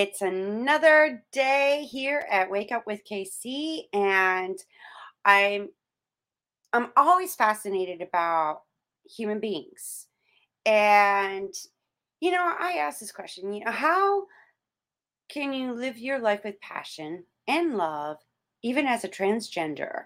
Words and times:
It's 0.00 0.22
another 0.22 1.22
day 1.30 1.86
here 1.90 2.24
at 2.30 2.50
Wake 2.50 2.72
Up 2.72 2.86
with 2.86 3.04
KC, 3.04 3.82
and 3.92 4.58
I'm 5.26 5.68
I'm 6.72 6.88
always 6.96 7.34
fascinated 7.34 8.00
about 8.00 8.62
human 9.04 9.40
beings. 9.40 10.06
And 10.64 11.52
you 12.18 12.30
know, 12.30 12.54
I 12.58 12.78
ask 12.78 12.98
this 12.98 13.12
question, 13.12 13.52
you 13.52 13.62
know, 13.62 13.72
how 13.72 14.24
can 15.28 15.52
you 15.52 15.74
live 15.74 15.98
your 15.98 16.18
life 16.18 16.44
with 16.44 16.62
passion 16.62 17.24
and 17.46 17.76
love 17.76 18.16
even 18.62 18.86
as 18.86 19.04
a 19.04 19.08
transgender? 19.08 20.04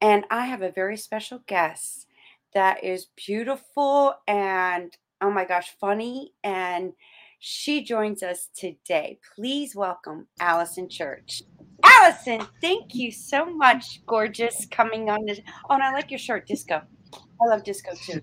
And 0.00 0.24
I 0.30 0.46
have 0.46 0.62
a 0.62 0.72
very 0.72 0.96
special 0.96 1.42
guest 1.46 2.06
that 2.54 2.82
is 2.82 3.08
beautiful 3.16 4.14
and 4.26 4.96
oh 5.20 5.30
my 5.30 5.44
gosh, 5.44 5.76
funny 5.78 6.32
and 6.42 6.94
she 7.40 7.82
joins 7.82 8.22
us 8.22 8.50
today. 8.54 9.18
Please 9.34 9.74
welcome 9.74 10.28
Allison 10.38 10.88
Church. 10.88 11.42
Allison, 11.82 12.46
thank 12.60 12.94
you 12.94 13.10
so 13.10 13.46
much, 13.46 14.04
gorgeous, 14.06 14.66
coming 14.70 15.08
on 15.08 15.24
this. 15.24 15.40
Oh, 15.68 15.74
and 15.74 15.82
I 15.82 15.90
like 15.90 16.10
your 16.10 16.18
shirt, 16.18 16.46
disco. 16.46 16.82
I 17.14 17.44
love 17.48 17.64
disco 17.64 17.92
too. 17.94 18.20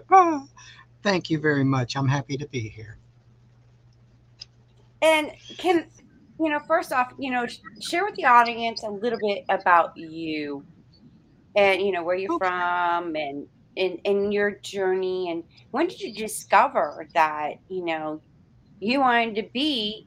oh, 0.10 0.46
thank 1.02 1.30
you 1.30 1.40
very 1.40 1.64
much. 1.64 1.96
I'm 1.96 2.06
happy 2.06 2.36
to 2.36 2.46
be 2.48 2.68
here. 2.68 2.98
And 5.00 5.32
can 5.56 5.86
you 6.38 6.48
know, 6.50 6.60
first 6.60 6.92
off, 6.92 7.12
you 7.18 7.30
know, 7.30 7.46
share 7.80 8.04
with 8.04 8.14
the 8.14 8.24
audience 8.24 8.82
a 8.82 8.88
little 8.90 9.18
bit 9.18 9.44
about 9.48 9.96
you 9.96 10.64
and 11.56 11.82
you 11.82 11.92
know 11.92 12.02
where 12.02 12.16
you're 12.16 12.32
okay. 12.34 12.46
from 12.46 13.14
and 13.16 13.46
in 13.80 13.96
in 14.04 14.30
your 14.30 14.52
journey 14.60 15.30
and 15.30 15.42
when 15.70 15.88
did 15.88 16.00
you 16.00 16.14
discover 16.14 17.08
that 17.14 17.54
you 17.68 17.82
know 17.84 18.20
you 18.78 19.00
wanted 19.00 19.34
to 19.34 19.48
be 19.54 20.06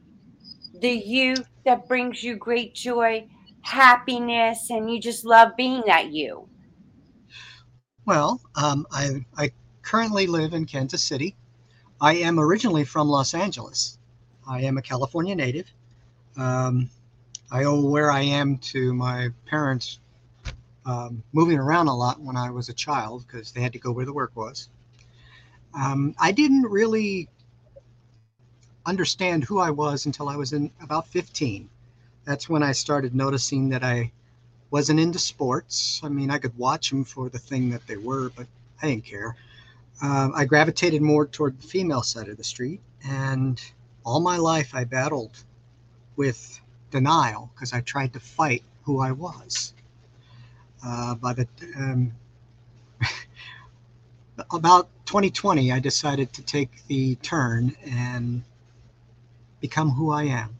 the 0.80 0.92
you 0.92 1.36
that 1.66 1.88
brings 1.88 2.24
you 2.24 2.36
great 2.36 2.76
joy 2.76 3.28
happiness 3.62 4.70
and 4.70 4.92
you 4.92 5.00
just 5.00 5.26
love 5.26 5.56
being 5.58 5.82
that 5.88 6.12
you? 6.12 6.48
Well 8.06 8.40
um, 8.56 8.86
I, 8.92 9.26
I 9.38 9.52
currently 9.82 10.28
live 10.28 10.54
in 10.54 10.66
kansas 10.66 11.04
city. 11.04 11.36
I 12.00 12.16
am 12.16 12.40
originally 12.40 12.86
from 12.86 13.08
los 13.08 13.34
angeles. 13.34 13.98
I 14.48 14.62
am 14.62 14.78
a 14.78 14.82
california 14.82 15.36
native. 15.36 15.70
Um, 16.38 16.90
i 17.52 17.64
owe 17.64 17.82
where 17.82 18.12
i 18.12 18.22
am 18.22 18.58
to 18.58 18.94
my 18.94 19.30
parents 19.48 20.00
um, 20.86 21.24
moving 21.32 21.58
around 21.58 21.88
a 21.88 21.96
lot 21.96 22.20
when 22.20 22.38
I 22.38 22.50
was 22.50 22.70
a 22.70 22.74
child 22.74 23.26
because 23.26 23.52
they 23.52 23.62
had 23.62 23.74
to 23.74 23.80
go 23.80 23.92
where 23.92 24.06
the 24.06 24.14
work 24.14 24.32
was. 24.36 24.70
Um, 25.74 26.16
I 26.20 26.32
didn't 26.32 26.64
really 26.64 27.30
understand 28.86 29.44
who 29.44 29.60
I 29.60 29.72
was 29.72 30.06
until 30.06 30.30
I 30.30 30.36
was 30.36 30.54
in 30.54 30.72
about 30.82 31.08
15. 31.08 31.70
That's 32.26 32.50
when 32.50 32.64
I 32.64 32.74
started 32.74 33.16
noticing 33.16 33.70
that 33.70 33.84
I 33.84 34.12
wasn't 34.72 35.00
into 35.00 35.20
sports. 35.20 36.02
I 36.04 36.10
mean, 36.10 36.30
I 36.30 36.38
could 36.38 36.58
watch 36.58 36.90
them 36.90 37.04
for 37.04 37.30
the 37.30 37.40
thing 37.40 37.70
that 37.72 37.86
they 37.88 37.98
were, 37.98 38.30
but 38.36 38.48
I 38.82 38.88
didn't 38.90 39.06
care. 39.06 39.36
Uh, 40.02 40.30
I 40.36 40.46
gravitated 40.46 41.02
more 41.02 41.26
toward 41.26 41.60
the 41.60 41.68
female 41.68 42.02
side 42.02 42.28
of 42.28 42.38
the 42.38 42.44
street, 42.44 42.82
and 43.06 43.62
all 44.06 44.20
my 44.20 44.38
life 44.38 44.74
I 44.74 44.84
battled 44.84 45.44
with 46.16 46.60
denial 46.92 47.52
because 47.54 47.74
I 47.74 47.82
tried 47.82 48.14
to 48.14 48.20
fight 48.20 48.64
who 48.84 49.00
I 49.00 49.12
was 49.12 49.74
uh, 50.86 51.16
by 51.16 51.34
the 51.34 51.48
um, 51.78 52.12
about 54.52 54.90
2020, 55.06 55.72
I 55.72 55.80
decided 55.80 56.34
to 56.34 56.42
take 56.42 56.86
the 56.88 57.16
turn 57.16 57.76
and 57.86 58.44
become 59.60 59.90
who 59.92 60.12
I 60.12 60.24
am, 60.24 60.58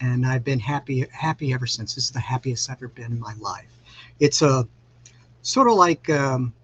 and 0.00 0.24
I've 0.24 0.44
been 0.44 0.60
happy 0.60 1.06
happy 1.12 1.52
ever 1.52 1.66
since. 1.66 1.94
This 1.94 2.04
is 2.04 2.10
the 2.10 2.20
happiest 2.20 2.70
I've 2.70 2.78
ever 2.78 2.88
been 2.88 3.12
in 3.12 3.20
my 3.20 3.34
life. 3.40 3.78
It's 4.20 4.42
a 4.42 4.66
sort 5.42 5.68
of 5.68 5.74
like 5.74 6.08
um, 6.10 6.54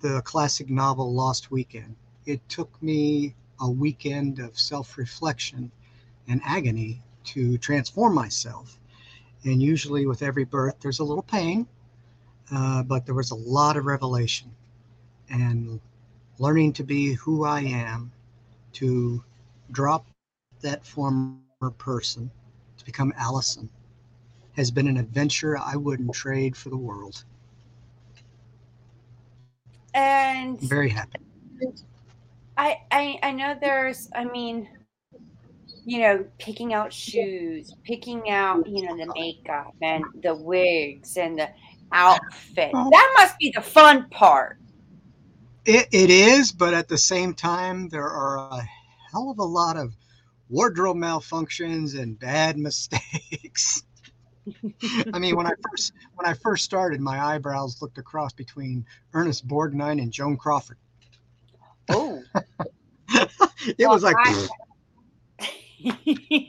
the 0.00 0.22
classic 0.22 0.70
novel 0.70 1.12
Lost 1.12 1.50
Weekend. 1.50 1.94
It 2.26 2.46
took 2.48 2.70
me 2.82 3.34
a 3.60 3.68
weekend 3.68 4.38
of 4.38 4.58
self-reflection 4.58 5.70
and 6.28 6.40
agony 6.44 7.02
to 7.24 7.58
transform 7.58 8.14
myself. 8.14 8.78
And 9.44 9.62
usually, 9.62 10.06
with 10.06 10.22
every 10.22 10.44
birth, 10.44 10.76
there's 10.80 10.98
a 10.98 11.04
little 11.04 11.22
pain, 11.22 11.66
uh, 12.52 12.82
but 12.82 13.04
there 13.06 13.14
was 13.14 13.30
a 13.30 13.34
lot 13.34 13.76
of 13.76 13.86
revelation 13.86 14.50
and 15.30 15.80
learning 16.38 16.72
to 16.74 16.84
be 16.84 17.14
who 17.14 17.44
I 17.44 17.60
am, 17.60 18.10
to 18.74 19.22
drop 19.72 20.06
that 20.60 20.84
former 20.84 21.38
person, 21.78 22.30
to 22.78 22.84
become 22.84 23.12
Allison, 23.16 23.68
has 24.56 24.70
been 24.70 24.88
an 24.88 24.96
adventure 24.96 25.58
I 25.58 25.76
wouldn't 25.76 26.12
trade 26.14 26.56
for 26.56 26.70
the 26.70 26.76
world. 26.76 27.24
And 29.94 30.58
I'm 30.60 30.68
very 30.68 30.88
happy. 30.88 31.18
I, 32.56 32.80
I 32.90 33.18
I 33.22 33.30
know 33.32 33.56
there's 33.60 34.10
I 34.14 34.24
mean 34.24 34.68
you 35.84 36.00
know 36.00 36.24
picking 36.38 36.74
out 36.74 36.92
shoes 36.92 37.74
picking 37.84 38.30
out 38.30 38.66
you 38.68 38.82
know 38.82 38.96
the 38.96 39.10
makeup 39.14 39.74
and 39.80 40.04
the 40.22 40.34
wigs 40.34 41.16
and 41.16 41.38
the 41.38 41.48
outfit. 41.92 42.72
That 42.72 43.14
must 43.16 43.38
be 43.38 43.52
the 43.54 43.62
fun 43.62 44.08
part. 44.10 44.58
It, 45.64 45.88
it 45.92 46.10
is, 46.10 46.52
but 46.52 46.72
at 46.74 46.88
the 46.88 46.98
same 46.98 47.34
time, 47.34 47.88
there 47.88 48.08
are 48.08 48.38
a 48.38 48.62
hell 49.12 49.30
of 49.30 49.38
a 49.38 49.44
lot 49.44 49.76
of 49.76 49.94
wardrobe 50.48 50.96
malfunctions 50.96 51.98
and 51.98 52.18
bad 52.18 52.56
mistakes. 52.68 53.82
I 55.12 55.18
mean, 55.18 55.36
when 55.36 55.46
I 55.46 55.52
first 55.70 55.92
when 56.14 56.26
I 56.26 56.34
first 56.34 56.64
started, 56.64 57.00
my 57.00 57.20
eyebrows 57.20 57.82
looked 57.82 57.98
a 57.98 58.02
cross 58.02 58.32
between 58.32 58.86
Ernest 59.12 59.46
Borgnine 59.46 60.00
and 60.00 60.10
Joan 60.10 60.36
Crawford. 60.36 60.78
Oh, 61.90 62.22
it 63.10 63.76
well, 63.78 63.90
was 63.90 64.02
like. 64.02 64.16
I, 64.18 64.48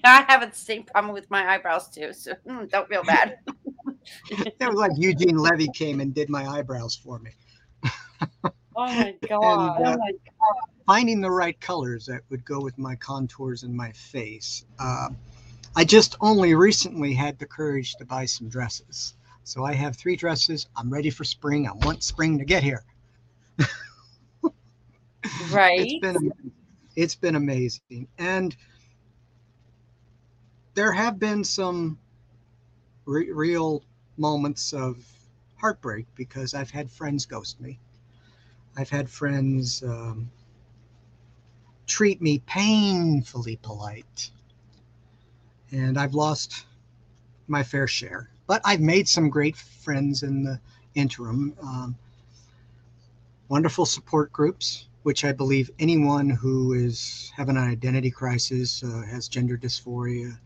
I 0.03 0.25
have 0.27 0.49
the 0.49 0.55
same 0.57 0.83
problem 0.83 1.13
with 1.13 1.29
my 1.29 1.47
eyebrows 1.47 1.89
too, 1.89 2.13
so 2.13 2.33
mm, 2.47 2.69
don't 2.69 2.87
feel 2.89 3.03
bad 3.03 3.37
it 4.31 4.55
was 4.59 4.75
like 4.75 4.91
Eugene 4.95 5.37
Levy 5.37 5.67
came 5.73 5.99
and 5.99 6.13
did 6.13 6.29
my 6.29 6.47
eyebrows 6.47 6.95
for 6.95 7.19
me. 7.19 7.31
oh 8.43 8.51
my 8.75 9.15
god! 9.27 9.77
and, 9.77 9.87
uh, 9.87 9.91
oh 9.91 9.97
my 9.97 10.11
god! 10.11 10.55
Finding 10.85 11.21
the 11.21 11.31
right 11.31 11.59
colors 11.59 12.05
that 12.07 12.21
would 12.29 12.43
go 12.45 12.59
with 12.59 12.77
my 12.77 12.95
contours 12.95 13.63
and 13.63 13.75
my 13.75 13.91
face. 13.91 14.65
Uh, 14.79 15.09
I 15.75 15.85
just 15.85 16.15
only 16.19 16.55
recently 16.55 17.13
had 17.13 17.37
the 17.39 17.45
courage 17.45 17.95
to 17.95 18.05
buy 18.05 18.25
some 18.25 18.49
dresses. 18.49 19.13
So 19.43 19.63
I 19.63 19.73
have 19.73 19.95
three 19.95 20.15
dresses. 20.15 20.67
I'm 20.75 20.91
ready 20.91 21.09
for 21.09 21.23
spring. 21.23 21.67
I 21.67 21.71
want 21.85 22.03
spring 22.03 22.37
to 22.39 22.45
get 22.45 22.63
here. 22.63 22.83
right. 25.51 25.79
It's 25.79 25.99
been 25.99 26.31
it's 26.95 27.15
been 27.15 27.35
amazing. 27.35 28.07
And 28.17 28.55
there 30.73 30.91
have 30.91 31.19
been 31.19 31.43
some 31.43 31.97
re- 33.05 33.31
real 33.31 33.83
moments 34.19 34.73
of 34.73 35.03
heartbreak 35.55 36.05
because 36.15 36.53
I've 36.53 36.71
had 36.71 36.91
friends 36.91 37.25
ghost 37.25 37.59
me. 37.59 37.79
I've 38.77 38.89
had 38.89 39.09
friends 39.09 39.83
um, 39.83 40.29
treat 41.87 42.21
me 42.21 42.39
painfully 42.45 43.57
polite. 43.61 44.31
And 45.71 45.97
I've 45.97 46.13
lost 46.13 46.65
my 47.47 47.63
fair 47.63 47.87
share. 47.87 48.29
But 48.47 48.61
I've 48.65 48.81
made 48.81 49.07
some 49.07 49.29
great 49.29 49.55
friends 49.55 50.23
in 50.23 50.43
the 50.43 50.59
interim. 50.95 51.55
Um, 51.61 51.97
wonderful 53.47 53.85
support 53.85 54.31
groups, 54.31 54.87
which 55.03 55.25
I 55.25 55.31
believe 55.31 55.71
anyone 55.79 56.29
who 56.29 56.73
is 56.73 57.31
having 57.35 57.57
an 57.57 57.63
identity 57.63 58.11
crisis, 58.11 58.83
uh, 58.83 59.01
has 59.09 59.27
gender 59.27 59.57
dysphoria, 59.57 60.37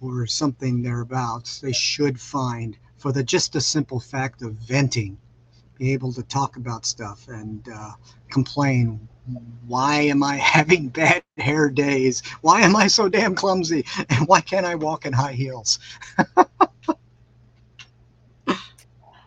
or 0.00 0.26
something 0.26 0.82
thereabouts, 0.82 1.60
they 1.60 1.72
should 1.72 2.20
find 2.20 2.76
for 3.04 3.12
the 3.12 3.22
just 3.22 3.52
the 3.52 3.60
simple 3.60 4.00
fact 4.00 4.40
of 4.40 4.54
venting, 4.54 5.18
be 5.78 5.92
able 5.92 6.10
to 6.14 6.22
talk 6.22 6.56
about 6.56 6.86
stuff 6.86 7.28
and 7.28 7.68
uh, 7.68 7.90
complain. 8.30 9.06
Why 9.66 9.96
am 10.02 10.22
I 10.22 10.36
having 10.56 10.88
bad 10.88 11.22
hair 11.36 11.68
days? 11.68 12.22
Why 12.40 12.62
am 12.62 12.74
I 12.74 12.86
so 12.86 13.10
damn 13.10 13.34
clumsy? 13.34 13.84
And 14.08 14.26
why 14.26 14.40
can't 14.40 14.64
I 14.64 14.74
walk 14.76 15.04
in 15.04 15.12
high 15.12 15.34
heels? 15.34 15.78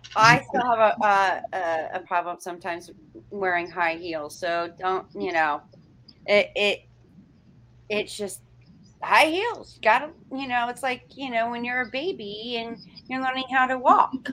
I 0.15 0.41
still 0.41 0.65
have 0.65 0.95
a, 1.01 1.43
a, 1.57 1.89
a 1.95 1.99
problem 2.01 2.37
sometimes 2.39 2.89
wearing 3.31 3.71
high 3.71 3.95
heels. 3.95 4.39
So 4.39 4.69
don't 4.79 5.07
you 5.15 5.33
know, 5.33 5.61
it 6.25 6.49
it 6.55 6.79
it's 7.89 8.17
just 8.17 8.41
high 9.01 9.25
heels. 9.25 9.75
You 9.75 9.81
gotta, 9.81 10.09
you 10.31 10.47
know, 10.47 10.69
it's 10.69 10.83
like, 10.83 11.03
you 11.15 11.29
know, 11.29 11.49
when 11.49 11.63
you're 11.63 11.81
a 11.81 11.89
baby 11.91 12.57
and 12.57 12.77
you're 13.07 13.21
learning 13.21 13.45
how 13.51 13.67
to 13.67 13.77
walk. 13.77 14.31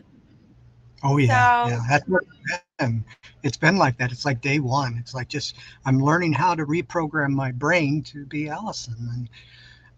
Oh 1.02 1.18
yeah, 1.18 1.66
so, 1.66 1.70
yeah. 1.70 1.80
That's, 1.88 2.94
it's 3.42 3.56
been 3.58 3.76
like 3.76 3.98
that. 3.98 4.10
It's 4.10 4.24
like 4.24 4.40
day 4.40 4.58
one. 4.58 4.96
It's 4.98 5.14
like 5.14 5.28
just 5.28 5.56
I'm 5.84 6.02
learning 6.02 6.32
how 6.32 6.54
to 6.54 6.64
reprogram 6.64 7.30
my 7.30 7.52
brain 7.52 8.02
to 8.04 8.24
be 8.24 8.48
Allison. 8.48 8.96
And 9.12 9.28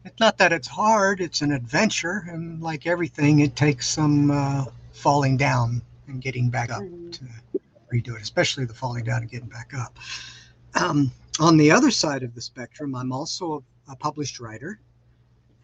it's 0.04 0.18
not 0.18 0.36
that 0.38 0.52
it's 0.52 0.68
hard, 0.68 1.20
it's 1.20 1.42
an 1.42 1.52
adventure. 1.52 2.24
And 2.28 2.60
like 2.60 2.86
everything, 2.86 3.40
it 3.40 3.54
takes 3.54 3.88
some 3.88 4.30
uh, 4.30 4.64
falling 4.92 5.36
down 5.36 5.80
and 6.08 6.20
getting 6.20 6.50
back 6.50 6.70
up 6.70 6.82
mm-hmm. 6.82 7.10
to 7.10 7.24
redo 7.92 8.16
it, 8.16 8.22
especially 8.22 8.64
the 8.64 8.74
falling 8.74 9.04
down 9.04 9.22
and 9.22 9.30
getting 9.30 9.48
back 9.48 9.72
up. 9.78 9.96
Um, 10.74 11.12
on 11.38 11.56
the 11.56 11.70
other 11.70 11.90
side 11.90 12.22
of 12.22 12.34
the 12.34 12.40
spectrum, 12.40 12.94
I'm 12.94 13.12
also 13.12 13.62
a, 13.88 13.96
published 13.96 14.40
writer, 14.40 14.80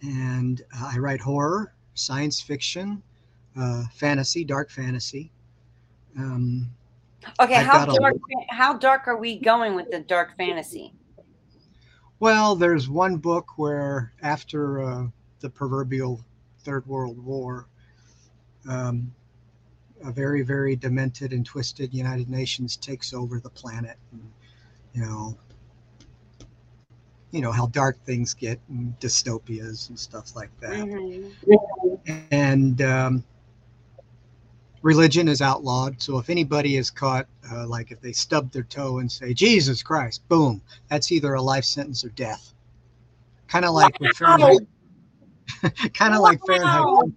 and 0.02 0.62
uh, 0.76 0.90
I 0.94 0.98
write 0.98 1.20
horror, 1.20 1.74
science 1.94 2.40
fiction, 2.40 3.02
uh, 3.58 3.84
fantasy, 3.94 4.44
dark 4.44 4.70
fantasy. 4.70 5.30
Um, 6.18 6.68
okay, 7.40 7.56
I've 7.56 7.66
how 7.66 7.86
dark? 7.86 8.14
A, 8.14 8.54
how 8.54 8.72
dark 8.74 9.08
are 9.08 9.16
we 9.16 9.38
going 9.38 9.74
with 9.74 9.90
the 9.90 10.00
dark 10.00 10.36
fantasy? 10.36 10.92
Well, 12.20 12.54
there's 12.54 12.88
one 12.88 13.16
book 13.16 13.58
where 13.58 14.12
after 14.22 14.82
uh, 14.82 15.06
the 15.40 15.50
proverbial 15.50 16.24
Third 16.60 16.86
World 16.86 17.18
War, 17.24 17.66
um, 18.68 19.12
a 20.04 20.12
very, 20.12 20.42
very 20.42 20.76
demented 20.76 21.32
and 21.32 21.44
twisted 21.44 21.92
United 21.92 22.28
Nations 22.28 22.76
takes 22.76 23.12
over 23.12 23.40
the 23.40 23.50
planet. 23.50 23.96
And, 24.12 24.32
you 24.94 25.00
know, 25.02 25.36
you 27.32 27.40
know 27.40 27.50
how 27.50 27.66
dark 27.68 27.98
things 28.04 28.34
get 28.34 28.60
and 28.68 28.94
dystopias 29.00 29.88
and 29.88 29.98
stuff 29.98 30.36
like 30.36 30.50
that. 30.60 30.86
Mm-hmm. 30.86 32.18
And 32.30 32.82
um, 32.82 33.24
religion 34.82 35.28
is 35.28 35.40
outlawed. 35.40 36.00
So 36.00 36.18
if 36.18 36.28
anybody 36.28 36.76
is 36.76 36.90
caught, 36.90 37.26
uh, 37.50 37.66
like 37.66 37.90
if 37.90 38.00
they 38.00 38.12
stub 38.12 38.52
their 38.52 38.64
toe 38.64 38.98
and 38.98 39.10
say 39.10 39.32
Jesus 39.32 39.82
Christ, 39.82 40.28
boom, 40.28 40.60
that's 40.88 41.10
either 41.10 41.34
a 41.34 41.42
life 41.42 41.64
sentence 41.64 42.04
or 42.04 42.10
death. 42.10 42.52
Kind 43.48 43.64
of 43.64 43.72
like 43.74 43.98
wow. 43.98 44.08
with 44.08 44.16
Fahrenheit. 44.16 44.58
kind 45.94 46.14
of 46.14 46.20
wow. 46.20 46.28
like 46.28 46.40
Fahrenheit, 46.46 47.12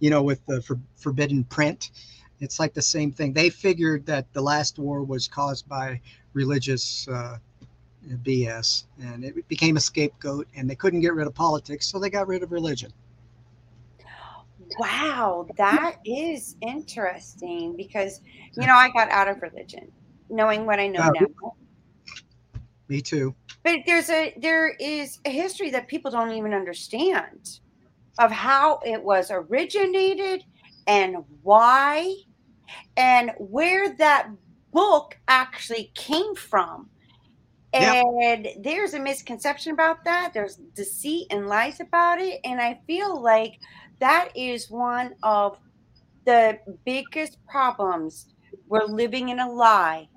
you 0.00 0.10
know, 0.10 0.22
with 0.22 0.44
the 0.46 0.60
for, 0.62 0.78
forbidden 0.96 1.44
print. 1.44 1.90
It's 2.40 2.58
like 2.58 2.74
the 2.74 2.82
same 2.82 3.12
thing. 3.12 3.32
They 3.32 3.48
figured 3.50 4.04
that 4.06 4.30
the 4.34 4.42
last 4.42 4.78
war 4.78 5.02
was 5.02 5.26
caused 5.26 5.68
by 5.68 6.00
religious 6.34 7.08
uh, 7.08 7.38
BS, 8.08 8.84
and 9.00 9.24
it 9.24 9.48
became 9.48 9.76
a 9.76 9.80
scapegoat. 9.80 10.46
And 10.54 10.68
they 10.68 10.74
couldn't 10.74 11.00
get 11.00 11.14
rid 11.14 11.26
of 11.26 11.34
politics, 11.34 11.86
so 11.86 11.98
they 11.98 12.10
got 12.10 12.28
rid 12.28 12.42
of 12.42 12.52
religion. 12.52 12.92
Wow, 14.78 15.46
that 15.56 15.96
is 16.04 16.56
interesting 16.60 17.76
because 17.76 18.20
you 18.54 18.66
know 18.66 18.74
I 18.74 18.90
got 18.90 19.10
out 19.10 19.28
of 19.28 19.42
religion, 19.42 19.90
knowing 20.28 20.66
what 20.66 20.78
I 20.78 20.88
know 20.88 21.00
uh, 21.00 21.10
now. 21.20 21.54
Me 22.88 23.00
too. 23.00 23.34
But 23.64 23.80
there's 23.86 24.10
a 24.10 24.34
there 24.40 24.68
is 24.78 25.18
a 25.24 25.30
history 25.30 25.70
that 25.70 25.88
people 25.88 26.10
don't 26.10 26.30
even 26.32 26.54
understand 26.54 27.60
of 28.18 28.30
how 28.30 28.80
it 28.84 29.02
was 29.02 29.30
originated 29.30 30.44
and 30.86 31.16
why 31.42 32.14
and 32.96 33.32
where 33.38 33.94
that 33.96 34.28
book 34.72 35.18
actually 35.28 35.90
came 35.94 36.34
from. 36.34 36.88
And 37.82 38.44
yep. 38.44 38.54
there's 38.60 38.94
a 38.94 39.00
misconception 39.00 39.72
about 39.72 40.04
that. 40.04 40.32
There's 40.32 40.56
deceit 40.74 41.28
and 41.30 41.48
lies 41.48 41.80
about 41.80 42.20
it. 42.20 42.40
And 42.44 42.60
I 42.60 42.80
feel 42.86 43.20
like 43.20 43.58
that 43.98 44.28
is 44.34 44.70
one 44.70 45.14
of 45.22 45.58
the 46.24 46.58
biggest 46.84 47.38
problems. 47.46 48.26
We're 48.68 48.84
living 48.84 49.28
in 49.28 49.40
a 49.40 49.50
lie 49.50 50.08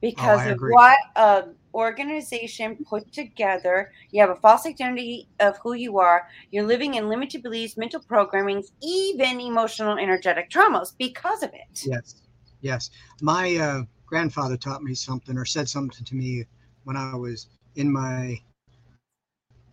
because 0.00 0.46
oh, 0.46 0.52
of 0.52 0.58
what 0.60 0.98
a 1.16 1.44
organization 1.74 2.76
put 2.88 3.10
together. 3.12 3.92
You 4.10 4.20
have 4.20 4.30
a 4.30 4.36
false 4.36 4.66
identity 4.66 5.28
of 5.40 5.56
who 5.58 5.74
you 5.74 5.98
are. 5.98 6.28
You're 6.50 6.66
living 6.66 6.94
in 6.94 7.08
limited 7.08 7.42
beliefs, 7.42 7.76
mental 7.76 8.00
programming, 8.00 8.62
even 8.82 9.40
emotional 9.40 9.98
energetic 9.98 10.50
traumas 10.50 10.92
because 10.98 11.42
of 11.42 11.50
it. 11.54 11.84
Yes. 11.86 12.22
Yes. 12.60 12.90
My 13.20 13.56
uh, 13.56 13.82
grandfather 14.06 14.56
taught 14.56 14.82
me 14.82 14.94
something 14.94 15.36
or 15.36 15.44
said 15.44 15.68
something 15.68 16.04
to 16.04 16.14
me 16.14 16.44
when 16.84 16.96
I 16.96 17.14
was 17.14 17.46
in 17.76 17.92
my 17.92 18.40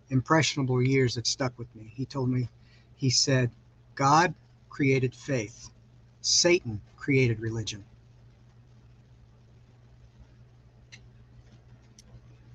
impressionable 0.10 0.82
years 0.82 1.16
that 1.16 1.28
stuck 1.28 1.58
with 1.58 1.74
me. 1.76 1.92
He 1.96 2.06
told 2.06 2.30
me, 2.30 2.50
he 2.96 3.10
said, 3.10 3.52
God 3.96 4.34
created 4.70 5.14
faith, 5.14 5.70
Satan 6.22 6.82
created 6.98 7.40
religion. 7.40 7.84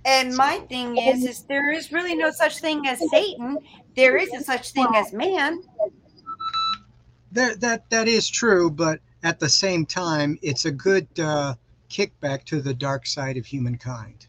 And 0.06 0.36
my 0.36 0.58
thing 0.68 0.98
is, 0.98 1.24
is 1.24 1.42
there 1.44 1.72
is 1.72 1.90
really 1.90 2.14
no 2.14 2.30
such 2.30 2.58
thing 2.58 2.86
as 2.86 3.00
Satan. 3.10 3.56
There 3.96 4.18
is 4.18 4.30
a 4.34 4.44
such 4.44 4.72
thing 4.72 4.86
as 4.94 5.14
man. 5.14 5.62
That 7.32 7.60
that 7.60 7.88
that 7.90 8.06
is 8.06 8.28
true, 8.28 8.70
but 8.70 9.00
at 9.22 9.40
the 9.40 9.48
same 9.48 9.86
time, 9.86 10.38
it's 10.42 10.66
a 10.66 10.70
good 10.70 11.08
uh, 11.18 11.54
kickback 11.88 12.44
to 12.44 12.60
the 12.60 12.74
dark 12.74 13.06
side 13.06 13.38
of 13.38 13.46
humankind. 13.46 14.26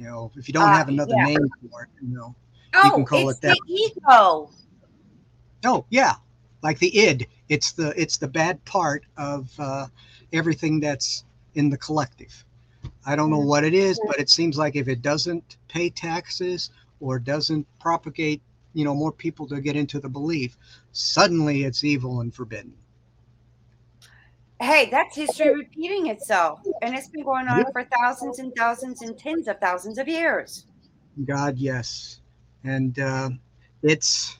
You 0.00 0.06
know, 0.06 0.32
if 0.34 0.48
you 0.48 0.54
don't 0.54 0.70
uh, 0.70 0.72
have 0.72 0.88
another 0.88 1.12
yeah. 1.14 1.24
name 1.26 1.50
for 1.70 1.82
it, 1.82 1.90
you 2.00 2.16
know, 2.16 2.34
oh, 2.74 2.84
you 2.84 2.90
can 2.92 3.04
call 3.04 3.28
it 3.28 3.38
that. 3.42 3.54
The 3.66 3.72
ego. 3.74 4.50
Oh 5.66 5.84
yeah, 5.90 6.14
like 6.62 6.78
the 6.78 6.98
id. 6.98 7.26
It's 7.50 7.72
the 7.72 7.92
it's 8.00 8.16
the 8.16 8.26
bad 8.26 8.64
part 8.64 9.04
of 9.18 9.50
uh, 9.58 9.88
everything 10.32 10.80
that's 10.80 11.26
in 11.54 11.68
the 11.68 11.76
collective. 11.76 12.46
I 13.04 13.14
don't 13.14 13.28
know 13.28 13.40
what 13.40 13.62
it 13.62 13.74
is, 13.74 14.00
but 14.06 14.18
it 14.18 14.30
seems 14.30 14.56
like 14.56 14.74
if 14.74 14.88
it 14.88 15.02
doesn't 15.02 15.58
pay 15.68 15.90
taxes 15.90 16.70
or 17.00 17.18
doesn't 17.18 17.66
propagate, 17.78 18.40
you 18.72 18.86
know, 18.86 18.94
more 18.94 19.12
people 19.12 19.46
to 19.48 19.60
get 19.60 19.76
into 19.76 20.00
the 20.00 20.08
belief, 20.08 20.56
suddenly 20.92 21.64
it's 21.64 21.84
evil 21.84 22.22
and 22.22 22.34
forbidden. 22.34 22.72
Hey, 24.60 24.90
that's 24.90 25.16
history 25.16 25.54
repeating 25.54 26.08
itself, 26.08 26.60
and 26.82 26.94
it's 26.94 27.08
been 27.08 27.24
going 27.24 27.48
on 27.48 27.72
for 27.72 27.82
thousands 27.82 28.38
and 28.38 28.54
thousands 28.54 29.00
and 29.00 29.18
tens 29.18 29.48
of 29.48 29.58
thousands 29.58 29.96
of 29.96 30.06
years. 30.06 30.66
God, 31.24 31.56
yes, 31.56 32.20
and 32.62 32.98
uh, 32.98 33.30
it's 33.82 34.38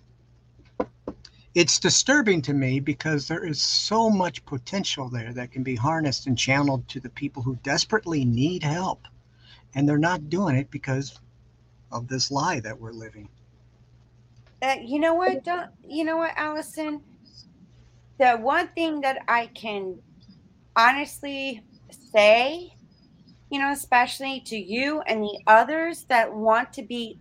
it's 1.54 1.78
disturbing 1.78 2.42
to 2.42 2.52
me 2.52 2.80
because 2.80 3.26
there 3.26 3.46
is 3.46 3.62
so 3.62 4.10
much 4.10 4.44
potential 4.44 5.08
there 5.08 5.32
that 5.32 5.52
can 5.52 5.62
be 5.62 5.74
harnessed 5.74 6.26
and 6.26 6.36
channeled 6.36 6.86
to 6.88 7.00
the 7.00 7.08
people 7.08 7.42
who 7.42 7.58
desperately 7.62 8.24
need 8.24 8.62
help 8.62 9.06
and 9.74 9.88
they're 9.88 9.98
not 9.98 10.28
doing 10.28 10.54
it 10.54 10.70
because 10.70 11.18
of 11.90 12.06
this 12.08 12.30
lie 12.30 12.60
that 12.60 12.78
we're 12.78 12.92
living. 12.92 13.28
Uh, 14.62 14.76
you 14.84 15.00
know 15.00 15.14
what 15.14 15.42
don't 15.44 15.70
you 15.82 16.04
know 16.04 16.18
what 16.18 16.34
allison? 16.36 17.00
The 18.18 18.36
one 18.36 18.68
thing 18.68 19.00
that 19.00 19.24
i 19.26 19.46
can 19.46 19.98
honestly 20.76 21.62
say 22.12 22.72
you 23.50 23.58
know 23.58 23.72
especially 23.72 24.40
to 24.40 24.56
you 24.56 25.00
and 25.02 25.22
the 25.22 25.38
others 25.46 26.04
that 26.04 26.32
want 26.32 26.72
to 26.72 26.82
be 26.82 27.18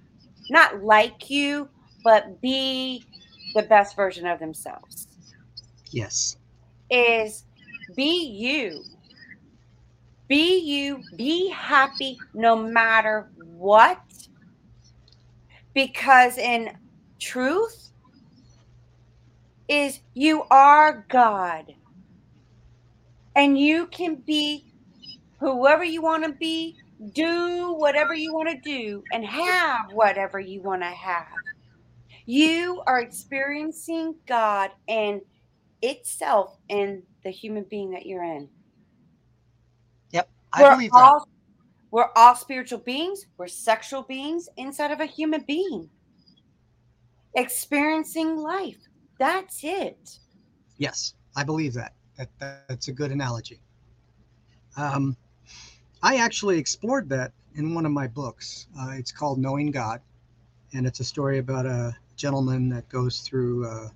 not 0.49 0.83
like 0.83 1.29
you 1.29 1.69
but 2.03 2.39
be 2.41 3.03
the 3.55 3.63
best 3.63 3.95
version 3.95 4.27
of 4.27 4.39
themselves. 4.39 5.07
Yes. 5.91 6.37
Is 6.89 7.45
be 7.95 8.27
you. 8.27 8.83
Be 10.27 10.59
you. 10.59 11.01
Be 11.15 11.49
happy 11.49 12.17
no 12.33 12.55
matter 12.55 13.29
what. 13.35 13.99
Because 15.73 16.37
in 16.37 16.75
truth, 17.19 17.91
is 19.67 19.99
you 20.15 20.43
are 20.49 21.05
God. 21.09 21.75
And 23.35 23.57
you 23.57 23.87
can 23.87 24.15
be 24.15 24.65
whoever 25.39 25.83
you 25.83 26.01
want 26.01 26.23
to 26.25 26.33
be, 26.33 26.75
do 27.13 27.73
whatever 27.73 28.13
you 28.13 28.33
want 28.33 28.49
to 28.49 28.59
do, 28.61 29.03
and 29.13 29.25
have 29.25 29.91
whatever 29.91 30.39
you 30.39 30.61
want 30.61 30.81
to 30.81 30.87
have. 30.87 31.27
You 32.25 32.83
are 32.85 32.99
experiencing 32.99 34.15
God 34.27 34.71
and 34.87 35.21
itself 35.81 36.57
in 36.67 37.03
the 37.23 37.29
human 37.29 37.63
being 37.69 37.91
that 37.91 38.05
you're 38.05 38.23
in. 38.23 38.49
Yep. 40.11 40.29
I 40.53 40.63
we're 40.63 40.71
believe 40.71 40.91
all, 40.93 41.19
that. 41.19 41.25
We're 41.91 42.09
all 42.15 42.35
spiritual 42.35 42.79
beings, 42.79 43.25
we're 43.37 43.47
sexual 43.47 44.03
beings 44.03 44.47
inside 44.57 44.91
of 44.91 44.99
a 44.99 45.05
human 45.05 45.43
being. 45.47 45.89
Experiencing 47.35 48.37
life. 48.37 48.77
That's 49.19 49.63
it. 49.63 50.19
Yes, 50.77 51.13
I 51.35 51.43
believe 51.43 51.73
that. 51.73 51.93
That 52.19 52.67
that's 52.67 52.89
a 52.89 52.91
good 52.91 53.11
analogy. 53.11 53.59
Um, 54.75 55.15
I 56.03 56.17
actually 56.17 56.57
explored 56.59 57.09
that 57.09 57.31
in 57.55 57.73
one 57.73 57.85
of 57.85 57.91
my 57.91 58.07
books. 58.07 58.67
Uh, 58.79 58.91
it's 58.91 59.11
called 59.11 59.39
Knowing 59.39 59.71
God, 59.71 60.01
and 60.73 60.85
it's 60.85 60.99
a 60.99 61.03
story 61.03 61.39
about 61.39 61.65
a 61.65 61.95
gentleman 62.17 62.69
that 62.69 62.87
goes 62.89 63.21
through, 63.21 63.65
uh, 63.65 63.89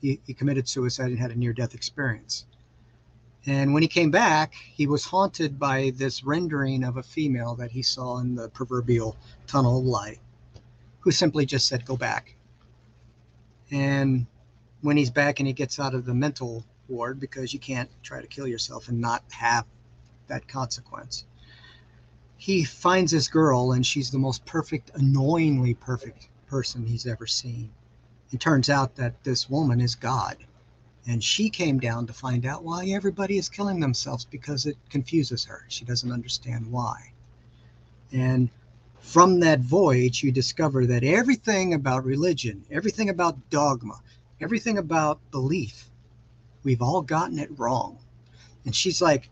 he, 0.00 0.18
he 0.26 0.32
committed 0.32 0.66
suicide 0.66 1.10
and 1.10 1.18
had 1.18 1.30
a 1.30 1.38
near 1.38 1.52
death 1.52 1.74
experience. 1.74 2.46
And 3.46 3.72
when 3.72 3.82
he 3.82 3.88
came 3.88 4.10
back, 4.10 4.54
he 4.54 4.86
was 4.86 5.04
haunted 5.04 5.58
by 5.58 5.92
this 5.96 6.24
rendering 6.24 6.84
of 6.84 6.96
a 6.96 7.02
female 7.02 7.54
that 7.56 7.70
he 7.70 7.82
saw 7.82 8.18
in 8.18 8.34
the 8.34 8.48
proverbial 8.48 9.16
tunnel 9.46 9.78
of 9.78 9.84
light, 9.84 10.20
who 11.00 11.10
simply 11.10 11.46
just 11.46 11.68
said, 11.68 11.84
Go 11.84 11.96
back. 11.96 12.34
And 13.70 14.26
when 14.82 14.96
he's 14.96 15.10
back 15.10 15.40
and 15.40 15.46
he 15.46 15.52
gets 15.52 15.78
out 15.78 15.94
of 15.94 16.04
the 16.04 16.14
mental 16.14 16.64
ward, 16.90 17.20
because 17.20 17.54
you 17.54 17.60
can't 17.60 17.90
try 18.02 18.20
to 18.20 18.26
kill 18.26 18.46
yourself 18.46 18.88
and 18.88 19.00
not 19.00 19.22
have 19.30 19.64
that 20.26 20.46
consequence, 20.48 21.24
he 22.36 22.64
finds 22.64 23.12
this 23.12 23.28
girl, 23.28 23.72
and 23.72 23.86
she's 23.86 24.10
the 24.10 24.18
most 24.18 24.44
perfect, 24.44 24.90
annoyingly 24.94 25.74
perfect 25.74 26.28
person 26.46 26.86
he's 26.86 27.06
ever 27.06 27.26
seen. 27.26 27.70
It 28.32 28.40
turns 28.40 28.70
out 28.70 28.94
that 28.96 29.22
this 29.24 29.48
woman 29.48 29.80
is 29.80 29.94
God 29.94 30.36
and 31.06 31.22
she 31.22 31.48
came 31.48 31.78
down 31.78 32.06
to 32.06 32.12
find 32.12 32.46
out 32.46 32.62
why 32.62 32.86
everybody 32.86 33.38
is 33.38 33.48
killing 33.48 33.80
themselves 33.80 34.24
because 34.24 34.66
it 34.66 34.76
confuses 34.90 35.44
her. 35.44 35.64
She 35.68 35.84
doesn't 35.84 36.12
understand 36.12 36.70
why. 36.70 37.12
And 38.12 38.50
from 39.00 39.40
that 39.40 39.60
voyage, 39.60 40.22
you 40.22 40.30
discover 40.30 40.86
that 40.86 41.02
everything 41.02 41.74
about 41.74 42.04
religion, 42.04 42.64
everything 42.70 43.08
about 43.08 43.50
dogma, 43.50 44.00
everything 44.40 44.78
about 44.78 45.18
belief, 45.30 45.89
we've 46.62 46.82
all 46.82 47.02
gotten 47.02 47.38
it 47.38 47.50
wrong. 47.58 47.98
And 48.64 48.74
she's 48.74 49.00
like, 49.00 49.28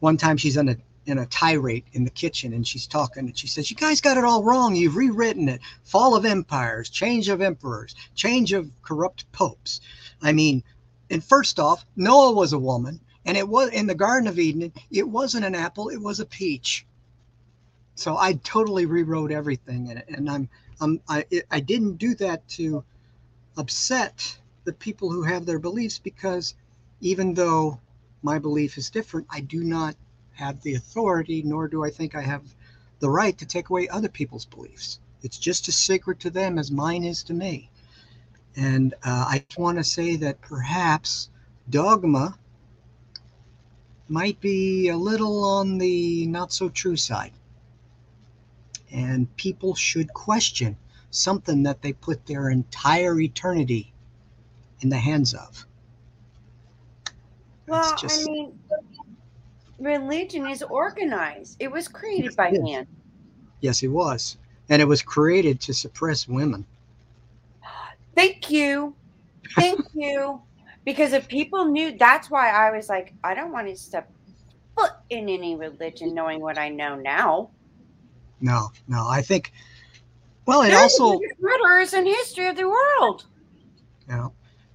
one 0.00 0.16
time 0.16 0.36
she's 0.36 0.56
in 0.56 0.68
a 0.68 0.76
in 1.08 1.18
a 1.18 1.26
tirade 1.26 1.84
in 1.94 2.04
the 2.04 2.10
kitchen 2.10 2.52
and 2.52 2.66
she's 2.66 2.86
talking 2.86 3.26
and 3.26 3.36
she 3.36 3.46
says, 3.46 3.70
You 3.70 3.76
guys 3.76 4.00
got 4.00 4.18
it 4.18 4.24
all 4.24 4.44
wrong. 4.44 4.76
You've 4.76 4.96
rewritten 4.96 5.48
it. 5.48 5.60
Fall 5.82 6.14
of 6.14 6.26
empires, 6.26 6.90
change 6.90 7.30
of 7.30 7.40
emperors, 7.40 7.94
change 8.14 8.52
of 8.52 8.70
corrupt 8.82 9.30
popes. 9.32 9.80
I 10.20 10.32
mean, 10.32 10.62
and 11.10 11.24
first 11.24 11.58
off, 11.58 11.86
Noah 11.96 12.32
was 12.32 12.52
a 12.52 12.58
woman, 12.58 13.00
and 13.24 13.36
it 13.36 13.48
was 13.48 13.70
in 13.70 13.86
the 13.86 13.94
Garden 13.94 14.28
of 14.28 14.38
Eden. 14.38 14.72
It 14.90 15.08
wasn't 15.08 15.46
an 15.46 15.54
apple; 15.54 15.88
it 15.88 16.00
was 16.00 16.20
a 16.20 16.26
peach. 16.26 16.84
So 17.94 18.16
I 18.16 18.34
totally 18.34 18.84
rewrote 18.84 19.32
everything, 19.32 19.90
and, 19.90 20.04
and 20.08 20.30
I'm, 20.30 20.48
I'm 20.80 21.00
I, 21.08 21.24
I 21.50 21.60
didn't 21.60 21.96
do 21.96 22.14
that 22.16 22.46
to 22.50 22.84
upset 23.56 24.38
the 24.68 24.74
people 24.74 25.10
who 25.10 25.22
have 25.22 25.46
their 25.46 25.58
beliefs 25.58 25.98
because 25.98 26.54
even 27.00 27.32
though 27.32 27.80
my 28.20 28.38
belief 28.38 28.76
is 28.76 28.90
different, 28.90 29.26
I 29.30 29.40
do 29.40 29.64
not 29.64 29.96
have 30.34 30.60
the 30.60 30.74
authority, 30.74 31.40
nor 31.42 31.68
do 31.68 31.82
I 31.82 31.88
think 31.88 32.14
I 32.14 32.20
have 32.20 32.42
the 33.00 33.08
right 33.08 33.38
to 33.38 33.46
take 33.46 33.70
away 33.70 33.88
other 33.88 34.10
people's 34.10 34.44
beliefs. 34.44 35.00
It's 35.22 35.38
just 35.38 35.68
as 35.68 35.76
sacred 35.78 36.20
to 36.20 36.28
them 36.28 36.58
as 36.58 36.70
mine 36.70 37.02
is 37.02 37.22
to 37.22 37.32
me. 37.32 37.70
And 38.56 38.92
uh, 39.02 39.24
I 39.30 39.46
want 39.56 39.78
to 39.78 39.84
say 39.84 40.16
that 40.16 40.42
perhaps 40.42 41.30
dogma 41.70 42.36
might 44.06 44.38
be 44.38 44.88
a 44.90 44.98
little 44.98 45.44
on 45.44 45.78
the 45.78 46.26
not 46.26 46.52
so 46.52 46.68
true 46.68 46.96
side. 46.96 47.32
And 48.92 49.34
people 49.36 49.74
should 49.74 50.12
question 50.12 50.76
something 51.10 51.62
that 51.62 51.80
they 51.80 51.94
put 51.94 52.26
their 52.26 52.50
entire 52.50 53.18
eternity 53.18 53.94
in 54.80 54.88
the 54.88 54.98
hands 54.98 55.34
of. 55.34 55.66
Well, 57.66 57.96
just... 57.96 58.28
I 58.28 58.32
mean, 58.32 58.58
religion 59.78 60.46
is 60.48 60.62
organized. 60.62 61.56
It 61.60 61.70
was 61.70 61.88
created 61.88 62.34
by 62.36 62.50
man. 62.52 62.86
Yes, 63.60 63.82
it 63.82 63.88
was. 63.88 64.38
And 64.68 64.82
it 64.82 64.86
was 64.86 65.02
created 65.02 65.60
to 65.62 65.74
suppress 65.74 66.28
women. 66.28 66.64
Thank 68.14 68.50
you. 68.50 68.94
Thank 69.54 69.80
you. 69.94 70.40
Because 70.84 71.12
if 71.12 71.28
people 71.28 71.66
knew, 71.66 71.96
that's 71.96 72.30
why 72.30 72.50
I 72.50 72.70
was 72.70 72.88
like, 72.88 73.12
I 73.22 73.34
don't 73.34 73.52
want 73.52 73.68
to 73.68 73.76
step 73.76 74.10
foot 74.76 74.92
in 75.10 75.28
any 75.28 75.54
religion 75.54 76.14
knowing 76.14 76.40
what 76.40 76.58
I 76.58 76.68
know 76.68 76.96
now. 76.96 77.50
No, 78.40 78.70
no. 78.86 79.06
I 79.06 79.20
think, 79.22 79.52
well, 80.46 80.62
it 80.62 80.72
also. 80.72 81.20
Murderers 81.40 81.92
in 81.92 82.06
history 82.06 82.46
of 82.46 82.56
the 82.56 82.68
world. 82.68 83.26
Yeah. 84.08 84.28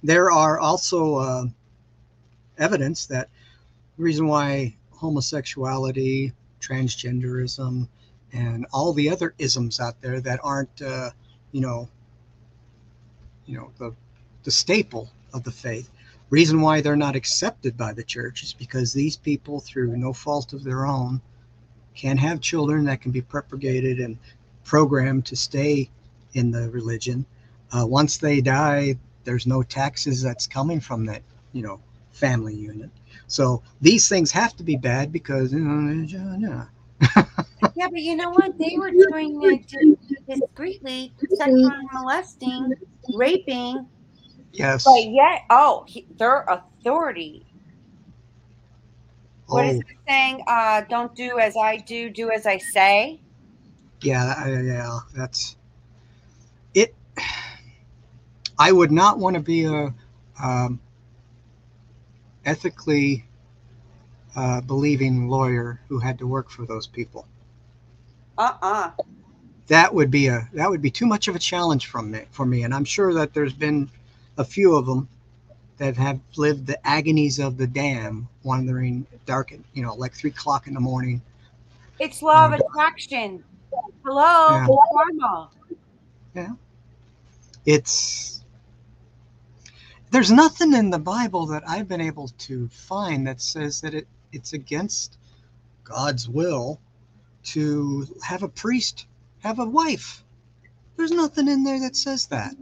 There 0.04 0.30
are 0.30 0.60
also 0.60 1.16
uh, 1.16 1.44
evidence 2.58 3.06
that 3.06 3.28
the 3.96 4.02
reason 4.02 4.28
why 4.28 4.76
homosexuality, 4.92 6.32
transgenderism, 6.60 7.88
and 8.32 8.66
all 8.72 8.92
the 8.92 9.10
other 9.10 9.34
isms 9.38 9.80
out 9.80 10.00
there 10.00 10.20
that 10.20 10.38
aren't, 10.44 10.82
uh, 10.82 11.10
you 11.50 11.60
know, 11.60 11.88
you 13.46 13.56
know 13.56 13.70
the 13.78 13.94
the 14.44 14.50
staple 14.50 15.10
of 15.32 15.42
the 15.42 15.50
faith 15.50 15.90
reason 16.30 16.60
why 16.60 16.80
they're 16.80 16.96
not 16.96 17.14
accepted 17.14 17.76
by 17.76 17.92
the 17.92 18.02
church 18.02 18.42
is 18.42 18.52
because 18.52 18.92
these 18.92 19.16
people 19.16 19.60
through 19.60 19.96
no 19.96 20.12
fault 20.12 20.52
of 20.52 20.64
their 20.64 20.84
own 20.86 21.20
can 21.94 22.16
have 22.16 22.40
children 22.40 22.84
that 22.84 23.00
can 23.00 23.12
be 23.12 23.22
propagated 23.22 24.00
and 24.00 24.18
programmed 24.64 25.24
to 25.24 25.36
stay 25.36 25.88
in 26.32 26.50
the 26.50 26.68
religion. 26.70 27.24
Uh, 27.70 27.86
once 27.86 28.16
they 28.16 28.40
die 28.40 28.96
there's 29.24 29.46
no 29.46 29.62
taxes 29.62 30.22
that's 30.22 30.46
coming 30.46 30.80
from 30.80 31.04
that 31.06 31.22
you 31.52 31.62
know 31.62 31.80
family 32.12 32.54
unit 32.54 32.90
so 33.26 33.62
these 33.80 34.08
things 34.08 34.30
have 34.32 34.56
to 34.56 34.62
be 34.62 34.76
bad 34.76 35.12
because 35.12 35.52
you 35.52 35.60
know, 35.60 36.66
yeah, 37.74 37.88
but 37.88 38.00
you 38.00 38.16
know 38.16 38.30
what? 38.30 38.56
They 38.58 38.76
were 38.78 38.90
doing 38.90 39.40
it 39.42 39.66
discreetly, 40.28 41.12
molesting, 41.92 42.74
raping. 43.14 43.86
Yes. 44.52 44.84
But 44.84 45.10
yet, 45.10 45.42
oh, 45.50 45.84
he, 45.88 46.06
their 46.16 46.44
authority. 46.48 47.46
What 49.46 49.66
oh. 49.66 49.70
is 49.70 49.80
it 49.80 49.86
saying? 50.06 50.42
Uh, 50.46 50.82
don't 50.82 51.14
do 51.14 51.38
as 51.38 51.56
I 51.56 51.78
do, 51.78 52.08
do 52.08 52.30
as 52.30 52.46
I 52.46 52.58
say. 52.58 53.20
Yeah, 54.00 54.46
yeah, 54.46 54.98
that's 55.14 55.56
it. 56.74 56.94
I 58.58 58.72
would 58.72 58.92
not 58.92 59.18
want 59.18 59.34
to 59.34 59.40
be 59.40 59.64
a 59.64 59.92
um, 60.42 60.80
ethically 62.44 63.24
uh, 64.36 64.60
believing 64.60 65.28
lawyer 65.28 65.80
who 65.88 65.98
had 65.98 66.18
to 66.18 66.26
work 66.26 66.50
for 66.50 66.66
those 66.66 66.86
people. 66.86 67.26
Uh-uh. 68.38 68.90
That 69.68 69.94
would 69.94 70.10
be 70.10 70.26
a 70.26 70.48
that 70.52 70.68
would 70.68 70.82
be 70.82 70.90
too 70.90 71.06
much 71.06 71.28
of 71.28 71.36
a 71.36 71.38
challenge 71.38 71.86
from 71.86 72.10
me 72.10 72.22
for 72.32 72.44
me, 72.44 72.64
and 72.64 72.74
I'm 72.74 72.84
sure 72.84 73.14
that 73.14 73.32
there's 73.32 73.54
been 73.54 73.88
a 74.36 74.44
few 74.44 74.76
of 74.76 74.84
them 74.84 75.08
that 75.78 75.96
have 75.96 76.20
lived 76.36 76.66
the 76.66 76.86
agonies 76.86 77.38
of 77.38 77.56
the 77.56 77.66
dam, 77.66 78.28
wandering 78.42 79.06
dark, 79.26 79.52
at, 79.52 79.58
you 79.72 79.82
know, 79.82 79.94
like 79.94 80.12
three 80.12 80.30
o'clock 80.30 80.66
in 80.66 80.74
the 80.74 80.80
morning. 80.80 81.20
It's 81.98 82.22
law 82.22 82.46
of 82.46 82.52
attraction. 82.52 83.42
Hello, 84.04 84.50
yeah. 84.50 84.66
karma. 84.92 85.50
Yeah. 86.34 86.52
It's 87.64 88.43
there's 90.14 90.30
nothing 90.30 90.72
in 90.74 90.90
the 90.90 90.98
Bible 90.98 91.46
that 91.46 91.68
I've 91.68 91.88
been 91.88 92.00
able 92.00 92.28
to 92.28 92.68
find 92.68 93.26
that 93.26 93.40
says 93.40 93.80
that 93.80 93.94
it 93.94 94.06
it's 94.30 94.52
against 94.52 95.18
God's 95.82 96.28
will 96.28 96.80
to 97.46 98.06
have 98.22 98.44
a 98.44 98.48
priest 98.48 99.06
have 99.40 99.58
a 99.58 99.64
wife. 99.64 100.22
There's 100.96 101.10
nothing 101.10 101.48
in 101.48 101.64
there 101.64 101.80
that 101.80 101.96
says 101.96 102.26
that. 102.26 102.54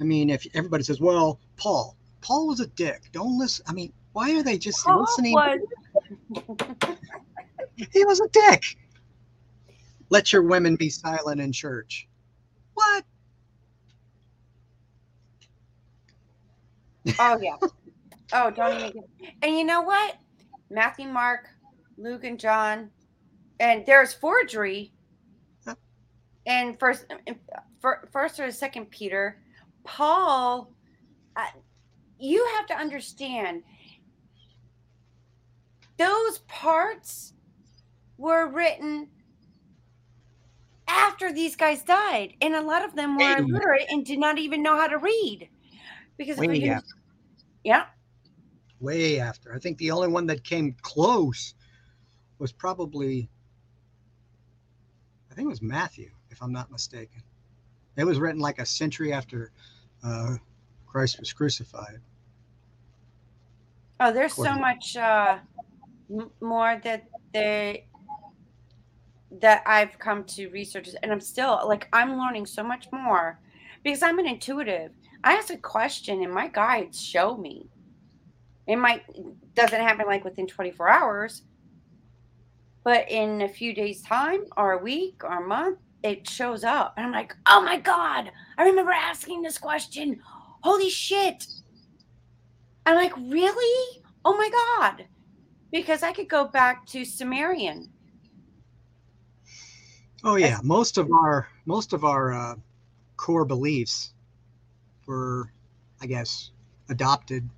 I 0.00 0.04
mean, 0.04 0.30
if 0.30 0.46
everybody 0.54 0.82
says, 0.82 0.98
"Well, 0.98 1.40
Paul, 1.58 1.94
Paul 2.22 2.46
was 2.46 2.60
a 2.60 2.68
dick," 2.68 3.02
don't 3.12 3.38
listen. 3.38 3.66
I 3.68 3.74
mean, 3.74 3.92
why 4.14 4.34
are 4.34 4.42
they 4.42 4.56
just 4.56 4.82
Paul 4.82 5.00
listening? 5.02 5.34
Was. 5.34 5.60
he 7.92 8.02
was 8.06 8.20
a 8.20 8.28
dick. 8.28 8.78
Let 10.08 10.32
your 10.32 10.42
women 10.42 10.76
be 10.76 10.88
silent 10.88 11.42
in 11.42 11.52
church. 11.52 12.08
What? 12.72 13.04
Oh 17.18 17.38
yeah. 17.40 17.56
Oh, 18.32 18.50
don't 18.50 18.80
even. 18.80 19.02
And 19.42 19.56
you 19.56 19.64
know 19.64 19.82
what? 19.82 20.16
Matthew, 20.70 21.06
Mark, 21.06 21.48
Luke, 21.98 22.24
and 22.24 22.40
John, 22.40 22.90
and 23.60 23.84
there's 23.86 24.12
forgery. 24.12 24.92
And 26.46 26.78
first, 26.78 27.06
first 28.12 28.38
or 28.38 28.50
second 28.50 28.90
Peter, 28.90 29.40
Paul, 29.84 30.70
uh, 31.36 31.46
you 32.18 32.46
have 32.56 32.66
to 32.66 32.74
understand 32.74 33.62
those 35.96 36.38
parts 36.48 37.32
were 38.18 38.48
written 38.48 39.08
after 40.86 41.32
these 41.32 41.56
guys 41.56 41.82
died, 41.82 42.34
and 42.42 42.54
a 42.54 42.60
lot 42.60 42.84
of 42.84 42.94
them 42.94 43.16
were 43.16 43.36
illiterate 43.38 43.86
and 43.88 44.04
did 44.04 44.18
not 44.18 44.38
even 44.38 44.62
know 44.62 44.76
how 44.76 44.86
to 44.86 44.98
read 44.98 45.48
because 46.16 46.38
Way 46.38 46.46
we, 46.48 46.80
yeah, 47.64 47.86
way 48.80 49.20
after. 49.20 49.54
I 49.54 49.58
think 49.58 49.78
the 49.78 49.90
only 49.90 50.08
one 50.08 50.26
that 50.26 50.44
came 50.44 50.76
close 50.82 51.54
was 52.38 52.52
probably, 52.52 53.28
I 55.30 55.34
think 55.34 55.46
it 55.46 55.50
was 55.50 55.62
Matthew, 55.62 56.10
if 56.30 56.42
I'm 56.42 56.52
not 56.52 56.70
mistaken. 56.70 57.22
It 57.96 58.04
was 58.04 58.18
written 58.18 58.40
like 58.40 58.58
a 58.58 58.66
century 58.66 59.12
after 59.12 59.52
uh, 60.02 60.36
Christ 60.86 61.20
was 61.20 61.32
crucified. 61.32 62.00
Oh, 64.00 64.12
there's 64.12 64.32
so 64.34 64.54
much 64.54 64.96
uh, 64.96 65.38
m- 66.10 66.30
more 66.40 66.80
that 66.82 67.04
they 67.32 67.86
that 69.40 69.62
I've 69.66 69.98
come 69.98 70.24
to 70.24 70.48
research, 70.48 70.88
and 71.02 71.12
I'm 71.12 71.20
still 71.20 71.60
like 71.66 71.88
I'm 71.92 72.18
learning 72.18 72.46
so 72.46 72.62
much 72.62 72.86
more 72.92 73.38
because 73.82 74.02
I'm 74.02 74.18
an 74.18 74.26
intuitive. 74.26 74.92
I 75.24 75.32
ask 75.32 75.50
a 75.50 75.56
question, 75.56 76.22
and 76.22 76.32
my 76.32 76.48
guides 76.48 77.02
show 77.02 77.36
me. 77.36 77.68
It 78.68 78.76
might 78.76 79.02
doesn't 79.54 79.80
happen 79.80 80.06
like 80.06 80.24
within 80.24 80.46
24 80.46 80.88
hours, 80.88 81.42
but 82.84 83.10
in 83.10 83.42
a 83.42 83.48
few 83.48 83.74
days' 83.74 84.02
time, 84.02 84.44
or 84.56 84.72
a 84.72 84.82
week, 84.82 85.24
or 85.24 85.42
a 85.42 85.46
month, 85.46 85.78
it 86.04 86.28
shows 86.28 86.62
up, 86.62 86.94
and 86.96 87.06
I'm 87.06 87.12
like, 87.12 87.34
oh 87.46 87.60
my 87.62 87.78
god, 87.78 88.30
I 88.56 88.64
remember 88.64 88.92
asking 88.92 89.42
this 89.42 89.58
question. 89.58 90.20
Holy 90.62 90.90
shit! 90.90 91.46
I'm 92.86 92.94
like, 92.94 93.16
really? 93.16 94.02
Oh 94.24 94.36
my 94.36 94.50
god! 94.78 95.06
Because 95.72 96.04
I 96.04 96.12
could 96.12 96.28
go 96.28 96.46
back 96.46 96.86
to 96.86 97.04
Sumerian 97.04 97.90
Oh 100.26 100.36
yeah, 100.36 100.58
most 100.62 100.96
of 100.96 101.10
our 101.12 101.46
most 101.66 101.92
of 101.92 102.02
our 102.02 102.32
uh, 102.32 102.54
core 103.18 103.44
beliefs 103.44 104.13
were, 105.06 105.50
I 106.00 106.06
guess, 106.06 106.50
adopted 106.88 107.48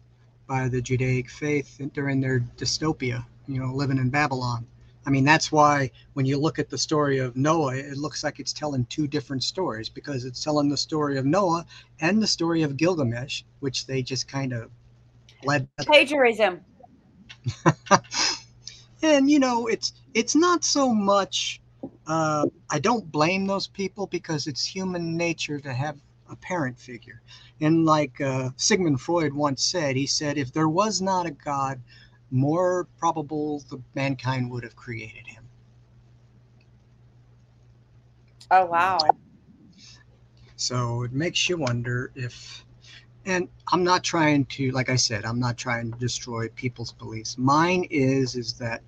by 0.46 0.68
the 0.68 0.80
Judaic 0.80 1.30
faith 1.30 1.80
during 1.92 2.20
their 2.20 2.40
dystopia. 2.56 3.24
You 3.48 3.60
know, 3.60 3.72
living 3.72 3.98
in 3.98 4.10
Babylon. 4.10 4.66
I 5.06 5.10
mean, 5.10 5.24
that's 5.24 5.52
why 5.52 5.92
when 6.14 6.26
you 6.26 6.36
look 6.36 6.58
at 6.58 6.68
the 6.68 6.78
story 6.78 7.18
of 7.18 7.36
Noah, 7.36 7.76
it 7.76 7.96
looks 7.96 8.24
like 8.24 8.40
it's 8.40 8.52
telling 8.52 8.84
two 8.86 9.06
different 9.06 9.44
stories 9.44 9.88
because 9.88 10.24
it's 10.24 10.42
telling 10.42 10.68
the 10.68 10.76
story 10.76 11.16
of 11.16 11.24
Noah 11.24 11.64
and 12.00 12.20
the 12.20 12.26
story 12.26 12.62
of 12.62 12.76
Gilgamesh, 12.76 13.42
which 13.60 13.86
they 13.86 14.02
just 14.02 14.26
kind 14.26 14.52
of 14.52 14.68
led. 15.44 15.68
Plagiarism. 15.78 16.60
and 19.02 19.30
you 19.30 19.38
know, 19.38 19.68
it's 19.68 19.92
it's 20.12 20.34
not 20.34 20.64
so 20.64 20.92
much 20.92 21.60
uh, 22.06 22.46
I 22.70 22.78
don't 22.78 23.10
blame 23.10 23.46
those 23.46 23.66
people 23.66 24.06
because 24.06 24.46
it's 24.46 24.64
human 24.64 25.16
nature 25.16 25.60
to 25.60 25.72
have 25.72 25.96
a 26.30 26.37
parent 26.37 26.78
figure. 26.78 27.23
And 27.61 27.85
like 27.85 28.21
uh, 28.21 28.50
Sigmund 28.56 29.00
Freud 29.00 29.33
once 29.33 29.64
said, 29.64 29.97
he 29.97 30.06
said, 30.06 30.38
if 30.38 30.52
there 30.52 30.68
was 30.68 31.00
not 31.00 31.26
a 31.26 31.30
God, 31.30 31.80
more 32.30 32.88
probable 32.99 33.61
the 33.71 33.80
mankind 33.95 34.50
would 34.50 34.64
have 34.64 34.76
created 34.76 35.26
him. 35.26 35.45
Oh, 38.50 38.66
wow. 38.66 38.99
So 40.56 41.02
it 41.02 41.12
makes 41.12 41.49
you 41.49 41.56
wonder 41.59 42.11
if, 42.14 42.64
and 43.25 43.49
I'm 43.73 43.85
not 43.85 44.02
trying 44.02 44.47
to, 44.47 44.71
like 44.71 44.88
I 44.88 44.97
said, 44.97 45.25
I'm 45.25 45.40
not 45.40 45.56
trying 45.56 45.92
to 45.92 45.99
destroy 45.99 46.49
people's 46.49 46.92
beliefs. 46.92 47.37
Mine 47.38 47.87
is, 47.90 48.37
is 48.37 48.54
that 48.54 48.83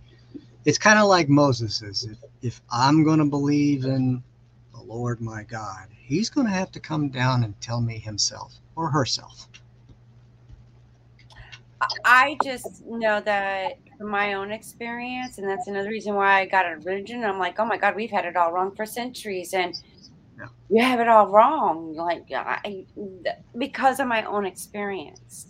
it's 0.65 0.79
kind 0.79 0.99
of 0.99 1.09
like 1.09 1.29
Moses 1.29 1.77
says, 1.77 2.05
if, 2.05 2.19
if 2.43 2.61
I'm 2.71 3.05
going 3.05 3.19
to 3.19 3.25
believe 3.25 3.85
in 3.85 4.23
Lord 4.89 5.21
my 5.21 5.43
God, 5.43 5.89
he's 5.91 6.31
going 6.31 6.47
to 6.47 6.53
have 6.53 6.73
to 6.73 6.81
come 6.81 7.11
down 7.11 7.45
and 7.45 7.61
tell 7.61 7.81
me 7.81 7.99
himself 7.99 8.55
or 8.75 8.89
herself. 8.89 9.49
I 12.05 12.37
just 12.43 12.85
know 12.87 13.21
that 13.21 13.75
from 13.99 14.11
my 14.11 14.33
own 14.33 14.51
experience, 14.51 15.39
and 15.39 15.49
that's 15.49 15.69
another 15.69 15.91
reason 15.91 16.15
why 16.15 16.41
I 16.41 16.47
got 16.47 16.67
a 16.67 16.77
religion. 16.77 17.23
I'm 17.23 17.39
like, 17.39 17.61
oh 17.61 17.67
my 17.67 17.77
God, 17.77 17.95
we've 17.95 18.11
had 18.11 18.25
it 18.25 18.37
all 18.37 18.53
wrong 18.53 18.75
for 18.75 18.87
centuries, 18.87 19.55
and 19.55 19.75
yeah. 20.39 20.47
you 20.71 20.83
have 20.83 21.01
it 21.01 21.09
all 21.09 21.29
wrong. 21.29 21.95
Like, 21.95 22.25
I, 22.33 22.85
because 23.57 24.01
of 24.01 24.09
my 24.09 24.25
own 24.25 24.47
experience, 24.47 25.47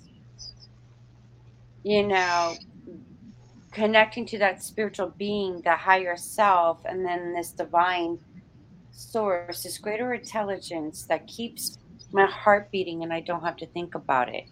you 1.83 2.07
know, 2.07 2.55
connecting 3.73 4.27
to 4.27 4.39
that 4.39 4.63
spiritual 4.63 5.15
being, 5.17 5.63
the 5.63 5.77
higher 5.77 6.17
self, 6.17 6.85
and 6.85 7.07
then 7.07 7.33
this 7.33 7.53
divine 7.53 8.19
source, 8.99 9.63
this 9.63 9.79
greater 9.79 10.13
intelligence 10.13 11.05
that 11.09 11.27
keeps 11.27 11.79
my 12.13 12.27
heart 12.27 12.71
beating 12.71 13.03
and 13.03 13.13
I 13.13 13.21
don't 13.21 13.45
have 13.45 13.57
to 13.59 13.67
think 13.67 13.95
about 13.95 14.29
it. 14.29 14.45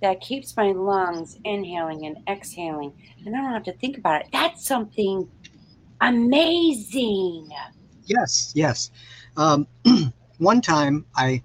That 0.00 0.20
keeps 0.20 0.56
my 0.56 0.72
lungs 0.72 1.38
inhaling 1.44 2.04
and 2.04 2.18
exhaling, 2.28 2.92
and 3.24 3.34
I 3.34 3.40
don't 3.40 3.52
have 3.52 3.64
to 3.64 3.72
think 3.78 3.96
about 3.96 4.22
it. 4.22 4.26
That's 4.32 4.66
something 4.66 5.28
amazing. 6.00 7.48
Yes, 8.04 8.52
yes. 8.54 8.90
Um, 9.36 9.66
one 10.38 10.60
time 10.60 11.06
I 11.16 11.42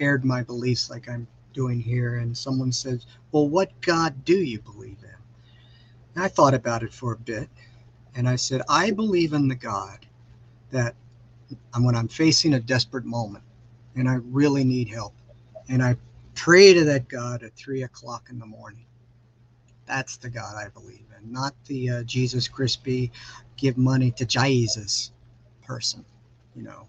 aired 0.00 0.24
my 0.24 0.42
beliefs 0.42 0.90
like 0.90 1.08
I'm 1.08 1.28
doing 1.52 1.78
here, 1.78 2.16
and 2.16 2.36
someone 2.36 2.72
says, 2.72 3.06
Well, 3.30 3.48
what 3.48 3.70
God 3.80 4.24
do 4.24 4.38
you 4.38 4.60
believe 4.60 4.98
in? 5.02 5.14
And 6.16 6.24
I 6.24 6.28
thought 6.28 6.54
about 6.54 6.82
it 6.82 6.92
for 6.92 7.12
a 7.12 7.18
bit 7.18 7.48
and 8.14 8.28
I 8.28 8.36
said, 8.36 8.62
I 8.68 8.90
believe 8.90 9.32
in 9.32 9.48
the 9.48 9.54
God 9.54 10.06
that 10.70 10.94
when 11.78 11.94
I'm 11.94 12.08
facing 12.08 12.54
a 12.54 12.60
desperate 12.60 13.04
moment 13.04 13.44
and 13.96 14.08
I 14.08 14.14
really 14.14 14.64
need 14.64 14.88
help, 14.88 15.14
and 15.68 15.82
I 15.82 15.96
pray 16.34 16.72
to 16.74 16.84
that 16.84 17.08
God 17.08 17.42
at 17.42 17.54
three 17.54 17.82
o'clock 17.82 18.28
in 18.30 18.38
the 18.38 18.46
morning. 18.46 18.84
That's 19.86 20.16
the 20.16 20.30
God 20.30 20.54
I 20.56 20.68
believe 20.68 21.04
in, 21.18 21.32
not 21.32 21.54
the 21.66 21.90
uh, 21.90 22.02
Jesus 22.04 22.46
Crispy, 22.46 23.10
give 23.56 23.76
money 23.76 24.12
to 24.12 24.24
Jesus 24.24 25.10
person, 25.64 26.04
you 26.54 26.62
know. 26.62 26.86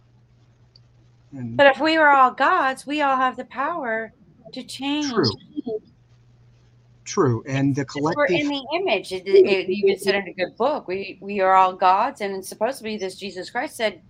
And, 1.32 1.58
but 1.58 1.68
if 1.68 1.80
we 1.80 1.98
were 1.98 2.10
all 2.10 2.32
gods, 2.32 2.86
we 2.86 3.02
all 3.02 3.16
have 3.16 3.38
the 3.38 3.46
power 3.46 4.14
to 4.54 4.64
change. 4.64 5.10
True 5.10 5.32
true 7.04 7.44
and 7.48 7.76
the 7.76 7.84
collective 7.86 8.16
we're 8.18 8.26
in 8.26 8.48
the 8.48 8.68
image 8.76 9.12
it, 9.12 9.28
it, 9.28 9.70
even 9.70 9.98
said 9.98 10.16
in 10.16 10.28
a 10.28 10.34
good 10.34 10.56
book 10.58 10.88
we 10.88 11.18
we 11.20 11.40
are 11.40 11.56
all 11.56 11.74
gods 11.74 12.22
and 12.22 12.36
it's 12.36 12.48
supposed 12.48 12.78
to 12.78 12.84
be 12.84 12.98
this 12.98 13.16
jesus 13.16 13.50
christ 13.50 13.76
said 13.76 14.02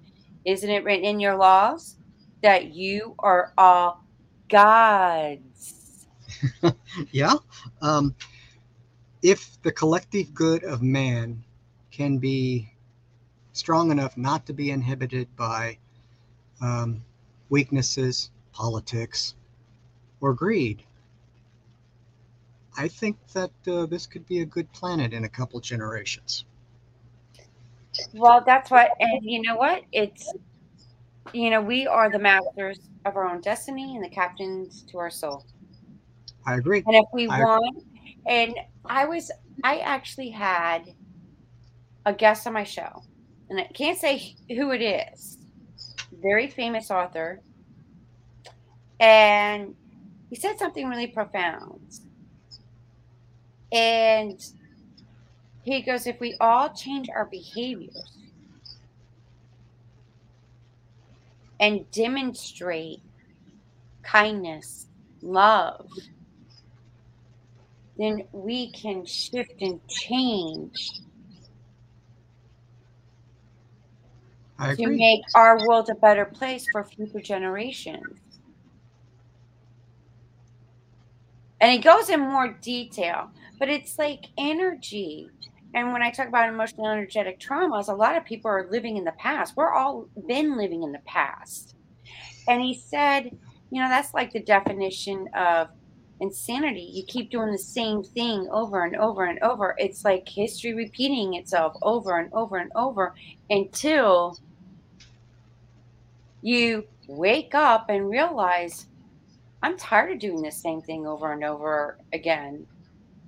isn't 0.45 0.69
it 0.69 0.83
written 0.83 1.05
in 1.05 1.19
your 1.19 1.35
laws 1.35 1.97
that 2.41 2.71
you 2.73 3.15
are 3.19 3.53
all 3.57 4.03
gods 4.49 6.07
yeah 7.11 7.33
um, 7.81 8.15
if 9.21 9.61
the 9.61 9.71
collective 9.71 10.33
good 10.33 10.63
of 10.63 10.81
man 10.81 11.43
can 11.91 12.17
be 12.17 12.71
strong 13.53 13.91
enough 13.91 14.17
not 14.17 14.45
to 14.45 14.53
be 14.53 14.71
inhibited 14.71 15.27
by 15.35 15.77
um, 16.61 17.03
weaknesses 17.49 18.31
politics 18.53 19.35
or 20.21 20.33
greed 20.33 20.83
I 22.77 22.87
think 22.87 23.17
that 23.33 23.51
uh, 23.67 23.85
this 23.85 24.07
could 24.07 24.25
be 24.25 24.39
a 24.39 24.45
good 24.45 24.71
planet 24.71 25.13
in 25.13 25.25
a 25.25 25.29
couple 25.29 25.59
generations. 25.59 26.45
Well, 28.13 28.43
that's 28.45 28.71
what, 28.71 28.91
and 28.99 29.23
you 29.23 29.41
know 29.41 29.55
what? 29.55 29.83
It's, 29.91 30.31
you 31.33 31.49
know, 31.49 31.61
we 31.61 31.87
are 31.87 32.09
the 32.09 32.19
masters 32.19 32.79
of 33.05 33.15
our 33.15 33.27
own 33.27 33.41
destiny 33.41 33.95
and 33.95 34.03
the 34.03 34.09
captains 34.09 34.83
to 34.91 34.97
our 34.97 35.09
soul. 35.09 35.45
I 36.45 36.55
agree. 36.55 36.83
And 36.85 36.95
if 36.95 37.05
we 37.13 37.27
I 37.27 37.39
want, 37.41 37.77
agree. 37.77 38.17
and 38.27 38.55
I 38.85 39.05
was, 39.05 39.31
I 39.63 39.79
actually 39.79 40.29
had 40.31 40.83
a 42.05 42.13
guest 42.13 42.47
on 42.47 42.53
my 42.53 42.63
show, 42.63 43.03
and 43.49 43.59
I 43.59 43.65
can't 43.73 43.97
say 43.97 44.35
who 44.49 44.71
it 44.71 44.81
is, 44.81 45.37
very 46.21 46.47
famous 46.47 46.89
author, 46.89 47.39
and 48.99 49.75
he 50.29 50.35
said 50.35 50.57
something 50.57 50.87
really 50.87 51.07
profound 51.07 51.81
and 53.71 54.39
he 55.63 55.81
goes, 55.81 56.07
if 56.07 56.19
we 56.19 56.35
all 56.39 56.69
change 56.73 57.09
our 57.09 57.25
behaviors 57.25 58.17
and 61.59 61.89
demonstrate 61.91 63.01
kindness, 64.01 64.87
love, 65.21 65.87
then 67.97 68.23
we 68.31 68.71
can 68.71 69.05
shift 69.05 69.61
and 69.61 69.85
change 69.87 70.89
to 74.75 74.87
make 74.87 75.21
our 75.35 75.67
world 75.67 75.89
a 75.89 75.95
better 75.95 76.25
place 76.25 76.67
for 76.71 76.83
future 76.83 77.19
generations. 77.19 78.19
And 81.59 81.71
he 81.71 81.77
goes 81.77 82.09
in 82.09 82.19
more 82.19 82.47
detail 82.61 83.29
but 83.61 83.69
it's 83.69 83.99
like 83.99 84.25
energy. 84.39 85.29
And 85.73 85.93
when 85.93 86.01
I 86.03 86.11
talk 86.11 86.27
about 86.27 86.49
emotional 86.49 86.87
energetic 86.87 87.39
traumas, 87.39 87.87
a 87.87 87.93
lot 87.93 88.17
of 88.17 88.25
people 88.25 88.51
are 88.51 88.67
living 88.69 88.97
in 88.97 89.05
the 89.05 89.13
past. 89.13 89.55
We're 89.55 89.73
all 89.73 90.09
been 90.27 90.57
living 90.57 90.83
in 90.83 90.91
the 90.91 91.01
past. 91.05 91.75
And 92.47 92.61
he 92.61 92.75
said, 92.75 93.31
you 93.71 93.81
know, 93.81 93.89
that's 93.89 94.13
like 94.13 94.33
the 94.33 94.41
definition 94.43 95.27
of 95.35 95.69
insanity. 96.19 96.89
You 96.93 97.03
keep 97.07 97.31
doing 97.31 97.51
the 97.51 97.57
same 97.57 98.03
thing 98.03 98.47
over 98.51 98.83
and 98.85 98.95
over 98.97 99.25
and 99.25 99.39
over. 99.41 99.75
It's 99.79 100.05
like 100.05 100.27
history 100.29 100.73
repeating 100.73 101.35
itself 101.35 101.75
over 101.81 102.19
and 102.19 102.29
over 102.33 102.57
and 102.57 102.71
over 102.75 103.15
until 103.49 104.37
you 106.41 106.87
wake 107.07 107.53
up 107.55 107.89
and 107.89 108.09
realize 108.09 108.87
I'm 109.63 109.77
tired 109.77 110.13
of 110.13 110.19
doing 110.19 110.41
the 110.43 110.51
same 110.51 110.81
thing 110.81 111.07
over 111.07 111.31
and 111.33 111.43
over 111.43 111.99
again 112.13 112.67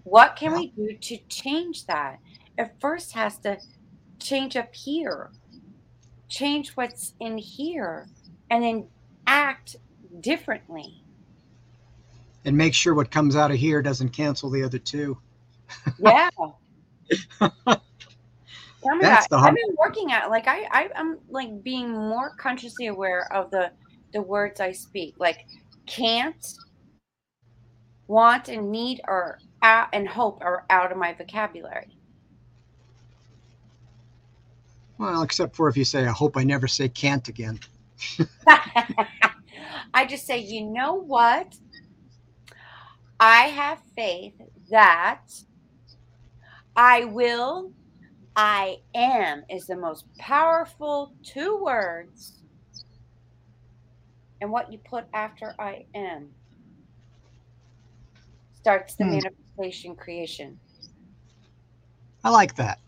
What 0.04 0.36
can 0.38 0.54
we 0.56 0.72
do 0.78 0.98
to 0.98 1.18
change 1.30 1.86
that? 1.88 2.20
It 2.58 2.72
first 2.80 3.14
has 3.14 3.38
to 3.40 3.58
change 4.20 4.56
up 4.56 4.74
here, 4.74 5.32
change 6.30 6.72
what's 6.72 7.14
in 7.20 7.38
here, 7.38 8.08
and 8.50 8.64
then 8.64 8.88
act 9.28 9.76
differently. 10.20 11.04
And 12.46 12.58
make 12.58 12.74
sure 12.74 12.94
what 12.94 13.10
comes 13.10 13.36
out 13.36 13.52
of 13.52 13.58
here 13.58 13.82
doesn't 13.82 14.10
cancel 14.10 14.50
the 14.50 14.64
other 14.64 14.80
two. 14.80 15.18
Yeah. 15.98 16.30
Tell 18.84 18.96
me 18.96 19.02
That's 19.02 19.28
that. 19.28 19.40
I've 19.40 19.56
been 19.56 19.76
working 19.78 20.12
at 20.12 20.30
like 20.30 20.48
I, 20.48 20.64
I 20.72 20.90
I'm 20.96 21.18
like 21.30 21.64
being 21.64 21.92
more 21.92 22.36
consciously 22.38 22.88
aware 22.88 23.32
of 23.34 23.50
the 23.50 23.72
the 24.12 24.22
words 24.22 24.60
I 24.60 24.72
speak. 24.74 25.16
Like 25.18 25.46
can't, 25.86 26.46
want, 28.08 28.50
and 28.50 28.72
need 28.72 29.02
are 29.06 29.40
out, 29.62 29.88
and 29.94 30.08
hope 30.08 30.40
are 30.42 30.66
out 30.70 30.92
of 30.92 30.98
my 30.98 31.14
vocabulary. 31.14 31.98
Well, 35.04 35.22
except 35.22 35.54
for 35.54 35.68
if 35.68 35.76
you 35.76 35.84
say, 35.84 36.08
"I 36.08 36.12
hope 36.12 36.38
I 36.38 36.46
never 36.46 36.66
say 36.66 36.88
can't 36.88 37.28
again." 37.28 37.60
I 39.94 40.06
just 40.08 40.26
say, 40.26 40.38
you 40.38 40.66
know 40.66 40.94
what? 40.94 41.58
I 43.20 43.42
have 43.50 43.80
faith 43.98 44.34
that 44.70 45.26
I 46.78 47.04
will 47.04 47.74
I 48.38 48.80
am 48.96 49.44
is 49.50 49.68
the 49.68 49.76
most 49.76 50.06
powerful 50.18 51.14
two 51.22 51.62
words. 51.62 52.40
And 54.40 54.50
what 54.50 54.72
you 54.72 54.78
put 54.78 55.04
after 55.14 55.54
I 55.60 55.84
am 55.94 56.30
starts 58.54 58.96
the 58.96 59.04
hmm. 59.04 59.20
manifestation 59.20 59.98
creation. 59.98 60.58
I 62.24 62.30
like 62.30 62.56
that. 62.56 62.80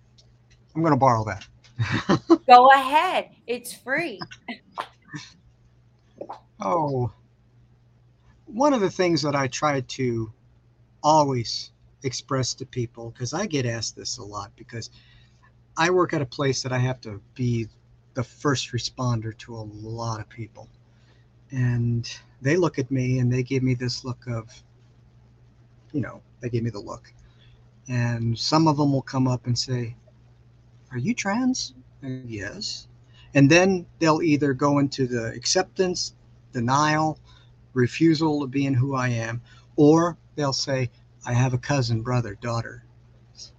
I'm 0.73 0.81
going 0.81 0.93
to 0.93 0.97
borrow 0.97 1.25
that. 1.25 1.45
Go 2.47 2.69
ahead. 2.71 3.29
It's 3.47 3.73
free. 3.73 4.19
oh. 6.61 7.11
One 8.45 8.73
of 8.73 8.81
the 8.81 8.89
things 8.89 9.21
that 9.23 9.35
I 9.35 9.47
try 9.47 9.81
to 9.81 10.31
always 11.03 11.71
express 12.03 12.53
to 12.55 12.65
people, 12.65 13.09
because 13.11 13.33
I 13.33 13.45
get 13.45 13.65
asked 13.65 13.95
this 13.95 14.17
a 14.17 14.23
lot, 14.23 14.51
because 14.55 14.89
I 15.77 15.89
work 15.89 16.13
at 16.13 16.21
a 16.21 16.25
place 16.25 16.63
that 16.63 16.71
I 16.71 16.77
have 16.77 17.01
to 17.01 17.21
be 17.33 17.67
the 18.13 18.23
first 18.23 18.71
responder 18.71 19.37
to 19.39 19.55
a 19.55 19.67
lot 19.73 20.19
of 20.21 20.29
people. 20.29 20.69
And 21.51 22.09
they 22.41 22.55
look 22.55 22.79
at 22.79 22.89
me 22.91 23.19
and 23.19 23.31
they 23.31 23.43
give 23.43 23.61
me 23.61 23.73
this 23.73 24.05
look 24.05 24.25
of, 24.27 24.49
you 25.91 26.01
know, 26.01 26.21
they 26.39 26.49
give 26.49 26.63
me 26.63 26.69
the 26.69 26.79
look. 26.79 27.11
And 27.87 28.37
some 28.37 28.67
of 28.67 28.77
them 28.77 28.93
will 28.93 29.01
come 29.01 29.27
up 29.27 29.45
and 29.45 29.57
say, 29.57 29.95
Are 30.91 30.97
you 30.97 31.13
trans? 31.13 31.73
Uh, 32.03 32.09
yes. 32.25 32.87
And 33.33 33.49
then 33.49 33.85
they'll 33.99 34.21
either 34.21 34.53
go 34.53 34.79
into 34.79 35.07
the 35.07 35.27
acceptance, 35.33 36.13
denial, 36.53 37.19
refusal 37.73 38.43
of 38.43 38.51
being 38.51 38.73
who 38.73 38.95
I 38.95 39.09
am, 39.09 39.41
or 39.75 40.17
they'll 40.35 40.53
say, 40.53 40.89
I 41.25 41.33
have 41.33 41.53
a 41.53 41.57
cousin, 41.57 42.01
brother, 42.01 42.35
daughter, 42.35 42.85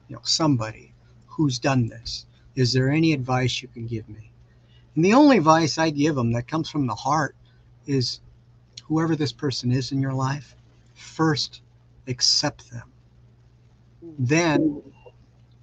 you 0.09 0.17
know, 0.17 0.23
somebody 0.25 0.95
who's 1.27 1.59
done 1.59 1.89
this. 1.89 2.27
Is 2.55 2.73
there 2.73 2.91
any 2.91 3.12
advice 3.12 3.61
you 3.61 3.69
can 3.69 3.87
give 3.87 4.09
me? 4.09 4.31
And 4.95 5.05
the 5.05 5.12
only 5.12 5.37
advice 5.37 5.77
I 5.77 5.91
give 5.91 6.15
them 6.15 6.33
that 6.33 6.49
comes 6.49 6.71
from 6.71 6.87
the 6.87 6.95
heart 6.95 7.37
is 7.87 8.21
whoever 8.85 9.15
this 9.15 9.33
person 9.33 9.73
is 9.73 9.93
in 9.93 10.01
your 10.01 10.15
life, 10.15 10.57
first 10.95 11.61
accept 12.07 12.71
them. 12.71 12.91
Then 14.19 14.83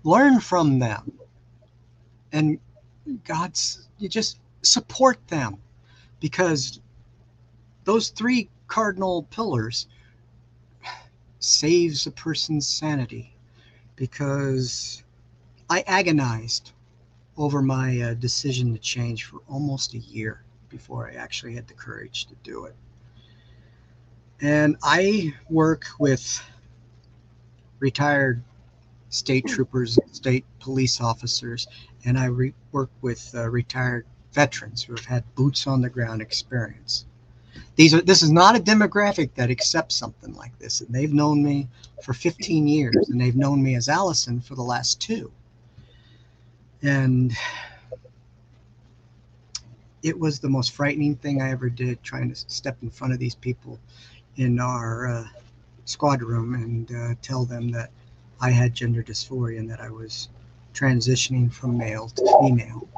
learn 0.03 0.39
from 0.39 0.77
them. 0.77 1.13
And 2.33 2.59
God's, 3.23 3.87
you 3.99 4.09
just 4.09 4.39
support 4.63 5.25
them 5.27 5.57
because 6.19 6.81
those 7.83 8.09
three 8.09 8.49
cardinal 8.67 9.23
pillars 9.23 9.87
saves 11.39 12.07
a 12.07 12.11
person's 12.11 12.67
sanity 12.67 13.35
because 13.95 15.03
I 15.69 15.83
agonized 15.87 16.71
over 17.37 17.61
my 17.61 18.01
uh, 18.01 18.13
decision 18.15 18.73
to 18.73 18.79
change 18.79 19.25
for 19.25 19.39
almost 19.47 19.93
a 19.93 19.99
year 19.99 20.43
before 20.69 21.09
I 21.09 21.15
actually 21.15 21.53
had 21.53 21.67
the 21.67 21.73
courage 21.73 22.25
to 22.25 22.35
do 22.43 22.65
it. 22.65 22.75
And 24.41 24.75
I 24.81 25.33
work 25.49 25.85
with 25.99 26.43
retired 27.79 28.43
state 29.13 29.45
troopers, 29.47 29.97
state 30.11 30.45
police 30.59 31.01
officers, 31.01 31.67
and 32.05 32.17
I 32.17 32.25
re- 32.25 32.53
work 32.71 32.89
with 33.01 33.33
uh, 33.35 33.49
retired 33.49 34.05
veterans 34.33 34.83
who 34.83 34.93
have 34.93 35.05
had 35.05 35.35
boots 35.35 35.67
on 35.67 35.81
the 35.81 35.89
ground 35.89 36.21
experience. 36.21 37.05
These 37.75 37.93
are 37.93 38.01
this 38.01 38.23
is 38.23 38.31
not 38.31 38.55
a 38.55 38.59
demographic 38.59 39.35
that 39.35 39.51
accepts 39.51 39.95
something 39.95 40.33
like 40.35 40.57
this, 40.59 40.81
and 40.81 40.93
they've 40.93 41.13
known 41.13 41.43
me 41.43 41.67
for 42.01 42.13
15 42.13 42.67
years, 42.67 43.09
and 43.09 43.19
they've 43.21 43.35
known 43.35 43.61
me 43.61 43.75
as 43.75 43.89
Allison 43.89 44.41
for 44.41 44.55
the 44.55 44.63
last 44.63 44.99
two 44.99 45.31
and 46.83 47.33
it 50.03 50.19
was 50.19 50.39
the 50.39 50.49
most 50.49 50.73
frightening 50.73 51.15
thing 51.15 51.41
I 51.41 51.51
ever 51.51 51.69
did 51.69 52.03
trying 52.03 52.29
to 52.29 52.35
step 52.35 52.77
in 52.81 52.89
front 52.89 53.13
of 53.13 53.19
these 53.19 53.35
people 53.35 53.79
in 54.35 54.59
our 54.59 55.07
uh, 55.07 55.27
squad 55.85 56.21
room 56.21 56.55
and 56.55 56.91
uh, 56.91 57.15
tell 57.21 57.45
them 57.45 57.69
that 57.71 57.89
I 58.43 58.51
had 58.51 58.75
gender 58.75 59.01
dysphoria 59.01 59.57
and 59.57 59.69
that 59.69 59.79
I 59.79 59.89
was 59.89 60.27
transitioning 60.73 61.49
from 61.49 61.77
male 61.77 62.09
to 62.09 62.37
female. 62.41 62.89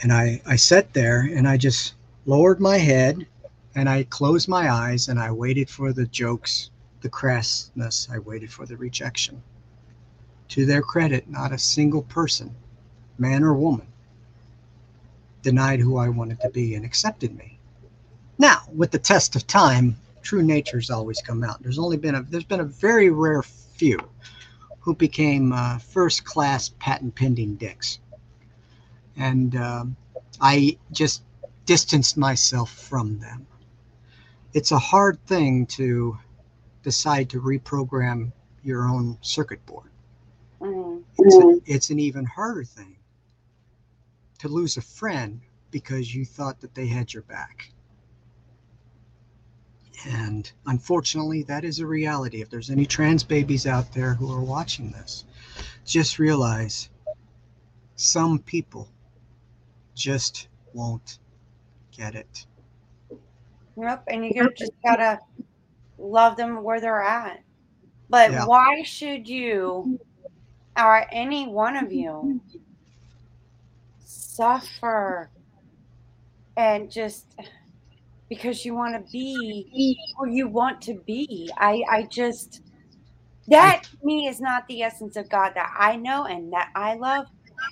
And 0.00 0.12
I, 0.12 0.40
I 0.46 0.54
sat 0.54 0.92
there 0.92 1.22
and 1.22 1.48
I 1.48 1.56
just 1.56 1.94
lowered 2.24 2.60
my 2.60 2.78
head 2.78 3.26
and 3.74 3.88
I 3.88 4.04
closed 4.04 4.48
my 4.48 4.70
eyes 4.70 5.08
and 5.08 5.18
I 5.18 5.32
waited 5.32 5.68
for 5.68 5.92
the 5.92 6.06
jokes, 6.06 6.70
the 7.00 7.08
crassness, 7.08 8.08
I 8.08 8.20
waited 8.20 8.52
for 8.52 8.64
the 8.64 8.76
rejection. 8.76 9.42
To 10.50 10.64
their 10.64 10.82
credit, 10.82 11.28
not 11.28 11.50
a 11.50 11.58
single 11.58 12.02
person, 12.02 12.54
man 13.18 13.42
or 13.42 13.54
woman, 13.54 13.88
denied 15.42 15.80
who 15.80 15.96
I 15.96 16.10
wanted 16.10 16.40
to 16.42 16.50
be 16.50 16.76
and 16.76 16.84
accepted 16.84 17.36
me. 17.36 17.58
Now, 18.38 18.62
with 18.72 18.92
the 18.92 19.00
test 19.00 19.34
of 19.34 19.48
time, 19.48 19.96
true 20.22 20.42
natures 20.42 20.90
always 20.90 21.20
come 21.20 21.44
out. 21.44 21.62
There's 21.62 21.78
only 21.78 21.96
been 21.96 22.14
a 22.14 22.22
there's 22.22 22.44
been 22.44 22.60
a 22.60 22.64
very 22.64 23.10
rare 23.10 23.42
few 23.42 23.98
who 24.80 24.94
became 24.94 25.52
uh, 25.52 25.78
first 25.78 26.24
class 26.24 26.70
patent 26.78 27.14
pending 27.14 27.56
dicks, 27.56 27.98
and 29.16 29.54
um, 29.56 29.96
I 30.40 30.78
just 30.90 31.22
distanced 31.66 32.16
myself 32.16 32.70
from 32.70 33.18
them. 33.20 33.46
It's 34.54 34.72
a 34.72 34.78
hard 34.78 35.24
thing 35.26 35.66
to 35.66 36.18
decide 36.82 37.30
to 37.30 37.40
reprogram 37.40 38.32
your 38.62 38.86
own 38.88 39.18
circuit 39.20 39.64
board. 39.66 39.90
Mm-hmm. 40.60 41.02
It's, 41.18 41.36
a, 41.36 41.72
it's 41.72 41.90
an 41.90 41.98
even 41.98 42.24
harder 42.24 42.64
thing 42.64 42.96
to 44.38 44.48
lose 44.48 44.76
a 44.76 44.82
friend 44.82 45.40
because 45.70 46.14
you 46.14 46.24
thought 46.24 46.60
that 46.60 46.74
they 46.74 46.86
had 46.86 47.12
your 47.12 47.22
back. 47.22 47.70
And 50.08 50.50
unfortunately, 50.66 51.42
that 51.44 51.64
is 51.64 51.78
a 51.78 51.86
reality. 51.86 52.40
If 52.42 52.50
there's 52.50 52.70
any 52.70 52.86
trans 52.86 53.22
babies 53.22 53.66
out 53.66 53.92
there 53.92 54.14
who 54.14 54.32
are 54.32 54.40
watching 54.40 54.90
this, 54.90 55.24
just 55.84 56.18
realize 56.18 56.90
some 57.96 58.38
people 58.38 58.88
just 59.94 60.48
won't 60.72 61.18
get 61.96 62.14
it. 62.14 62.46
Yep, 63.76 64.04
and 64.08 64.24
you 64.24 64.50
just 64.56 64.72
gotta 64.84 65.20
love 65.98 66.36
them 66.36 66.62
where 66.62 66.80
they're 66.80 67.02
at. 67.02 67.42
But 68.08 68.32
yeah. 68.32 68.44
why 68.44 68.82
should 68.82 69.28
you 69.28 69.98
or 70.76 71.06
any 71.12 71.46
one 71.46 71.76
of 71.76 71.92
you 71.92 72.40
suffer 74.04 75.30
and 76.56 76.90
just 76.90 77.26
because 78.32 78.64
you 78.64 78.74
want 78.74 78.94
to 78.94 79.12
be 79.12 79.98
who 80.16 80.26
you 80.26 80.48
want 80.48 80.80
to 80.80 80.94
be. 81.06 81.50
I, 81.58 81.82
I 81.90 82.02
just, 82.04 82.62
that 83.48 83.82
me 84.02 84.26
is 84.26 84.40
not 84.40 84.66
the 84.68 84.82
essence 84.82 85.16
of 85.16 85.28
God 85.28 85.52
that 85.54 85.70
I 85.78 85.96
know 85.96 86.24
and 86.24 86.50
that 86.50 86.70
I 86.74 86.94
love. 86.94 87.26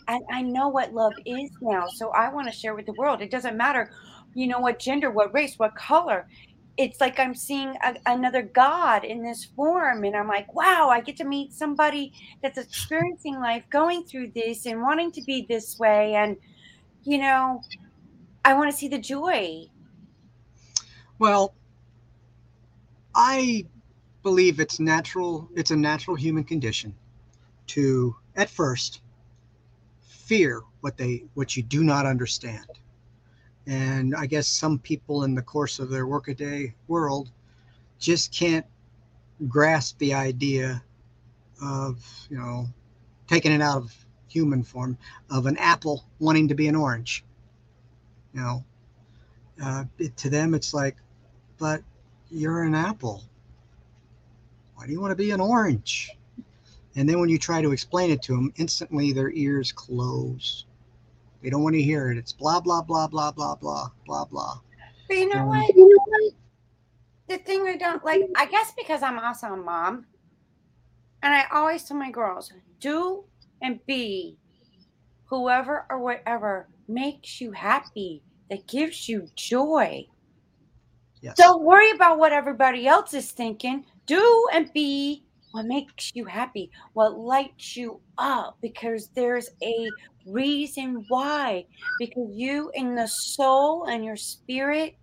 And 0.06 0.22
I 0.30 0.42
know 0.42 0.68
what 0.68 0.92
love 0.92 1.14
is 1.24 1.50
now. 1.62 1.86
So 1.88 2.10
I 2.10 2.30
want 2.30 2.46
to 2.46 2.52
share 2.52 2.74
with 2.74 2.84
the 2.84 2.92
world. 2.98 3.22
It 3.22 3.30
doesn't 3.30 3.56
matter, 3.56 3.90
you 4.34 4.48
know, 4.48 4.60
what 4.60 4.78
gender, 4.78 5.10
what 5.10 5.32
race, 5.32 5.58
what 5.58 5.74
color 5.74 6.28
it's 6.76 7.00
like 7.00 7.18
I'm 7.18 7.34
seeing 7.34 7.74
a, 7.82 7.94
another 8.06 8.42
God 8.42 9.04
in 9.04 9.22
this 9.22 9.44
form. 9.44 10.04
And 10.04 10.14
I'm 10.14 10.28
like, 10.28 10.54
wow, 10.54 10.90
I 10.90 11.00
get 11.00 11.16
to 11.18 11.24
meet 11.24 11.54
somebody 11.54 12.12
that's 12.42 12.58
experiencing 12.58 13.40
life, 13.40 13.64
going 13.70 14.04
through 14.04 14.32
this 14.34 14.66
and 14.66 14.82
wanting 14.82 15.10
to 15.12 15.22
be 15.22 15.46
this 15.48 15.78
way. 15.78 16.14
And, 16.14 16.36
you 17.02 17.18
know, 17.18 17.60
I 18.44 18.54
want 18.54 18.70
to 18.70 18.76
see 18.76 18.88
the 18.88 18.98
joy. 18.98 19.66
Well, 21.20 21.54
I 23.14 23.66
believe 24.22 24.58
it's 24.58 24.80
natural. 24.80 25.50
It's 25.54 25.70
a 25.70 25.76
natural 25.76 26.16
human 26.16 26.44
condition 26.44 26.94
to, 27.68 28.16
at 28.36 28.48
first, 28.48 29.02
fear 30.00 30.62
what 30.80 30.96
they 30.96 31.24
what 31.34 31.58
you 31.58 31.62
do 31.62 31.84
not 31.84 32.06
understand. 32.06 32.64
And 33.66 34.16
I 34.16 34.24
guess 34.24 34.48
some 34.48 34.78
people 34.78 35.24
in 35.24 35.34
the 35.34 35.42
course 35.42 35.78
of 35.78 35.90
their 35.90 36.06
workaday 36.06 36.74
world 36.88 37.30
just 37.98 38.32
can't 38.32 38.64
grasp 39.46 39.98
the 39.98 40.14
idea 40.14 40.82
of 41.60 42.02
you 42.30 42.38
know 42.38 42.66
taking 43.26 43.52
it 43.52 43.60
out 43.60 43.76
of 43.76 43.94
human 44.26 44.62
form 44.62 44.96
of 45.28 45.44
an 45.44 45.58
apple 45.58 46.06
wanting 46.18 46.48
to 46.48 46.54
be 46.54 46.66
an 46.66 46.76
orange. 46.76 47.24
You 48.32 48.40
know, 48.40 48.64
uh, 49.62 49.84
it, 49.98 50.16
to 50.16 50.30
them 50.30 50.54
it's 50.54 50.72
like, 50.72 50.96
but 51.60 51.82
you're 52.30 52.62
an 52.62 52.74
apple. 52.74 53.22
Why 54.74 54.86
do 54.86 54.92
you 54.92 55.00
want 55.00 55.12
to 55.12 55.16
be 55.16 55.30
an 55.30 55.40
orange? 55.40 56.10
And 56.96 57.08
then 57.08 57.20
when 57.20 57.28
you 57.28 57.38
try 57.38 57.62
to 57.62 57.70
explain 57.70 58.10
it 58.10 58.22
to 58.22 58.32
them, 58.34 58.52
instantly 58.56 59.12
their 59.12 59.30
ears 59.30 59.70
close. 59.70 60.64
They 61.42 61.50
don't 61.50 61.62
want 61.62 61.74
to 61.74 61.82
hear 61.82 62.10
it. 62.10 62.18
It's 62.18 62.32
blah, 62.32 62.60
blah, 62.60 62.82
blah, 62.82 63.06
blah, 63.06 63.30
blah, 63.30 63.54
blah, 63.54 63.88
blah, 64.06 64.24
blah. 64.24 64.58
But 65.06 65.16
you 65.16 65.28
know 65.28 65.42
um, 65.42 65.48
what? 65.48 65.74
You 65.76 65.88
know 65.88 66.04
what? 66.06 66.32
The 67.28 67.38
thing 67.44 67.68
I 67.68 67.76
don't 67.76 68.04
like, 68.04 68.22
I 68.34 68.46
guess 68.46 68.72
because 68.76 69.02
I'm 69.02 69.18
also 69.18 69.48
a 69.48 69.56
mom, 69.56 70.06
and 71.22 71.32
I 71.32 71.44
always 71.52 71.84
tell 71.84 71.96
my 71.96 72.10
girls, 72.10 72.52
do 72.80 73.24
and 73.62 73.84
be 73.86 74.36
whoever 75.26 75.86
or 75.90 75.98
whatever 76.00 76.68
makes 76.88 77.40
you 77.40 77.52
happy, 77.52 78.22
that 78.48 78.66
gives 78.66 79.08
you 79.08 79.28
joy. 79.36 80.06
Yes. 81.22 81.36
Don't 81.36 81.62
worry 81.62 81.90
about 81.90 82.18
what 82.18 82.32
everybody 82.32 82.86
else 82.86 83.14
is 83.14 83.30
thinking. 83.32 83.84
Do 84.06 84.46
and 84.52 84.72
be 84.72 85.24
what 85.52 85.66
makes 85.66 86.12
you 86.14 86.24
happy, 86.24 86.70
what 86.92 87.18
lights 87.18 87.76
you 87.76 88.00
up, 88.18 88.56
because 88.62 89.10
there's 89.14 89.50
a 89.62 89.90
reason 90.26 91.04
why. 91.08 91.66
Because 91.98 92.30
you 92.32 92.70
in 92.74 92.94
the 92.94 93.06
soul 93.06 93.84
and 93.84 94.04
your 94.04 94.16
spirit 94.16 94.96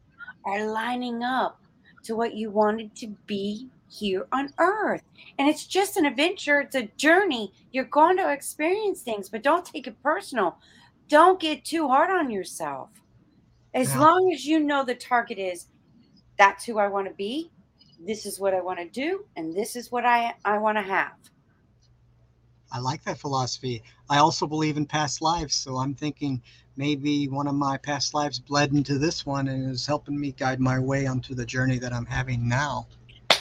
are 0.45 0.65
lining 0.65 1.23
up 1.23 1.59
to 2.03 2.15
what 2.15 2.33
you 2.33 2.49
wanted 2.49 2.95
to 2.95 3.07
be 3.27 3.67
here 3.89 4.27
on 4.31 4.53
earth. 4.59 5.03
And 5.37 5.47
it's 5.47 5.65
just 5.65 5.97
an 5.97 6.05
adventure, 6.05 6.61
it's 6.61 6.75
a 6.75 6.89
journey. 6.97 7.51
You're 7.71 7.85
going 7.85 8.17
to 8.17 8.31
experience 8.31 9.01
things, 9.01 9.29
but 9.29 9.43
don't 9.43 9.65
take 9.65 9.87
it 9.87 10.01
personal. 10.01 10.57
Don't 11.09 11.39
get 11.39 11.63
too 11.65 11.87
hard 11.87 12.09
on 12.09 12.29
yourself. 12.31 12.89
As 13.73 13.89
Yeah. 13.89 13.99
long 14.01 14.31
as 14.33 14.45
you 14.45 14.59
know 14.59 14.83
the 14.83 14.95
target 14.95 15.37
is 15.37 15.67
that's 16.37 16.65
who 16.65 16.77
I 16.77 16.87
want 16.87 17.07
to 17.07 17.13
be, 17.13 17.51
this 18.05 18.25
is 18.25 18.39
what 18.39 18.53
I 18.53 18.61
want 18.61 18.79
to 18.79 18.87
do, 18.87 19.25
and 19.35 19.53
this 19.53 19.75
is 19.75 19.91
what 19.91 20.05
I 20.05 20.33
I 20.45 20.57
want 20.57 20.77
to 20.77 20.83
have. 20.83 21.13
I 22.71 22.79
like 22.79 23.03
that 23.05 23.17
philosophy. 23.17 23.81
I 24.09 24.17
also 24.17 24.45
believe 24.45 24.77
in 24.77 24.85
past 24.85 25.21
lives, 25.21 25.55
so 25.55 25.77
I'm 25.77 25.95
thinking 25.95 26.41
maybe 26.75 27.27
one 27.27 27.47
of 27.47 27.55
my 27.55 27.77
past 27.77 28.13
lives 28.13 28.39
bled 28.39 28.73
into 28.73 28.99
this 28.99 29.25
one 29.25 29.47
and 29.47 29.71
is 29.71 29.85
helping 29.85 30.19
me 30.19 30.33
guide 30.33 30.59
my 30.59 30.77
way 30.77 31.07
onto 31.07 31.33
the 31.33 31.45
journey 31.45 31.79
that 31.79 31.93
I'm 31.93 32.05
having 32.05 32.47
now. 32.47 32.87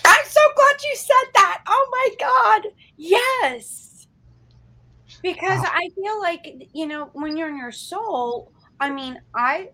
I'm 0.05 0.25
so 0.27 0.41
glad 0.55 0.77
you 0.83 0.97
said 0.97 1.31
that. 1.35 1.63
Oh 1.67 1.89
my 1.91 2.09
god. 2.21 2.73
Yes. 2.97 4.07
Because 5.23 5.61
Wow. 5.61 5.71
I 5.73 5.91
feel 5.95 6.21
like, 6.21 6.69
you 6.73 6.87
know, 6.87 7.11
when 7.13 7.37
you're 7.37 7.49
in 7.49 7.59
your 7.59 7.73
soul, 7.73 8.53
I 8.81 8.91
mean, 8.91 9.21
I 9.35 9.71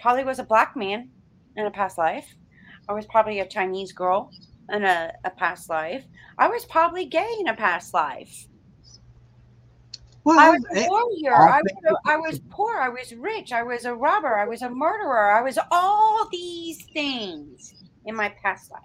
probably 0.00 0.24
was 0.24 0.38
a 0.38 0.44
black 0.44 0.76
man 0.76 1.10
in 1.56 1.66
a 1.66 1.70
past 1.70 1.98
life. 1.98 2.34
I 2.88 2.92
was 2.92 3.06
probably 3.06 3.40
a 3.40 3.46
Chinese 3.46 3.92
girl 3.92 4.30
in 4.70 4.84
a, 4.84 5.12
a 5.24 5.30
past 5.30 5.68
life. 5.68 6.04
I 6.38 6.48
was 6.48 6.64
probably 6.64 7.04
gay 7.04 7.36
in 7.40 7.48
a 7.48 7.54
past 7.54 7.94
life. 7.94 8.46
Well, 10.24 10.38
I 10.38 10.50
was 10.50 10.64
a 10.74 10.88
warrior. 10.88 11.36
I 11.36 11.60
was, 11.60 11.72
things 11.72 11.84
a, 11.86 12.10
I 12.10 12.16
was 12.16 12.40
poor. 12.50 12.78
I 12.78 12.88
was 12.88 13.14
rich. 13.14 13.52
I 13.52 13.62
was 13.62 13.84
a 13.84 13.94
robber. 13.94 14.38
I 14.38 14.46
was 14.46 14.62
a 14.62 14.70
murderer. 14.70 15.30
I 15.30 15.42
was 15.42 15.58
all 15.70 16.28
these 16.32 16.82
things 16.86 17.74
in 18.06 18.16
my 18.16 18.30
past 18.42 18.70
life. 18.70 18.80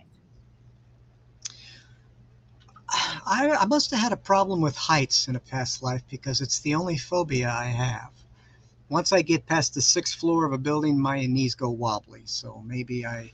I, 3.26 3.56
I 3.58 3.66
must 3.66 3.92
have 3.92 4.02
had 4.02 4.12
a 4.12 4.18
problem 4.18 4.60
with 4.60 4.76
heights 4.76 5.30
in 5.30 5.38
a 5.38 5.40
past 5.40 5.82
life 5.82 6.04
because 6.10 6.42
it's 6.42 6.60
the 6.60 6.76
only 6.76 6.98
phobia 6.98 7.50
I 7.50 7.66
have. 7.66 8.12
Once 8.90 9.14
I 9.14 9.22
get 9.22 9.46
past 9.46 9.74
the 9.74 9.82
sixth 9.82 10.20
floor 10.20 10.46
of 10.46 10.52
a 10.52 10.58
building, 10.58 11.00
my 11.00 11.26
knees 11.26 11.56
go 11.56 11.70
wobbly. 11.70 12.24
So 12.26 12.62
maybe 12.66 13.06
I 13.06 13.32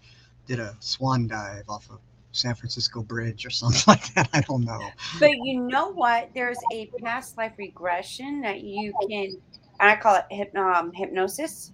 did 0.47 0.59
a 0.59 0.75
swan 0.79 1.27
dive 1.27 1.63
off 1.69 1.89
of 1.89 1.99
San 2.31 2.55
Francisco 2.55 3.01
Bridge 3.01 3.45
or 3.45 3.49
something 3.49 3.81
like 3.87 4.13
that. 4.15 4.29
I 4.33 4.41
don't 4.41 4.65
know. 4.65 4.91
But 5.19 5.31
you 5.43 5.61
know 5.61 5.91
what? 5.93 6.29
There's 6.35 6.57
a 6.71 6.89
past 7.03 7.37
life 7.37 7.53
regression 7.57 8.41
that 8.41 8.61
you 8.61 8.93
can, 9.09 9.37
I 9.79 9.95
call 9.95 10.15
it 10.15 10.25
hyp, 10.31 10.55
um, 10.55 10.91
hypnosis. 10.93 11.71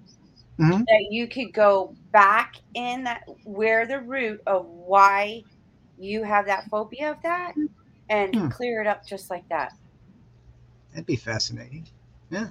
Mhm. 0.60 0.86
That 0.86 1.08
you 1.10 1.28
could 1.28 1.54
go 1.54 1.96
back 2.12 2.56
in 2.76 3.04
that 3.06 3.24
where 3.46 3.88
the 3.88 4.00
root 4.00 4.42
of 4.46 4.66
why 4.66 5.44
you 5.98 6.24
have 6.24 6.46
that 6.46 6.70
phobia 6.70 7.12
of 7.12 7.18
that 7.24 7.56
and 8.10 8.36
Hmm. 8.36 8.50
clear 8.50 8.82
it 8.82 8.88
up 8.88 9.06
just 9.08 9.30
like 9.30 9.48
that. 9.50 9.74
That'd 10.92 11.06
be 11.06 11.16
fascinating. 11.16 11.88
Yeah. 12.30 12.50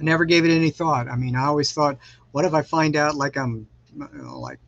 I 0.00 0.04
never 0.04 0.24
gave 0.24 0.44
it 0.44 0.50
any 0.50 0.70
thought. 0.70 1.08
I 1.08 1.16
mean, 1.16 1.36
I 1.36 1.44
always 1.44 1.72
thought, 1.72 1.98
what 2.32 2.44
if 2.44 2.54
I 2.54 2.62
find 2.62 2.96
out 2.96 3.14
like 3.14 3.36
I'm 3.36 3.66
you 3.94 4.08
know, 4.12 4.38
like 4.40 4.58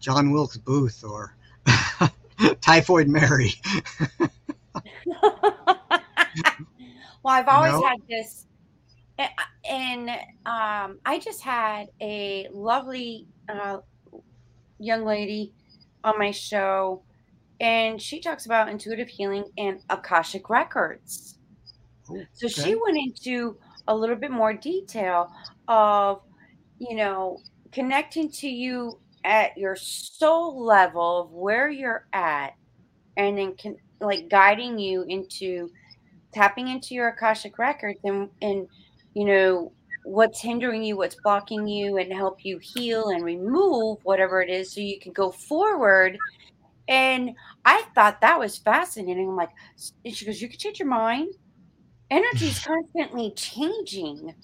John 0.00 0.32
Wilkes 0.32 0.56
Booth 0.56 1.04
or 1.04 1.34
Typhoid 2.60 3.08
Mary? 3.08 3.52
well, 7.22 7.34
I've 7.34 7.48
always 7.48 7.74
No. 7.74 7.82
had 7.82 7.96
this, 8.08 8.46
and 9.68 10.08
um, 10.46 10.98
I 11.04 11.20
just 11.22 11.42
had 11.42 11.88
a 12.00 12.48
lovely 12.52 13.26
uh, 13.48 13.78
young 14.78 15.04
lady 15.04 15.52
on 16.02 16.18
my 16.18 16.30
show, 16.30 17.02
and 17.60 18.00
she 18.00 18.20
talks 18.20 18.46
about 18.46 18.68
intuitive 18.68 19.08
healing 19.08 19.44
and 19.58 19.80
Akashic 19.90 20.48
records. 20.48 21.36
So 22.32 22.48
she 22.48 22.74
went 22.74 22.96
into 22.96 23.56
a 23.86 23.94
little 23.94 24.16
bit 24.16 24.30
more 24.30 24.54
detail 24.54 25.30
of, 25.68 26.22
you 26.78 26.96
know, 26.96 27.42
connecting 27.70 28.30
to 28.32 28.48
you 28.48 28.98
at 29.24 29.56
your 29.56 29.76
soul 29.76 30.64
level 30.64 31.22
of 31.22 31.32
where 31.32 31.68
you're 31.68 32.06
at, 32.12 32.54
and 33.16 33.38
then 33.38 33.54
can 33.54 33.76
like 34.00 34.28
guiding 34.28 34.78
you 34.78 35.02
into 35.08 35.70
tapping 36.32 36.68
into 36.68 36.94
your 36.94 37.08
Akashic 37.08 37.58
records 37.58 37.98
and 38.04 38.30
and 38.40 38.66
you 39.14 39.24
know 39.24 39.72
what's 40.04 40.40
hindering 40.40 40.82
you, 40.82 40.96
what's 40.96 41.16
blocking 41.22 41.66
you, 41.66 41.98
and 41.98 42.12
help 42.12 42.44
you 42.44 42.58
heal 42.58 43.10
and 43.10 43.24
remove 43.24 43.98
whatever 44.02 44.40
it 44.40 44.48
is 44.50 44.72
so 44.72 44.80
you 44.80 44.98
can 44.98 45.12
go 45.12 45.30
forward. 45.30 46.16
And 46.88 47.32
I 47.64 47.84
thought 47.94 48.20
that 48.20 48.38
was 48.38 48.58
fascinating. 48.58 49.28
I'm 49.28 49.36
like, 49.36 49.50
and 50.04 50.14
she 50.14 50.24
goes, 50.24 50.40
You 50.40 50.48
can 50.48 50.58
change 50.58 50.78
your 50.78 50.88
mind. 50.88 51.34
Energy 52.10 52.48
is 52.48 52.58
constantly 52.64 53.32
changing. 53.32 54.34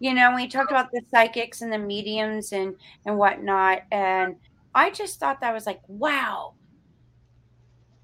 You 0.00 0.14
know, 0.14 0.34
we 0.34 0.48
talked 0.48 0.70
about 0.70 0.90
the 0.92 1.02
psychics 1.10 1.62
and 1.62 1.72
the 1.72 1.78
mediums 1.78 2.52
and 2.52 2.76
and 3.06 3.16
whatnot. 3.16 3.82
And 3.92 4.36
I 4.74 4.90
just 4.90 5.20
thought 5.20 5.40
that 5.40 5.54
was 5.54 5.66
like, 5.66 5.80
wow, 5.88 6.54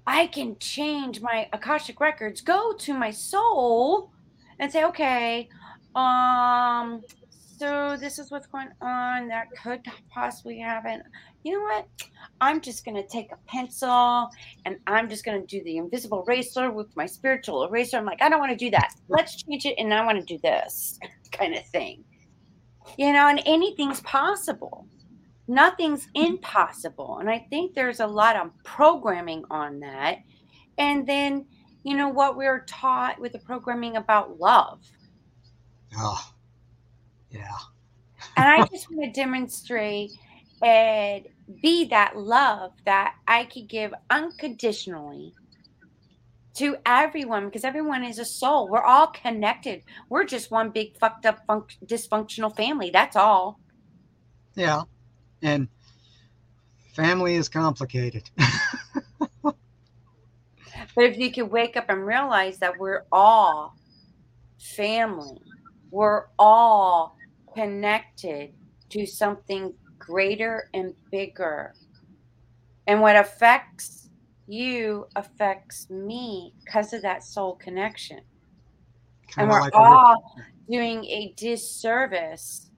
I 0.07 0.27
can 0.27 0.57
change 0.59 1.21
my 1.21 1.47
Akashic 1.53 1.99
records, 1.99 2.41
go 2.41 2.73
to 2.73 2.93
my 2.93 3.11
soul 3.11 4.11
and 4.59 4.71
say, 4.71 4.83
okay, 4.85 5.49
um, 5.95 7.01
so 7.61 7.95
this 7.95 8.17
is 8.17 8.31
what's 8.31 8.47
going 8.47 8.69
on 8.81 9.27
that 9.27 9.45
could 9.61 9.85
possibly 10.09 10.57
happen. 10.57 11.03
You 11.43 11.59
know 11.59 11.61
what? 11.61 11.87
I'm 12.41 12.59
just 12.59 12.83
going 12.83 12.95
to 12.95 13.07
take 13.07 13.31
a 13.31 13.37
pencil 13.47 14.31
and 14.65 14.77
I'm 14.87 15.07
just 15.07 15.23
going 15.23 15.39
to 15.39 15.45
do 15.45 15.63
the 15.63 15.77
invisible 15.77 16.23
eraser 16.27 16.71
with 16.71 16.87
my 16.97 17.05
spiritual 17.05 17.63
eraser. 17.65 17.97
I'm 17.97 18.05
like, 18.05 18.19
I 18.19 18.29
don't 18.29 18.39
want 18.39 18.51
to 18.51 18.57
do 18.57 18.71
that. 18.71 18.95
Let's 19.09 19.35
change 19.43 19.67
it 19.67 19.75
and 19.77 19.93
I 19.93 20.03
want 20.03 20.17
to 20.17 20.25
do 20.25 20.39
this 20.41 20.97
kind 21.31 21.53
of 21.53 21.63
thing. 21.67 22.03
You 22.97 23.13
know, 23.13 23.27
and 23.27 23.43
anything's 23.45 24.01
possible. 24.01 24.87
Nothing's 25.47 26.07
impossible. 26.15 27.19
And 27.19 27.29
I 27.29 27.45
think 27.51 27.75
there's 27.75 27.99
a 27.99 28.07
lot 28.07 28.37
of 28.37 28.49
programming 28.63 29.43
on 29.51 29.81
that. 29.81 30.17
And 30.79 31.05
then, 31.05 31.45
you 31.83 31.95
know, 31.95 32.09
what 32.09 32.37
we're 32.37 32.65
taught 32.65 33.21
with 33.21 33.33
the 33.33 33.39
programming 33.39 33.97
about 33.97 34.39
love. 34.39 34.81
Oh, 35.95 36.30
yeah. 37.31 37.57
And 38.37 38.47
I 38.47 38.65
just 38.71 38.89
want 38.91 39.13
to 39.13 39.19
demonstrate 39.19 40.11
and 40.63 41.27
be 41.61 41.85
that 41.85 42.17
love 42.17 42.71
that 42.85 43.15
I 43.27 43.45
could 43.45 43.67
give 43.67 43.93
unconditionally 44.09 45.33
to 46.55 46.75
everyone 46.85 47.45
because 47.45 47.63
everyone 47.63 48.03
is 48.03 48.19
a 48.19 48.25
soul. 48.25 48.69
We're 48.69 48.83
all 48.83 49.07
connected. 49.07 49.83
We're 50.09 50.25
just 50.25 50.51
one 50.51 50.69
big 50.69 50.97
fucked 50.97 51.25
up 51.25 51.39
func- 51.47 51.77
dysfunctional 51.85 52.55
family. 52.55 52.91
That's 52.91 53.15
all. 53.15 53.59
Yeah. 54.55 54.83
And 55.41 55.67
family 56.93 57.35
is 57.35 57.49
complicated. 57.49 58.29
But 60.95 61.05
if 61.05 61.17
you 61.17 61.31
could 61.31 61.51
wake 61.51 61.77
up 61.77 61.89
and 61.89 62.05
realize 62.05 62.57
that 62.59 62.77
we're 62.77 63.05
all 63.11 63.75
family, 64.59 65.41
we're 65.89 66.25
all 66.37 67.17
connected 67.55 68.53
to 68.89 69.05
something 69.05 69.73
greater 69.99 70.69
and 70.73 70.93
bigger. 71.11 71.73
And 72.87 73.01
what 73.01 73.15
affects 73.15 74.09
you 74.47 75.05
affects 75.15 75.89
me 75.89 76.53
because 76.65 76.93
of 76.93 77.01
that 77.03 77.23
soul 77.23 77.55
connection. 77.55 78.19
Kinda 79.27 79.43
and 79.43 79.49
we're 79.49 79.59
like 79.61 79.73
a 79.73 79.77
all 79.77 80.35
doing 80.69 81.05
a 81.05 81.33
disservice 81.37 82.69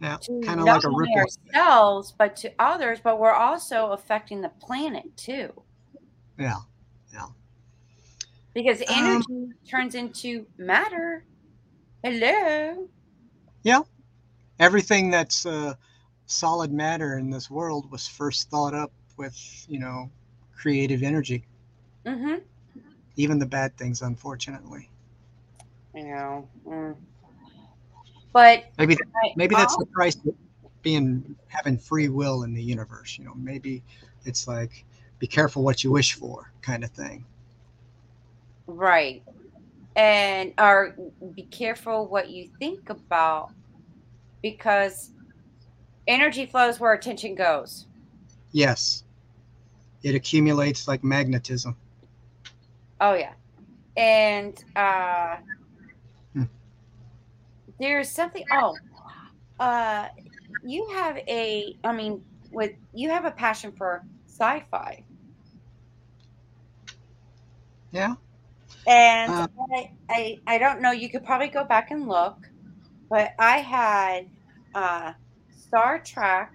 Yeah, 0.00 0.18
kind 0.44 0.60
of 0.60 0.66
like 0.66 0.84
a 0.84 0.88
ripple. 0.90 1.16
ourselves 1.16 2.14
but 2.16 2.36
to 2.36 2.52
others 2.60 3.00
but 3.02 3.18
we're 3.18 3.32
also 3.32 3.90
affecting 3.90 4.40
the 4.40 4.50
planet 4.60 5.04
too 5.16 5.52
Yeah. 6.38 6.58
Yeah. 7.12 7.26
Because 8.54 8.80
Um, 8.82 8.86
energy 8.88 9.48
turns 9.68 9.94
into 9.96 10.46
matter 10.56 11.24
hello 12.02 12.88
Yeah. 13.62 13.82
Everything 14.58 15.10
that's 15.10 15.44
uh, 15.46 15.74
solid 16.26 16.72
matter 16.72 17.18
in 17.18 17.30
this 17.30 17.50
world 17.50 17.90
was 17.90 18.06
first 18.06 18.50
thought 18.50 18.74
up 18.74 18.92
with, 19.16 19.36
you 19.68 19.78
know, 19.78 20.10
creative 20.56 21.02
energy. 21.02 21.44
mm-hmm 22.04 22.38
Even 23.16 23.38
the 23.38 23.46
bad 23.46 23.76
things, 23.76 24.02
unfortunately. 24.02 24.90
you 25.94 26.04
know 26.04 26.48
mm. 26.66 26.96
but 28.32 28.64
Maybe 28.78 28.96
maybe 29.34 29.54
that's 29.54 29.76
the 29.76 29.86
price 29.86 30.16
of 30.26 30.34
being 30.82 31.36
having 31.48 31.78
free 31.78 32.08
will 32.08 32.42
in 32.44 32.54
the 32.54 32.62
universe. 32.62 33.18
You 33.18 33.24
know, 33.24 33.34
maybe 33.34 33.82
it's 34.24 34.46
like 34.46 34.84
be 35.18 35.26
careful 35.26 35.62
what 35.62 35.82
you 35.84 35.90
wish 35.90 36.14
for, 36.14 36.52
kind 36.62 36.84
of 36.84 36.90
thing. 36.90 37.24
right 38.66 39.22
and 39.98 40.54
or 40.58 40.94
be 41.34 41.42
careful 41.42 42.08
what 42.08 42.30
you 42.30 42.48
think 42.60 42.88
about 42.88 43.50
because 44.42 45.10
energy 46.06 46.46
flows 46.46 46.78
where 46.80 46.92
attention 46.94 47.34
goes 47.34 47.86
Yes, 48.52 49.04
it 50.02 50.14
accumulates 50.14 50.88
like 50.88 51.04
magnetism. 51.04 51.76
Oh 53.00 53.14
yeah. 53.14 53.34
And 53.96 54.56
uh 54.76 55.36
Hmm. 56.34 56.44
there's 57.80 58.10
something 58.10 58.44
oh 58.50 58.78
uh 59.60 60.06
you 60.64 60.88
have 60.94 61.16
a 61.28 61.76
I 61.84 61.92
mean 61.92 62.22
with 62.50 62.72
you 62.94 63.10
have 63.10 63.24
a 63.24 63.30
passion 63.32 63.72
for 63.76 64.04
sci-fi. 64.26 65.04
Yeah. 67.90 68.14
And 68.86 69.32
Uh, 69.32 69.48
I, 69.72 69.90
I 70.08 70.38
I 70.46 70.58
don't 70.58 70.80
know, 70.80 70.92
you 70.92 71.10
could 71.10 71.24
probably 71.24 71.48
go 71.48 71.64
back 71.64 71.90
and 71.90 72.08
look, 72.08 72.36
but 73.10 73.32
I 73.38 73.58
had 73.58 74.28
uh 74.74 75.12
Star 75.50 75.98
Trek 76.00 76.52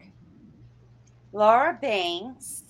Laura 1.31 1.77
Banks 1.81 2.63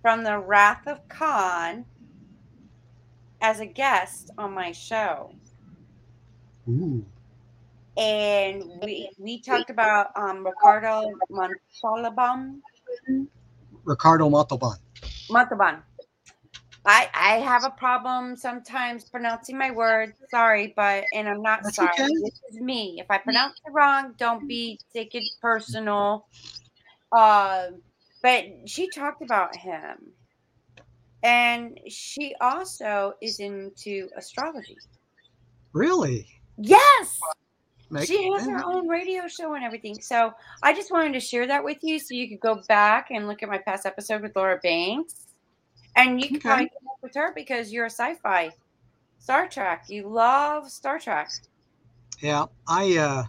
from 0.00 0.24
the 0.24 0.38
Wrath 0.38 0.86
of 0.86 1.08
Khan 1.08 1.84
as 3.40 3.60
a 3.60 3.66
guest 3.66 4.30
on 4.38 4.52
my 4.54 4.72
show. 4.72 5.32
Ooh. 6.68 7.04
and 7.96 8.62
we 8.82 9.10
we 9.18 9.40
talked 9.40 9.68
about 9.70 10.16
um 10.16 10.46
Ricardo 10.46 11.02
Montalban. 11.28 12.62
Ricardo 13.84 14.28
Montalban. 14.30 14.78
Montalban. 15.28 15.82
I 16.84 17.08
I 17.14 17.36
have 17.38 17.64
a 17.64 17.70
problem 17.70 18.36
sometimes 18.36 19.04
pronouncing 19.04 19.56
my 19.56 19.70
words. 19.70 20.12
Sorry, 20.30 20.72
but 20.76 21.04
and 21.14 21.28
I'm 21.28 21.42
not 21.42 21.62
That's 21.62 21.76
sorry. 21.76 21.90
okay. 21.92 22.08
This 22.24 22.40
is 22.50 22.60
me. 22.60 22.96
If 22.98 23.06
I 23.10 23.18
pronounce 23.18 23.60
it 23.64 23.72
wrong, 23.72 24.14
don't 24.18 24.48
be 24.48 24.78
take 24.92 25.14
it 25.14 25.24
personal. 25.40 26.26
Um, 27.12 27.82
but 28.22 28.44
she 28.66 28.88
talked 28.90 29.22
about 29.22 29.54
him, 29.54 30.12
and 31.22 31.78
she 31.88 32.34
also 32.40 33.14
is 33.20 33.38
into 33.38 34.08
astrology. 34.16 34.76
Really? 35.72 36.26
Yes. 36.56 37.20
Make- 37.90 38.06
she 38.06 38.30
has 38.32 38.46
her 38.46 38.64
own 38.64 38.88
radio 38.88 39.28
show 39.28 39.54
and 39.54 39.62
everything. 39.62 40.00
So 40.00 40.32
I 40.62 40.72
just 40.72 40.90
wanted 40.90 41.12
to 41.12 41.20
share 41.20 41.46
that 41.46 41.62
with 41.62 41.78
you 41.82 41.98
so 41.98 42.14
you 42.14 42.28
could 42.28 42.40
go 42.40 42.62
back 42.66 43.08
and 43.10 43.28
look 43.28 43.42
at 43.42 43.50
my 43.50 43.58
past 43.58 43.84
episode 43.84 44.22
with 44.22 44.34
Laura 44.34 44.58
Banks. 44.62 45.26
And 45.96 46.20
you 46.20 46.28
can 46.28 46.38
Okay. 46.38 46.40
probably 46.40 46.66
connect 46.66 47.02
with 47.02 47.14
her 47.14 47.32
because 47.34 47.72
you're 47.72 47.86
a 47.86 47.90
sci-fi. 47.90 48.52
Star 49.18 49.48
Trek. 49.48 49.84
You 49.88 50.08
love 50.08 50.70
Star 50.70 50.98
Trek. 50.98 51.30
Yeah, 52.20 52.46
I 52.68 52.96
uh, 52.96 53.24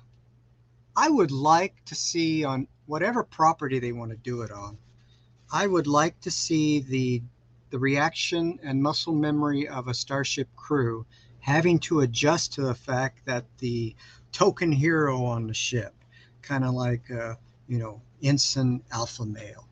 I 0.96 1.10
would 1.10 1.32
like 1.32 1.76
to 1.86 1.96
see 1.96 2.44
on 2.44 2.68
whatever 2.86 3.24
property 3.24 3.80
they 3.80 3.92
want 3.92 4.12
to 4.12 4.18
do 4.18 4.42
it 4.42 4.52
on. 4.52 4.78
I 5.52 5.68
would 5.68 5.88
like 5.88 6.20
to 6.22 6.32
see 6.32 6.80
the 6.80 7.22
the 7.72 7.80
reaction 7.80 8.60
and 8.64 8.82
muscle 8.82 9.14
memory 9.14 9.68
of 9.68 9.88
a 9.88 9.94
starship 9.94 10.48
crew 10.56 11.06
having 11.40 11.80
to 11.80 12.02
adjust 12.02 12.54
to 12.54 12.62
the 12.62 12.76
fact 12.76 13.26
that 13.26 13.46
the 13.60 13.96
token 14.32 14.72
hero 14.72 15.26
on 15.26 15.48
the 15.48 15.54
ship, 15.54 15.94
kind 16.42 16.64
of 16.64 16.74
like 16.74 17.10
uh, 17.12 17.36
you 17.68 17.80
know 17.80 18.02
ensign 18.22 18.84
alpha 18.92 19.26
male, 19.26 19.68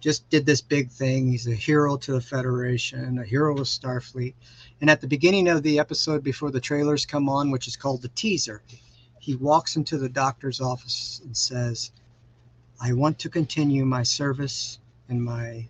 just 0.00 0.28
did 0.30 0.46
this 0.46 0.62
big 0.62 0.90
thing. 0.90 1.28
He's 1.28 1.46
a 1.46 1.54
hero 1.54 1.96
to 1.98 2.12
the 2.12 2.20
Federation, 2.20 3.18
a 3.18 3.24
hero 3.24 3.56
of 3.58 3.66
Starfleet. 3.66 4.34
And 4.80 4.88
at 4.88 5.00
the 5.00 5.06
beginning 5.06 5.46
of 5.48 5.62
the 5.62 5.78
episode, 5.78 6.24
before 6.24 6.50
the 6.50 6.60
trailers 6.60 7.04
come 7.04 7.28
on, 7.28 7.50
which 7.50 7.68
is 7.68 7.76
called 7.76 8.00
the 8.00 8.08
teaser, 8.08 8.62
he 9.18 9.36
walks 9.36 9.76
into 9.76 9.98
the 9.98 10.08
doctor's 10.08 10.60
office 10.60 11.20
and 11.24 11.36
says, 11.36 11.92
I 12.80 12.94
want 12.94 13.18
to 13.18 13.28
continue 13.28 13.84
my 13.84 14.02
service 14.02 14.78
and 15.10 15.22
my 15.22 15.68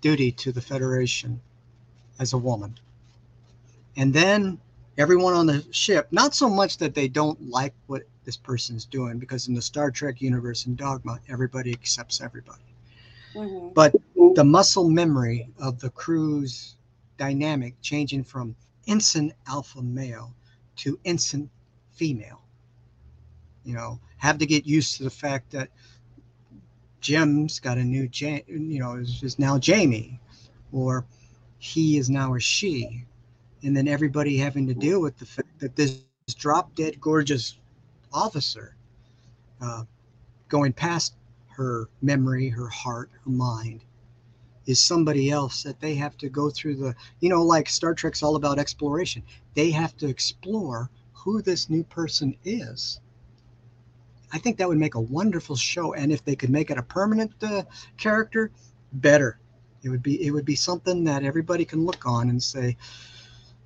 duty 0.00 0.32
to 0.32 0.50
the 0.50 0.62
Federation 0.62 1.38
as 2.18 2.32
a 2.32 2.38
woman. 2.38 2.78
And 3.94 4.14
then 4.14 4.58
everyone 4.96 5.34
on 5.34 5.46
the 5.46 5.66
ship, 5.70 6.08
not 6.10 6.34
so 6.34 6.48
much 6.48 6.78
that 6.78 6.94
they 6.94 7.08
don't 7.08 7.50
like 7.50 7.74
what 7.88 8.04
this 8.24 8.38
person's 8.38 8.86
doing, 8.86 9.18
because 9.18 9.48
in 9.48 9.54
the 9.54 9.60
Star 9.60 9.90
Trek 9.90 10.22
universe 10.22 10.64
and 10.64 10.78
Dogma, 10.78 11.20
everybody 11.28 11.72
accepts 11.72 12.22
everybody 12.22 12.71
Mhm. 13.34 13.74
but 13.74 13.96
the 14.34 14.44
muscle 14.44 14.88
memory 14.88 15.48
of 15.58 15.80
the 15.80 15.90
crew's 15.90 16.76
dynamic 17.18 17.74
changing 17.80 18.24
from 18.24 18.54
ensign 18.86 19.32
alpha 19.46 19.82
male 19.82 20.34
to 20.76 20.98
ensign 21.04 21.50
female 21.90 22.42
you 23.64 23.74
know 23.74 23.98
have 24.18 24.38
to 24.38 24.46
get 24.46 24.66
used 24.66 24.96
to 24.96 25.04
the 25.04 25.10
fact 25.10 25.50
that 25.52 25.68
jim's 27.00 27.58
got 27.60 27.78
a 27.78 27.84
new 27.84 28.08
ja- 28.12 28.40
you 28.46 28.78
know 28.78 28.94
is, 28.96 29.22
is 29.22 29.38
now 29.38 29.58
jamie 29.58 30.20
or 30.72 31.04
he 31.58 31.96
is 31.98 32.08
now 32.10 32.34
a 32.34 32.40
she 32.40 33.04
and 33.62 33.76
then 33.76 33.88
everybody 33.88 34.38
having 34.38 34.66
to 34.66 34.74
deal 34.74 35.00
with 35.00 35.18
the 35.18 35.26
fact 35.26 35.60
that 35.60 35.76
this 35.76 35.96
drop 35.96 36.34
dead 36.34 36.58
gorgeous 36.58 37.14
officer 38.12 38.40
uh, 39.32 39.84
going 40.48 40.72
past 40.72 41.14
her 41.62 41.88
memory, 42.00 42.48
her 42.48 42.68
heart, 42.68 43.08
her 43.24 43.30
mind 43.30 43.84
is 44.66 44.80
somebody 44.80 45.30
else 45.30 45.62
that 45.62 45.80
they 45.80 45.94
have 45.94 46.16
to 46.16 46.28
go 46.28 46.50
through 46.50 46.76
the, 46.76 46.94
you 47.20 47.28
know, 47.28 47.42
like 47.42 47.68
Star 47.68 47.94
Trek's 47.94 48.22
all 48.22 48.36
about 48.36 48.58
exploration. 48.58 49.22
They 49.54 49.70
have 49.70 49.96
to 49.98 50.08
explore 50.08 50.90
who 51.12 51.40
this 51.40 51.70
new 51.70 51.84
person 51.84 52.36
is. 52.44 53.00
I 54.32 54.38
think 54.38 54.56
that 54.56 54.68
would 54.68 54.78
make 54.78 54.94
a 54.96 55.00
wonderful 55.00 55.56
show, 55.56 55.94
and 55.94 56.10
if 56.10 56.24
they 56.24 56.36
could 56.36 56.50
make 56.50 56.70
it 56.70 56.78
a 56.78 56.82
permanent 56.82 57.32
uh, 57.42 57.62
character, 57.96 58.50
better. 58.94 59.38
It 59.82 59.88
would 59.88 60.02
be 60.02 60.24
it 60.24 60.30
would 60.30 60.44
be 60.44 60.56
something 60.56 61.04
that 61.04 61.24
everybody 61.24 61.64
can 61.64 61.84
look 61.84 62.06
on 62.06 62.30
and 62.30 62.42
say, 62.42 62.76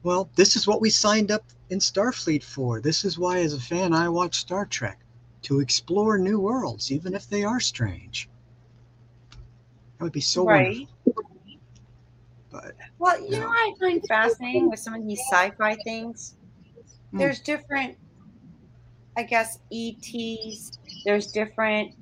well, 0.02 0.28
this 0.34 0.56
is 0.56 0.66
what 0.66 0.80
we 0.80 0.90
signed 0.90 1.30
up 1.30 1.44
in 1.70 1.78
Starfleet 1.78 2.42
for. 2.42 2.80
This 2.80 3.04
is 3.04 3.18
why, 3.18 3.40
as 3.40 3.54
a 3.54 3.60
fan, 3.60 3.92
I 3.92 4.08
watch 4.08 4.36
Star 4.36 4.66
Trek 4.66 5.05
to 5.46 5.60
explore 5.60 6.18
new 6.18 6.40
worlds, 6.40 6.90
even 6.90 7.14
if 7.14 7.28
they 7.28 7.44
are 7.44 7.60
strange. 7.60 8.28
That 9.98 10.04
would 10.04 10.12
be 10.12 10.20
so 10.20 10.42
right. 10.42 10.88
wonderful. 11.06 11.32
But 12.50 12.74
Well, 12.98 13.20
you 13.20 13.30
Yeah. 13.30 13.38
know 13.38 13.46
what 13.46 13.56
I 13.56 13.74
find 13.78 14.04
fascinating 14.08 14.68
with 14.68 14.80
some 14.80 14.94
of 14.94 15.06
these 15.06 15.20
sci-fi 15.20 15.76
things? 15.76 16.34
Hmm. 17.12 17.18
There's 17.18 17.38
different, 17.38 17.96
I 19.16 19.22
guess, 19.22 19.60
ETs. 19.70 20.72
There's 21.04 21.28
different, 21.28 21.94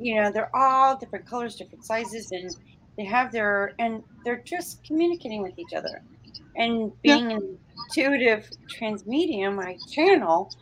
you 0.00 0.16
know, 0.16 0.32
they're 0.32 0.54
all 0.56 0.96
different 0.96 1.24
colors, 1.24 1.54
different 1.54 1.84
sizes, 1.84 2.32
and 2.32 2.56
they 2.96 3.04
have 3.04 3.30
their, 3.30 3.74
and 3.78 4.02
they're 4.24 4.42
just 4.44 4.82
communicating 4.82 5.40
with 5.40 5.56
each 5.56 5.72
other. 5.72 6.02
And 6.56 6.92
Yeah. 7.04 7.18
being 7.18 7.30
an 7.30 7.58
intuitive 7.88 8.50
trance 8.68 9.06
medium, 9.06 9.60
I 9.60 9.78
channel, 9.88 10.52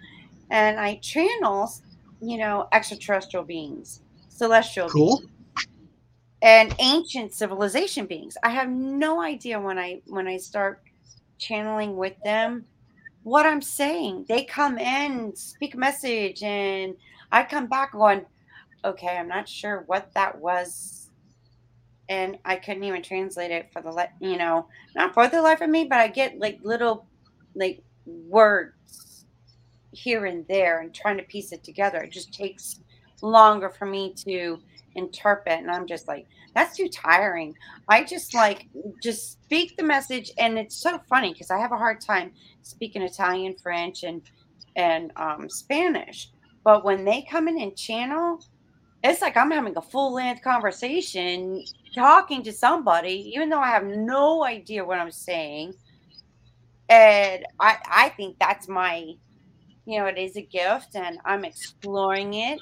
and 0.50 0.78
I 0.78 0.96
channel, 0.96 1.70
you 2.20 2.38
know, 2.38 2.68
extraterrestrial 2.72 3.44
beings, 3.44 4.02
celestial 4.28 4.88
Cool. 4.88 5.18
beings. 5.18 5.30
and 6.42 6.74
ancient 6.78 7.32
civilization 7.34 8.06
beings. 8.06 8.36
I 8.42 8.50
have 8.50 8.68
no 8.70 9.20
idea 9.22 9.60
when 9.60 9.78
I 9.78 10.02
when 10.06 10.26
I 10.28 10.38
start 10.38 10.82
channeling 11.38 11.96
with 11.96 12.14
them 12.24 12.66
what 13.22 13.46
I'm 13.46 13.62
saying. 13.62 14.26
They 14.28 14.44
come 14.44 14.78
in, 14.78 15.34
speak 15.36 15.74
a 15.74 15.78
message, 15.78 16.42
and 16.42 16.96
I 17.32 17.44
come 17.44 17.66
back 17.66 17.92
going, 17.92 18.24
okay, 18.84 19.16
I'm 19.18 19.28
not 19.28 19.48
sure 19.48 19.84
what 19.86 20.12
that 20.14 20.38
was. 20.40 21.10
And 22.08 22.38
I 22.44 22.56
couldn't 22.56 22.84
even 22.84 23.02
translate 23.02 23.52
it 23.52 23.70
for 23.72 23.82
the, 23.82 24.08
you 24.20 24.36
know, 24.36 24.66
not 24.96 25.14
for 25.14 25.28
the 25.28 25.42
life 25.42 25.60
of 25.60 25.70
me, 25.70 25.84
but 25.84 25.98
I 26.00 26.08
get 26.08 26.38
like 26.38 26.58
little, 26.62 27.06
like 27.54 27.82
words 28.06 28.74
here 29.92 30.26
and 30.26 30.46
there 30.48 30.80
and 30.80 30.94
trying 30.94 31.16
to 31.18 31.24
piece 31.24 31.52
it 31.52 31.64
together. 31.64 31.98
It 31.98 32.12
just 32.12 32.32
takes 32.32 32.80
longer 33.22 33.70
for 33.70 33.86
me 33.86 34.14
to 34.26 34.58
interpret. 34.94 35.58
And 35.58 35.70
I'm 35.70 35.86
just 35.86 36.08
like, 36.08 36.26
that's 36.54 36.76
too 36.76 36.88
tiring. 36.88 37.54
I 37.88 38.04
just 38.04 38.34
like, 38.34 38.68
just 39.02 39.32
speak 39.44 39.76
the 39.76 39.84
message. 39.84 40.30
And 40.38 40.58
it's 40.58 40.76
so 40.76 41.00
funny 41.08 41.32
because 41.32 41.50
I 41.50 41.58
have 41.58 41.72
a 41.72 41.76
hard 41.76 42.00
time 42.00 42.32
speaking 42.62 43.02
Italian, 43.02 43.54
French, 43.62 44.02
and, 44.02 44.22
and 44.76 45.12
um, 45.16 45.48
Spanish. 45.48 46.30
But 46.64 46.84
when 46.84 47.04
they 47.04 47.22
come 47.22 47.48
in 47.48 47.60
and 47.60 47.76
channel, 47.76 48.44
it's 49.02 49.22
like 49.22 49.36
I'm 49.36 49.50
having 49.50 49.76
a 49.76 49.82
full 49.82 50.12
length 50.12 50.42
conversation 50.42 51.64
talking 51.94 52.42
to 52.42 52.52
somebody, 52.52 53.32
even 53.34 53.48
though 53.48 53.60
I 53.60 53.70
have 53.70 53.84
no 53.84 54.44
idea 54.44 54.84
what 54.84 54.98
I'm 54.98 55.10
saying. 55.10 55.74
And 56.88 57.46
I, 57.58 57.78
I 57.88 58.08
think 58.10 58.36
that's 58.38 58.68
my, 58.68 59.12
you 59.90 59.98
know, 59.98 60.06
it 60.06 60.18
is 60.18 60.36
a 60.36 60.42
gift 60.42 60.94
and 60.94 61.18
I'm 61.24 61.44
exploring 61.44 62.34
it. 62.34 62.60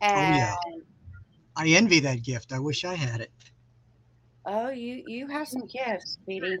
And 0.00 0.34
oh, 0.34 0.38
yeah. 0.38 0.54
I 1.54 1.68
envy 1.68 2.00
that 2.00 2.24
gift. 2.24 2.52
I 2.52 2.58
wish 2.58 2.84
I 2.84 2.94
had 2.94 3.20
it. 3.20 3.30
Oh, 4.44 4.70
you 4.70 5.04
you 5.06 5.28
have 5.28 5.46
some 5.46 5.66
gifts, 5.66 6.18
sweetie. 6.24 6.58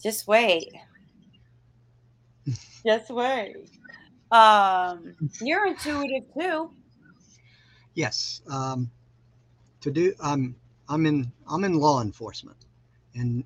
Just 0.00 0.28
wait. 0.28 0.72
Just 2.86 3.10
wait. 3.10 3.56
Um, 4.30 5.16
you're 5.40 5.66
intuitive 5.66 6.32
too. 6.38 6.70
Yes. 7.94 8.42
Um, 8.48 8.92
to 9.80 9.90
do, 9.90 10.14
I'm 10.22 10.54
I'm 10.88 11.04
in 11.06 11.32
I'm 11.50 11.64
in 11.64 11.80
law 11.80 12.00
enforcement, 12.00 12.58
and 13.16 13.42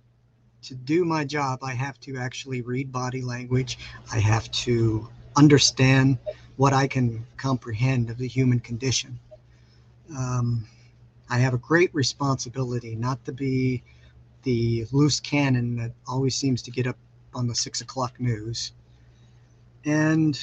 to 0.61 0.75
do 0.75 1.07
my 1.07 1.25
job, 1.25 1.61
I 1.63 1.73
have 1.73 1.99
to 2.01 2.19
actually 2.19 2.61
read 2.61 2.93
body 2.93 3.23
language. 3.23 3.79
I 4.13 4.19
have 4.19 4.51
to 4.51 5.09
understand 5.39 6.19
what 6.57 6.73
I 6.73 6.89
can 6.89 7.25
comprehend 7.37 8.11
of 8.11 8.19
the 8.19 8.27
human 8.27 8.59
condition. 8.59 9.19
Um, 10.17 10.67
I 11.31 11.39
have 11.39 11.55
a 11.55 11.59
great 11.59 11.95
responsibility 11.95 12.97
not 12.97 13.25
to 13.27 13.33
be 13.33 13.83
the 14.43 14.87
loose 14.91 15.21
cannon 15.21 15.77
that 15.77 15.93
always 16.07 16.35
seems 16.35 16.61
to 16.63 16.71
get 16.71 16.87
up 16.87 16.97
on 17.35 17.47
the 17.47 17.55
six 17.55 17.81
o'clock 17.81 18.19
news. 18.19 18.73
And 19.85 20.39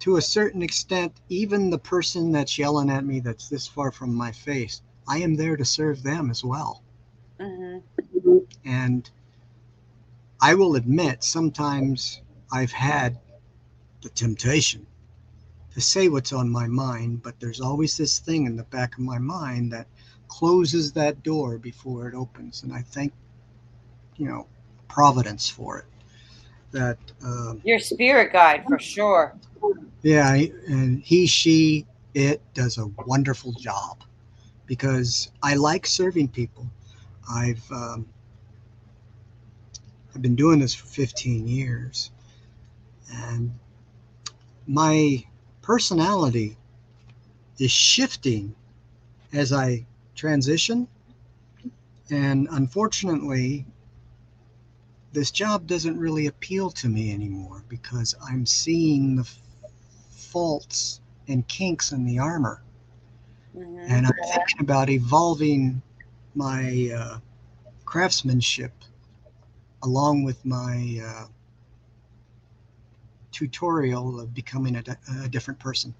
to 0.00 0.16
a 0.16 0.22
certain 0.22 0.62
extent, 0.62 1.12
even 1.28 1.70
the 1.70 1.78
person 1.78 2.30
that's 2.30 2.58
yelling 2.58 2.90
at 2.90 3.04
me 3.04 3.20
that's 3.20 3.48
this 3.48 3.66
far 3.66 3.90
from 3.90 4.14
my 4.14 4.30
face, 4.30 4.82
I 5.08 5.18
am 5.18 5.34
there 5.34 5.56
to 5.56 5.64
serve 5.64 6.02
them 6.02 6.30
as 6.30 6.44
well. 6.44 6.82
Mm-hmm. 7.40 8.38
And 8.64 9.10
I 10.40 10.54
will 10.54 10.76
admit, 10.76 11.24
sometimes 11.24 12.20
I've 12.52 12.72
had 12.72 13.18
the 14.06 14.10
temptation 14.10 14.86
to 15.74 15.80
say 15.80 16.08
what's 16.08 16.32
on 16.32 16.48
my 16.48 16.68
mind, 16.68 17.22
but 17.24 17.38
there's 17.40 17.60
always 17.60 17.96
this 17.96 18.20
thing 18.20 18.46
in 18.46 18.54
the 18.54 18.62
back 18.64 18.94
of 18.94 19.00
my 19.00 19.18
mind 19.18 19.72
that 19.72 19.88
closes 20.28 20.92
that 20.92 21.24
door 21.24 21.58
before 21.58 22.08
it 22.08 22.14
opens. 22.14 22.62
And 22.62 22.72
I 22.72 22.82
thank, 22.82 23.12
you 24.16 24.28
know, 24.28 24.46
Providence 24.88 25.50
for 25.50 25.78
it. 25.78 25.84
That 26.70 26.98
um, 27.24 27.60
your 27.64 27.80
spirit 27.80 28.32
guide 28.32 28.64
for 28.68 28.78
sure. 28.78 29.34
Yeah, 30.02 30.34
and 30.68 31.02
he, 31.02 31.26
she, 31.26 31.84
it 32.14 32.40
does 32.54 32.78
a 32.78 32.86
wonderful 33.06 33.52
job 33.52 34.04
because 34.66 35.32
I 35.42 35.54
like 35.54 35.84
serving 35.84 36.28
people. 36.28 36.66
I've 37.28 37.68
um, 37.72 38.06
I've 40.14 40.22
been 40.22 40.36
doing 40.36 40.60
this 40.60 40.74
for 40.74 40.86
15 40.86 41.48
years, 41.48 42.12
and 43.12 43.52
my 44.66 45.24
personality 45.62 46.56
is 47.58 47.70
shifting 47.70 48.54
as 49.32 49.52
I 49.52 49.86
transition. 50.14 50.88
And 52.10 52.48
unfortunately, 52.50 53.66
this 55.12 55.30
job 55.30 55.66
doesn't 55.66 55.98
really 55.98 56.26
appeal 56.26 56.70
to 56.70 56.88
me 56.88 57.12
anymore 57.12 57.64
because 57.68 58.14
I'm 58.22 58.46
seeing 58.46 59.16
the 59.16 59.28
faults 60.10 61.00
and 61.28 61.46
kinks 61.48 61.92
in 61.92 62.04
the 62.04 62.18
armor. 62.18 62.62
Mm-hmm. 63.56 63.78
And 63.88 64.06
I'm 64.06 64.12
thinking 64.34 64.60
about 64.60 64.90
evolving 64.90 65.80
my 66.34 66.92
uh, 66.94 67.18
craftsmanship 67.84 68.72
along 69.82 70.24
with 70.24 70.44
my 70.44 71.00
uh, 71.02 71.26
tutorial 73.36 74.18
of 74.18 74.32
becoming 74.32 74.76
a, 74.76 74.82
a 75.22 75.28
different 75.28 75.60
person. 75.60 75.94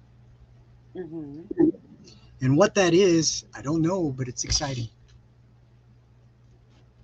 Mm-hmm. 0.95 1.69
And 2.41 2.57
what 2.57 2.73
that 2.75 2.93
is, 2.93 3.45
I 3.55 3.61
don't 3.61 3.81
know, 3.81 4.09
but 4.09 4.27
it's 4.27 4.43
exciting. 4.43 4.89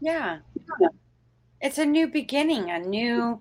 Yeah. 0.01 0.39
It's 1.61 1.77
a 1.77 1.85
new 1.85 2.07
beginning, 2.07 2.71
a 2.71 2.79
new 2.79 3.39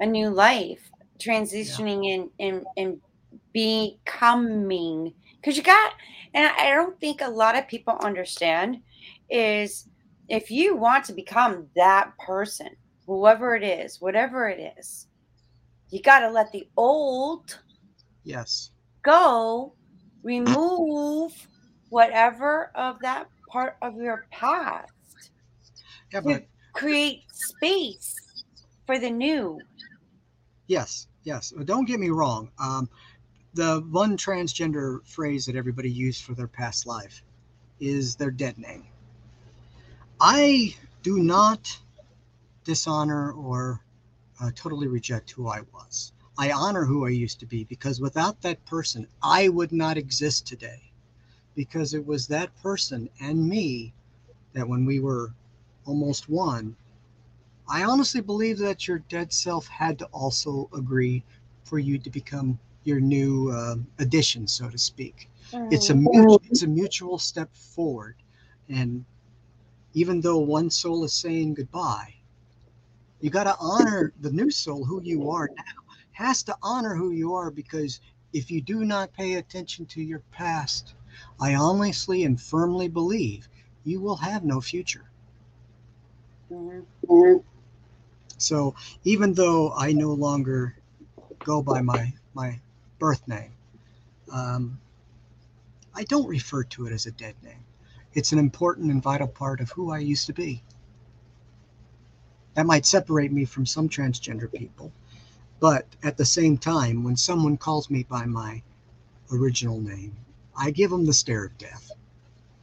a 0.00 0.06
new 0.06 0.28
life, 0.28 0.90
transitioning 1.18 2.04
yeah. 2.04 2.14
in 2.14 2.30
in 2.38 2.64
in 2.76 3.00
becoming 3.52 5.14
because 5.36 5.56
you 5.56 5.62
got 5.62 5.94
and 6.34 6.52
I 6.58 6.70
don't 6.70 6.98
think 7.00 7.20
a 7.20 7.28
lot 7.28 7.56
of 7.56 7.66
people 7.66 7.96
understand 8.02 8.80
is 9.30 9.88
if 10.28 10.50
you 10.50 10.76
want 10.76 11.04
to 11.06 11.12
become 11.12 11.66
that 11.74 12.12
person, 12.18 12.76
whoever 13.06 13.56
it 13.56 13.64
is, 13.64 14.00
whatever 14.00 14.48
it 14.48 14.74
is, 14.78 15.07
you 15.90 16.02
got 16.02 16.20
to 16.20 16.30
let 16.30 16.52
the 16.52 16.68
old 16.76 17.58
yes. 18.24 18.70
go 19.02 19.72
remove 20.22 21.32
whatever 21.88 22.70
of 22.74 22.98
that 23.00 23.28
part 23.48 23.76
of 23.80 23.96
your 23.96 24.26
past 24.30 24.92
yeah, 26.12 26.20
but 26.20 26.44
create 26.74 27.22
space 27.32 28.14
for 28.86 28.98
the 28.98 29.10
new. 29.10 29.58
Yes 30.66 31.08
yes. 31.28 31.52
Don't 31.64 31.86
get 31.86 32.00
me 32.00 32.08
wrong 32.08 32.50
um, 32.58 32.88
the 33.54 33.84
one 33.90 34.16
transgender 34.16 35.06
phrase 35.06 35.44
that 35.46 35.56
everybody 35.56 35.90
used 35.90 36.24
for 36.24 36.34
their 36.34 36.48
past 36.48 36.86
life 36.86 37.22
is 37.80 38.16
their 38.16 38.30
dead 38.30 38.58
name. 38.58 38.86
I 40.20 40.74
do 41.02 41.18
not 41.18 41.78
dishonor 42.64 43.32
or 43.32 43.80
uh, 44.40 44.50
totally 44.54 44.86
reject 44.86 45.30
who 45.30 45.48
I 45.48 45.60
was. 45.72 46.12
I 46.38 46.52
honor 46.52 46.84
who 46.84 47.06
I 47.06 47.10
used 47.10 47.40
to 47.40 47.46
be 47.46 47.64
because 47.64 48.00
without 48.00 48.40
that 48.42 48.64
person, 48.64 49.06
I 49.22 49.48
would 49.48 49.72
not 49.72 49.96
exist 49.98 50.46
today. 50.46 50.92
Because 51.54 51.92
it 51.94 52.06
was 52.06 52.28
that 52.28 52.54
person 52.62 53.08
and 53.20 53.48
me 53.48 53.92
that 54.52 54.68
when 54.68 54.84
we 54.84 55.00
were 55.00 55.34
almost 55.84 56.28
one, 56.28 56.76
I 57.68 57.84
honestly 57.84 58.20
believe 58.20 58.58
that 58.58 58.86
your 58.86 58.98
dead 58.98 59.32
self 59.32 59.66
had 59.66 59.98
to 59.98 60.06
also 60.06 60.68
agree 60.74 61.24
for 61.64 61.78
you 61.78 61.98
to 61.98 62.10
become 62.10 62.58
your 62.84 63.00
new 63.00 63.50
uh, 63.50 63.76
addition, 63.98 64.46
so 64.46 64.68
to 64.70 64.78
speak. 64.78 65.28
Mm. 65.52 65.72
It's 65.72 65.90
a 65.90 65.94
mutual, 65.94 66.40
it's 66.48 66.62
a 66.62 66.66
mutual 66.68 67.18
step 67.18 67.54
forward, 67.54 68.16
and 68.68 69.04
even 69.94 70.20
though 70.20 70.38
one 70.38 70.70
soul 70.70 71.04
is 71.04 71.12
saying 71.12 71.54
goodbye, 71.54 72.14
you 73.20 73.30
got 73.30 73.44
to 73.44 73.56
honor 73.60 74.12
the 74.20 74.30
new 74.30 74.50
soul, 74.50 74.84
who 74.84 75.02
you 75.02 75.30
are 75.30 75.48
now, 75.56 75.62
has 76.12 76.42
to 76.44 76.56
honor 76.62 76.94
who 76.94 77.10
you 77.10 77.34
are 77.34 77.50
because 77.50 78.00
if 78.32 78.50
you 78.50 78.60
do 78.60 78.84
not 78.84 79.12
pay 79.12 79.34
attention 79.34 79.86
to 79.86 80.02
your 80.02 80.20
past, 80.30 80.94
I 81.40 81.54
honestly 81.54 82.24
and 82.24 82.40
firmly 82.40 82.88
believe 82.88 83.48
you 83.84 84.00
will 84.00 84.16
have 84.16 84.44
no 84.44 84.60
future. 84.60 85.10
So 88.38 88.74
even 89.04 89.32
though 89.34 89.72
I 89.72 89.92
no 89.92 90.12
longer 90.12 90.76
go 91.44 91.62
by 91.62 91.80
my 91.80 92.12
my 92.34 92.60
birth 92.98 93.26
name, 93.26 93.52
um, 94.32 94.78
I 95.94 96.04
don't 96.04 96.28
refer 96.28 96.62
to 96.64 96.86
it 96.86 96.92
as 96.92 97.06
a 97.06 97.12
dead 97.12 97.34
name. 97.42 97.64
It's 98.14 98.32
an 98.32 98.38
important 98.38 98.90
and 98.92 99.02
vital 99.02 99.26
part 99.26 99.60
of 99.60 99.70
who 99.70 99.90
I 99.90 99.98
used 99.98 100.26
to 100.26 100.32
be. 100.32 100.62
That 102.58 102.66
might 102.66 102.86
separate 102.86 103.30
me 103.30 103.44
from 103.44 103.64
some 103.64 103.88
transgender 103.88 104.52
people. 104.52 104.90
But 105.60 105.86
at 106.02 106.16
the 106.16 106.24
same 106.24 106.58
time, 106.58 107.04
when 107.04 107.16
someone 107.16 107.56
calls 107.56 107.88
me 107.88 108.02
by 108.02 108.24
my 108.24 108.64
original 109.32 109.80
name, 109.80 110.16
I 110.56 110.72
give 110.72 110.90
them 110.90 111.06
the 111.06 111.12
stare 111.12 111.44
of 111.44 111.56
death 111.56 111.92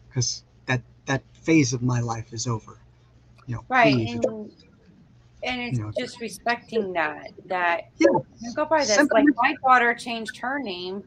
because 0.10 0.44
that 0.66 0.82
that 1.06 1.24
phase 1.32 1.72
of 1.72 1.82
my 1.82 2.02
life 2.02 2.34
is 2.34 2.46
over. 2.46 2.78
You 3.48 3.56
know, 3.56 3.66
right. 3.70 3.96
And, 4.06 4.52
and 5.44 5.62
it's 5.62 5.78
You 5.78 5.86
know, 5.86 5.92
just 5.98 6.20
respecting 6.20 6.92
that, 6.92 7.32
that 7.48 7.84
Yeah. 7.98 8.20
go 8.54 8.66
by 8.66 8.84
this. 8.84 9.10
Like 9.14 9.24
my 9.38 9.56
daughter 9.66 9.94
changed 9.94 10.36
her 10.40 10.60
name, 10.60 11.06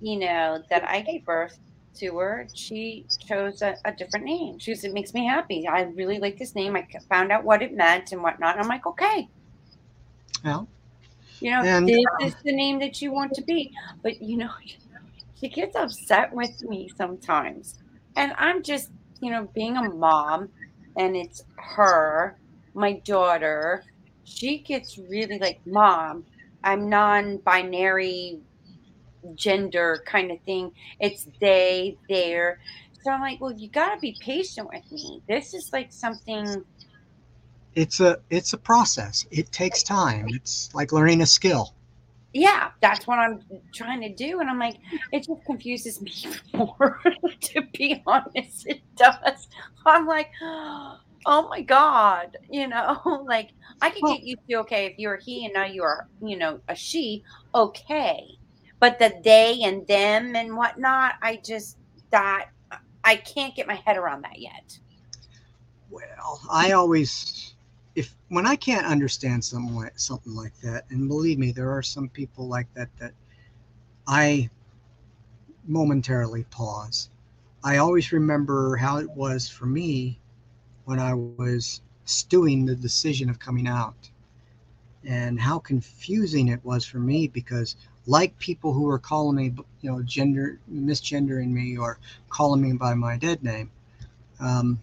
you 0.00 0.18
know, 0.18 0.62
that 0.70 0.88
I 0.88 1.02
gave 1.02 1.22
birth 1.26 1.58
to 1.96 2.18
her. 2.18 2.46
She 2.54 3.06
chose 3.26 3.62
a, 3.62 3.76
a 3.84 3.92
different 3.92 4.26
name. 4.26 4.58
She 4.58 4.74
said, 4.74 4.90
it 4.90 4.94
makes 4.94 5.14
me 5.14 5.26
happy. 5.26 5.66
I 5.66 5.82
really 5.82 6.18
like 6.18 6.38
this 6.38 6.54
name. 6.54 6.76
I 6.76 6.86
found 7.08 7.32
out 7.32 7.44
what 7.44 7.62
it 7.62 7.74
meant 7.74 8.12
and 8.12 8.22
whatnot. 8.22 8.54
And 8.54 8.62
I'm 8.62 8.68
like, 8.68 8.86
okay, 8.86 9.28
well, 10.44 10.68
you 11.40 11.50
know, 11.50 11.62
And, 11.62 11.86
this 11.86 12.04
um, 12.20 12.26
is 12.26 12.34
the 12.44 12.54
name 12.54 12.78
that 12.80 13.02
you 13.02 13.12
want 13.12 13.32
to 13.34 13.42
be. 13.42 13.72
But, 14.02 14.22
you 14.22 14.36
know, 14.38 14.50
she 15.40 15.48
gets 15.48 15.76
upset 15.76 16.32
with 16.32 16.62
me 16.62 16.88
sometimes. 16.96 17.74
And 18.16 18.32
I'm 18.38 18.62
just, 18.62 18.90
you 19.20 19.30
know, 19.30 19.48
being 19.54 19.76
a 19.76 19.82
mom 19.82 20.48
and 20.96 21.16
it's 21.16 21.44
her, 21.56 22.38
my 22.74 22.94
daughter. 23.04 23.84
She 24.24 24.58
gets 24.58 24.98
really 24.98 25.38
like, 25.38 25.60
Mom, 25.66 26.24
I'm 26.64 26.88
non 26.88 27.38
binary 27.38 28.40
gender 29.34 30.02
kind 30.06 30.30
of 30.30 30.40
thing. 30.42 30.72
It's 31.00 31.26
they, 31.40 31.96
there. 32.08 32.60
So 33.02 33.10
I'm 33.10 33.20
like, 33.20 33.40
well, 33.40 33.52
you 33.52 33.68
got 33.68 33.94
to 33.94 34.00
be 34.00 34.16
patient 34.20 34.68
with 34.72 34.90
me. 34.90 35.22
This 35.28 35.54
is 35.54 35.72
like 35.72 35.92
something 35.92 36.64
it's 37.74 38.00
a 38.00 38.18
it's 38.30 38.52
a 38.54 38.58
process. 38.58 39.26
It 39.30 39.52
takes 39.52 39.82
time. 39.82 40.26
It's 40.30 40.74
like 40.74 40.92
learning 40.92 41.20
a 41.22 41.26
skill. 41.26 41.74
yeah, 42.32 42.70
that's 42.80 43.06
what 43.06 43.18
I'm 43.18 43.40
trying 43.74 44.00
to 44.02 44.12
do. 44.14 44.40
And 44.40 44.48
I'm 44.50 44.58
like, 44.58 44.78
it 45.12 45.26
just 45.26 45.44
confuses 45.44 46.00
me 46.00 46.12
more, 46.54 47.00
to 47.40 47.62
be 47.72 48.02
honest. 48.06 48.66
It 48.66 48.80
does. 48.96 49.48
I'm 49.86 50.06
like, 50.06 50.30
oh 51.26 51.48
my 51.48 51.60
God, 51.62 52.36
you 52.50 52.66
know, 52.68 53.24
like 53.26 53.50
I 53.82 53.90
could 53.90 54.02
Well- 54.02 54.14
get 54.16 54.24
used 54.24 54.42
to, 54.48 54.56
okay, 54.60 54.86
if 54.86 54.98
you're 54.98 55.14
a 55.14 55.22
he 55.22 55.44
and 55.44 55.54
now 55.54 55.64
you 55.66 55.82
are, 55.82 56.08
you 56.22 56.36
know, 56.36 56.60
a 56.68 56.74
she, 56.74 57.24
okay. 57.54 58.24
But 58.78 58.98
the 58.98 59.20
they 59.24 59.62
and 59.62 59.86
them 59.86 60.36
and 60.36 60.56
whatnot, 60.56 61.14
I 61.22 61.40
just, 61.44 61.78
that, 62.10 62.50
I 63.04 63.16
can't 63.16 63.54
get 63.54 63.66
my 63.66 63.76
head 63.86 63.96
around 63.96 64.22
that 64.22 64.38
yet. 64.38 64.78
Well, 65.90 66.40
I 66.50 66.72
always, 66.72 67.54
if 67.94 68.14
when 68.28 68.46
I 68.46 68.56
can't 68.56 68.84
understand 68.84 69.44
something 69.44 69.88
something 69.96 70.34
like 70.34 70.58
that, 70.60 70.84
and 70.90 71.08
believe 71.08 71.38
me, 71.38 71.52
there 71.52 71.70
are 71.70 71.82
some 71.82 72.08
people 72.08 72.48
like 72.48 72.66
that 72.74 72.88
that 72.98 73.12
I 74.06 74.50
momentarily 75.66 76.44
pause. 76.50 77.10
I 77.64 77.78
always 77.78 78.12
remember 78.12 78.76
how 78.76 78.98
it 78.98 79.10
was 79.10 79.48
for 79.48 79.66
me 79.66 80.18
when 80.84 80.98
I 80.98 81.14
was 81.14 81.80
stewing 82.04 82.66
the 82.66 82.76
decision 82.76 83.30
of 83.30 83.38
coming 83.38 83.66
out, 83.66 84.10
and 85.04 85.40
how 85.40 85.58
confusing 85.60 86.48
it 86.48 86.64
was 86.64 86.84
for 86.84 86.98
me 86.98 87.28
because, 87.28 87.76
like 88.06 88.38
people 88.38 88.72
who 88.72 88.82
were 88.82 88.98
calling 88.98 89.36
me, 89.36 89.54
you 89.80 89.90
know, 89.90 90.02
gender 90.02 90.58
misgendering 90.72 91.50
me 91.50 91.76
or 91.76 91.98
calling 92.28 92.62
me 92.62 92.72
by 92.72 92.94
my 92.94 93.16
dead 93.16 93.42
name. 93.42 93.70
Um, 94.40 94.80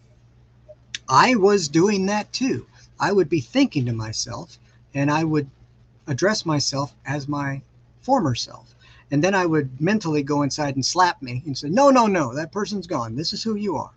I 1.08 1.36
was 1.36 1.68
doing 1.68 2.06
that 2.08 2.32
too. 2.34 2.66
I 3.00 3.12
would 3.12 3.30
be 3.30 3.42
thinking 3.42 3.86
to 3.86 3.94
myself 3.94 4.58
and 4.94 5.12
I 5.12 5.24
would 5.24 5.50
address 6.08 6.46
myself 6.46 6.94
as 7.06 7.28
my 7.28 7.62
former 8.02 8.36
self. 8.36 8.76
And 9.12 9.24
then 9.24 9.36
I 9.36 9.46
would 9.46 9.80
mentally 9.80 10.24
go 10.24 10.42
inside 10.42 10.76
and 10.76 10.86
slap 10.86 11.22
me 11.22 11.44
and 11.46 11.58
say, 11.58 11.70
No, 11.70 11.90
no, 11.90 12.08
no, 12.08 12.34
that 12.34 12.52
person's 12.52 12.88
gone. 12.88 13.16
This 13.16 13.34
is 13.34 13.44
who 13.44 13.56
you 13.56 13.76
are. 13.78 13.92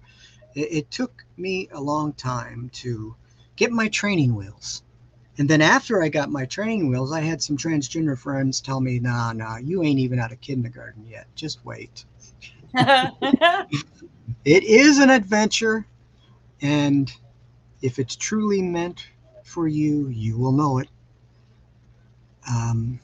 It, 0.54 0.68
it 0.72 0.90
took 0.90 1.24
me 1.36 1.68
a 1.72 1.80
long 1.80 2.12
time 2.12 2.70
to 2.74 3.14
get 3.56 3.72
my 3.72 3.88
training 3.88 4.34
wheels. 4.34 4.82
And 5.38 5.48
then 5.48 5.60
after 5.60 6.02
I 6.02 6.08
got 6.08 6.30
my 6.30 6.46
training 6.46 6.88
wheels, 6.88 7.12
I 7.12 7.20
had 7.20 7.42
some 7.42 7.56
transgender 7.56 8.18
friends 8.18 8.60
tell 8.60 8.80
me, 8.80 8.98
Nah, 8.98 9.32
nah, 9.32 9.58
you 9.58 9.82
ain't 9.82 9.98
even 9.98 10.18
out 10.18 10.32
of 10.32 10.40
kindergarten 10.40 11.06
yet. 11.06 11.26
Just 11.34 11.64
wait. 11.64 12.04
It 14.44 14.62
is 14.62 14.98
an 14.98 15.10
adventure, 15.10 15.84
and 16.62 17.12
if 17.82 17.98
it's 17.98 18.14
truly 18.14 18.62
meant 18.62 19.08
for 19.42 19.66
you, 19.66 20.08
you 20.08 20.38
will 20.38 20.52
know 20.52 20.78
it. 20.78 20.88
Um, 22.48 23.00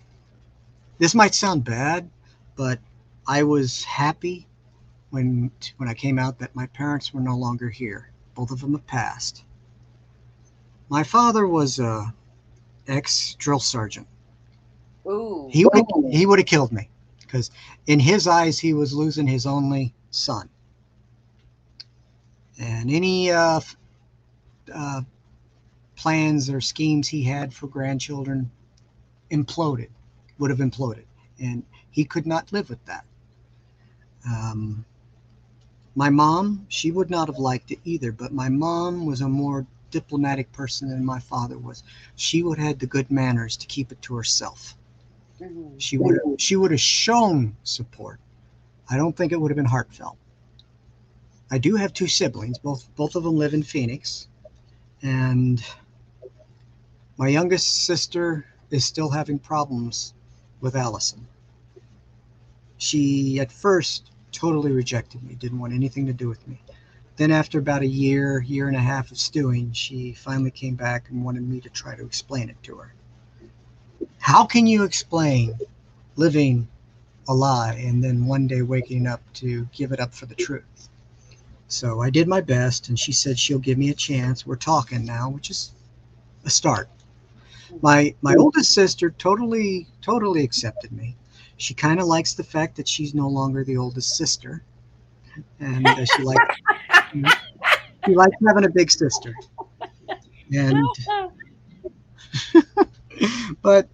this 0.99 1.17
might 1.17 1.35
sound 1.35 1.65
bad, 1.65 2.09
but 2.55 2.79
I 3.27 3.43
was 3.43 3.83
happy 3.83 4.47
when 5.11 5.51
when 5.79 5.89
I 5.89 5.95
came 5.95 6.19
out 6.19 6.39
that 6.39 6.55
my 6.55 6.67
parents 6.69 7.13
were 7.13 7.21
no 7.21 7.37
longer 7.37 7.69
here. 7.71 8.11
Both 8.37 8.53
of 8.53 8.61
them 8.61 8.73
have 8.73 8.87
passed. 8.87 9.43
My 10.89 11.03
father 11.03 11.47
was 11.47 11.81
a 11.81 12.15
ex 12.89 13.35
drill 13.35 13.61
sergeant. 13.61 14.07
Ooh. 15.07 15.49
He 15.51 15.65
would 15.65 15.85
he 16.11 16.27
would 16.27 16.39
have 16.39 16.47
killed 16.47 16.73
me 16.73 16.89
because 17.21 17.51
in 17.87 17.99
his 17.99 18.27
eyes 18.27 18.59
he 18.59 18.75
was 18.75 18.93
losing 18.93 19.27
his 19.27 19.47
only 19.47 19.95
son. 20.11 20.49
And 22.61 22.91
any 22.91 23.31
uh, 23.31 23.61
uh, 24.73 25.03
plans 25.97 26.51
or 26.51 26.61
schemes 26.61 27.09
he 27.09 27.23
had 27.23 27.53
for 27.53 27.67
grandchildren 27.67 28.51
imploded, 29.31 29.89
would 30.39 30.51
have 30.51 30.61
imploded, 30.61 31.05
and 31.41 31.65
he 31.91 32.05
could 32.05 32.27
not 32.27 32.53
live 32.53 32.69
with 32.69 32.85
that. 32.85 33.05
Um, 34.27 34.85
my 35.95 36.11
mom, 36.11 36.67
she 36.69 36.91
would 36.91 37.11
not 37.11 37.29
have 37.29 37.39
liked 37.39 37.71
it 37.71 37.81
either, 37.85 38.13
but 38.13 38.33
my 38.33 38.49
mom 38.49 39.07
was 39.07 39.21
a 39.21 39.29
more 39.29 39.67
diplomatic 39.93 40.53
person 40.53 40.89
than 40.89 41.05
my 41.05 41.21
father 41.21 41.59
was. 41.59 41.85
She 42.17 42.43
would 42.43 42.59
have 42.59 42.67
had 42.67 42.81
the 42.81 42.87
good 42.87 43.11
manners 43.13 43.57
to 43.59 43.69
keep 43.69 43.93
it 43.93 44.03
to 44.03 44.17
herself 44.17 44.77
Mhm. 45.41 45.75
she 45.81 45.99
would 45.99 46.21
she 46.39 46.57
would 46.57 46.71
have 46.71 46.81
shown 46.81 47.57
support. 47.65 48.21
I 48.91 48.97
don't 48.97 49.17
think 49.17 49.33
it 49.33 49.41
would 49.41 49.51
have 49.51 49.57
been 49.57 49.65
heartfelt. 49.65 50.19
I 51.51 51.59
do 51.59 51.77
have 51.77 51.93
two 51.93 52.07
siblings, 52.09 52.59
both 52.59 52.89
both 52.97 53.17
of 53.17 53.25
them 53.25 53.37
live 53.37 53.55
in 53.55 53.63
Phoenix, 53.63 54.29
and 55.03 55.65
my 57.19 57.29
youngest 57.29 57.85
sister 57.85 58.47
is 58.71 58.85
still 58.85 59.11
having 59.11 59.39
problems 59.39 60.15
with 60.61 60.77
Allison. 60.77 61.27
She 62.79 63.41
at 63.41 63.53
first 63.53 64.11
totally 64.33 64.73
rejected 64.73 65.23
me, 65.23 65.35
didn't 65.35 65.59
want 65.59 65.73
anything 65.73 66.07
to 66.07 66.13
do 66.13 66.29
with 66.29 66.47
me. 66.49 66.61
Then 67.17 67.31
after 67.31 67.59
about 67.59 67.83
a 67.83 67.87
year, 67.87 68.41
year 68.41 68.69
and 68.69 68.77
a 68.77 68.81
half 68.81 69.11
of 69.11 69.19
stewing, 69.19 69.73
she 69.73 70.13
finally 70.13 70.51
came 70.51 70.75
back 70.75 71.11
and 71.11 71.25
wanted 71.25 71.47
me 71.47 71.61
to 71.61 71.69
try 71.69 71.95
to 71.95 72.05
explain 72.05 72.49
it 72.49 72.63
to 72.65 72.77
her. 72.77 72.95
How 74.19 74.45
can 74.45 74.67
you 74.67 74.85
explain 74.85 75.55
living 76.17 76.69
a 77.29 77.35
lie 77.35 77.75
and 77.75 78.03
then 78.03 78.27
one 78.27 78.47
day 78.47 78.63
waking 78.63 79.07
up 79.07 79.21
to 79.35 79.69
give 79.73 79.93
it 79.93 80.01
up 80.01 80.15
for 80.15 80.27
the 80.27 80.35
truth? 80.35 80.89
So 81.69 82.03
I 82.03 82.11
did 82.11 82.29
my 82.29 82.41
best, 82.41 82.89
and 82.89 82.99
she 82.99 83.13
said 83.13 83.39
she'll 83.39 83.59
give 83.59 83.79
me 83.79 83.89
a 83.91 83.95
chance. 83.95 84.47
We're 84.47 84.57
talking 84.57 85.05
now, 85.05 85.31
which 85.31 85.49
is 85.49 85.73
a 86.45 86.51
start. 86.51 86.89
My 87.81 88.15
my 88.21 88.35
oldest 88.35 88.73
sister 88.73 89.11
totally 89.11 89.87
totally 90.03 90.45
accepted 90.45 90.93
me. 90.93 91.17
She 91.57 91.73
kind 91.75 91.99
of 92.01 92.07
likes 92.07 92.35
the 92.35 92.45
fact 92.45 92.77
that 92.77 92.89
she's 92.89 93.15
no 93.15 93.29
longer 93.29 93.65
the 93.65 93.77
oldest 93.79 94.17
sister, 94.17 94.63
and 95.61 95.87
uh, 95.87 96.05
she 96.05 96.23
likes 96.23 96.45
she 97.13 98.15
likes 98.15 98.37
having 98.47 98.65
a 98.65 98.71
big 98.71 98.91
sister. 98.91 99.35
And 100.55 100.85
but 103.63 103.89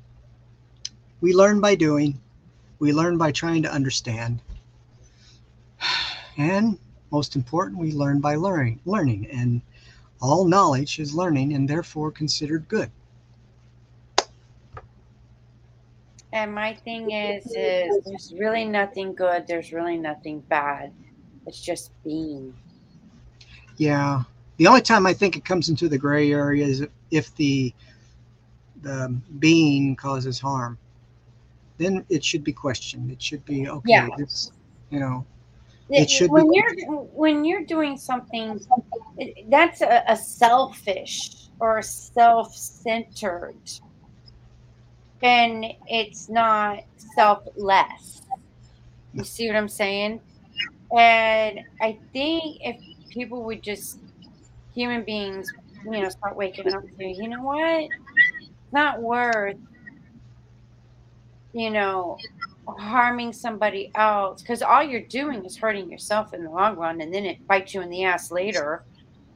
we 1.21 1.33
learn 1.35 1.61
by 1.61 1.75
doing 1.75 2.21
we 2.79 2.93
learn 2.93 3.19
by 3.19 3.33
trying 3.33 3.63
to 3.63 3.73
understand 3.73 4.41
and 6.37 6.79
most 7.11 7.35
important 7.37 7.79
we 7.79 7.93
learn 7.93 8.21
by 8.21 8.37
learning 8.37 8.81
learning 8.85 9.29
and 9.33 9.61
all 10.21 10.45
knowledge 10.45 10.99
is 11.01 11.15
learning 11.15 11.53
and 11.55 11.69
therefore 11.69 12.11
considered 12.11 12.69
good 12.69 12.91
And 16.33 16.55
my 16.55 16.75
thing 16.75 17.11
is, 17.11 17.47
is 17.57 18.05
there's 18.05 18.35
really 18.39 18.65
nothing 18.65 19.15
good. 19.15 19.47
There's 19.47 19.73
really 19.73 19.97
nothing 19.97 20.41
bad. 20.41 20.93
It's 21.47 21.61
just 21.61 21.91
being. 22.05 22.55
Yeah 23.79 24.23
the 24.59 24.67
only 24.67 24.81
time 24.83 25.07
i 25.07 25.13
think 25.15 25.37
it 25.37 25.45
comes 25.45 25.69
into 25.69 25.89
the 25.89 25.99
gray 25.99 26.33
area 26.33 26.65
is 26.67 26.81
if, 26.83 26.91
if 27.11 27.35
the 27.37 27.73
the 28.83 29.13
being 29.39 29.97
causes 29.97 30.39
harm 30.39 30.77
then 31.79 32.05
it 32.09 32.23
should 32.25 32.45
be 32.45 32.53
questioned 32.53 33.11
it 33.11 33.21
should 33.23 33.45
be 33.45 33.69
okay 33.69 33.81
Yeah. 33.91 34.09
this 34.19 34.53
you 34.91 35.01
know 35.01 35.25
It 35.91 36.11
should 36.11 36.29
be- 36.29 36.33
when 36.43 36.53
you're 36.53 36.75
when 37.15 37.45
you're 37.45 37.65
doing 37.65 37.97
something 37.97 38.61
that's 39.49 39.81
a, 39.81 40.05
a 40.07 40.17
selfish 40.17 41.49
or 41.61 41.83
self-centered, 41.83 43.57
and 45.23 45.67
it's 45.89 46.29
not 46.29 46.85
selfless. 47.15 48.23
You 49.13 49.25
see 49.25 49.49
what 49.49 49.57
I'm 49.57 49.69
saying? 49.69 50.21
And 50.97 51.61
I 51.81 51.99
think 52.13 52.59
if 52.61 52.77
people 53.11 53.45
would 53.45 53.63
just 53.63 53.99
human 54.75 55.03
beings, 55.03 55.53
you 55.85 56.01
know, 56.03 56.09
start 56.09 56.37
waking 56.37 56.73
up 56.73 56.83
to, 56.83 57.05
you 57.05 57.29
know 57.29 57.43
what? 57.43 57.85
It's 57.85 58.73
not 58.73 59.01
worth, 59.01 59.57
you 61.53 61.71
know, 61.71 62.19
harming 62.67 63.33
somebody 63.33 63.91
else 63.95 64.43
because 64.43 64.63
all 64.63 64.83
you're 64.83 65.01
doing 65.01 65.45
is 65.45 65.57
hurting 65.57 65.91
yourself 65.91 66.35
in 66.35 66.45
the 66.45 66.51
long 66.51 66.77
run 66.77 67.01
and 67.01 67.13
then 67.13 67.25
it 67.25 67.47
bites 67.47 67.75
you 67.75 67.81
in 67.81 67.91
the 67.91 68.05
ass 68.05 68.31
later. 68.31 68.85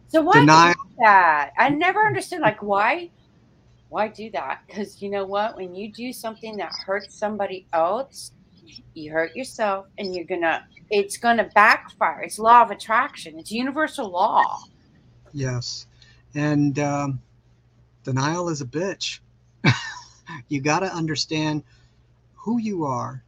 So 0.09 0.21
why 0.21 0.41
Denial. 0.41 0.75
do 0.75 0.95
that? 0.99 1.53
I 1.59 1.71
never 1.71 2.07
understood 2.07 2.41
like 2.41 2.63
why 2.63 3.11
why 3.89 4.09
do 4.09 4.31
that? 4.31 4.63
Because 4.67 5.03
you 5.03 5.11
know 5.11 5.27
what? 5.27 5.57
When 5.57 5.75
you 5.75 5.93
do 5.93 6.13
something 6.15 6.57
that 6.57 6.73
hurts 6.87 7.15
somebody 7.15 7.67
else, 7.75 8.33
you 8.95 9.13
hurt 9.13 9.37
yourself 9.37 9.87
and 9.99 10.15
you're 10.15 10.25
gonna 10.25 10.67
it's 10.93 11.19
gonna 11.19 11.51
backfire. 11.57 12.23
It's 12.23 12.39
law 12.39 12.63
of 12.63 12.71
attraction. 12.71 13.39
It's 13.41 13.53
universal 13.53 14.11
law. 14.11 14.61
Yes. 15.33 15.87
And 16.35 16.79
um, 16.79 17.23
denial 18.05 18.49
is 18.51 18.61
a 18.61 18.67
bitch. 18.67 19.21
you 20.49 20.61
got 20.61 20.81
to 20.81 20.95
understand 20.95 21.65
who 22.35 22.59
you 22.59 22.85
are, 22.85 23.25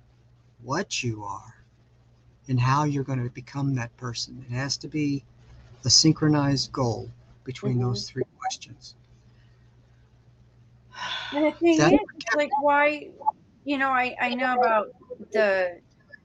what 0.63 1.03
you 1.03 1.25
are, 1.25 1.55
and 2.49 2.61
how 2.61 2.85
you're 2.85 3.05
going 3.05 3.23
to 3.23 3.31
become 3.31 3.75
that 3.77 3.97
person. 3.97 4.45
It 4.51 4.55
has 4.55 4.77
to 4.79 4.89
be 4.89 5.25
a 5.85 5.91
synchronized 5.91 6.73
goal 6.73 7.11
between 7.45 7.79
Mhm. 7.79 7.83
those 7.83 8.09
three 8.11 8.25
questions. 8.39 8.97
And 11.33 11.45
the 11.47 11.53
thing 11.59 11.81
is, 11.95 12.01
like, 12.35 12.51
why, 12.63 13.11
you 13.65 13.79
know, 13.79 13.91
I, 13.91 14.17
I 14.21 14.35
know 14.35 14.55
about 14.55 14.89
the, 15.33 15.81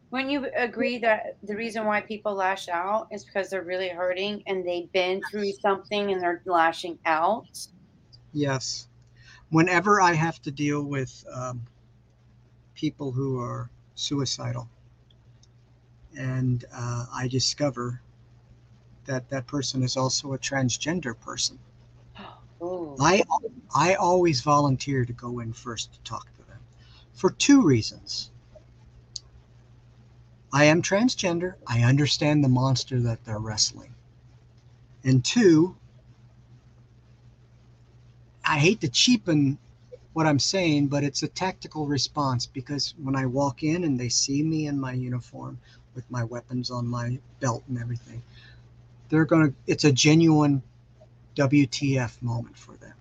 when 0.10 0.30
you 0.30 0.48
agree 0.56 0.98
that 1.00 1.38
the 1.44 1.56
reason 1.56 1.86
why 1.86 2.02
people 2.02 2.34
lash 2.34 2.68
out 2.68 3.08
is 3.12 3.24
because 3.24 3.50
they're 3.50 3.64
really 3.64 3.90
hurting 3.90 4.44
and 4.48 4.68
they've 4.68 4.92
been 4.92 5.22
through 5.22 5.52
something 5.54 6.12
and 6.12 6.22
they're 6.22 6.42
lashing 6.46 6.98
out. 7.06 7.46
Yes. 8.34 8.88
Whenever 9.50 10.02
I 10.02 10.14
have 10.14 10.42
to 10.44 10.52
deal 10.52 10.84
with 10.84 11.24
um, 11.34 11.62
people 12.76 13.12
who 13.12 13.40
are 13.40 13.70
suicidal 13.96 14.68
and 16.18 16.66
uh, 16.74 17.06
I 17.14 17.28
discover 17.28 18.02
that 19.06 19.30
that 19.30 19.48
person 19.48 19.84
is 19.84 19.98
also 19.98 20.34
a 20.34 20.38
transgender 20.38 21.20
person, 21.20 21.60
Ooh. 22.62 22.96
I 23.00 23.24
I 23.76 23.96
always 23.96 24.42
volunteer 24.42 25.06
to 25.06 25.14
go 25.14 25.40
in 25.40 25.54
first 25.54 25.94
to 25.94 26.00
talk 26.02 26.28
to 26.38 26.44
them 26.48 26.60
for 27.14 27.32
two 27.32 27.62
reasons. 27.62 28.32
I 30.52 30.66
am 30.66 30.82
transgender. 30.82 31.54
I 31.68 31.84
understand 31.84 32.44
the 32.44 32.50
monster 32.50 33.00
that 33.02 33.24
they're 33.24 33.40
wrestling. 33.40 33.94
And 35.04 35.24
two, 35.24 35.76
I 38.46 38.58
hate 38.58 38.82
to 38.82 38.90
cheapen 38.90 39.58
what 40.14 40.26
I'm 40.26 40.40
saying, 40.40 40.88
but 40.88 41.04
it's 41.04 41.24
a 41.24 41.28
tactical 41.28 41.86
response 41.86 42.48
because 42.48 42.96
when 43.02 43.16
I 43.16 43.26
walk 43.26 43.64
in 43.64 43.84
and 43.84 44.00
they 44.00 44.10
see 44.10 44.42
me 44.42 44.68
in 44.68 44.80
my 44.80 44.94
uniform 44.94 45.60
with 45.94 46.10
my 46.10 46.24
weapons 46.24 46.72
on 46.72 46.88
my 46.88 47.20
belt 47.40 47.64
and 47.70 47.78
everything, 47.80 48.22
they're 49.10 49.26
going 49.26 49.50
to, 49.50 49.56
it's 49.68 49.84
a 49.84 49.92
genuine 49.92 50.62
WTF 51.36 52.22
moment 52.22 52.58
for 52.58 52.76
them. 52.78 52.94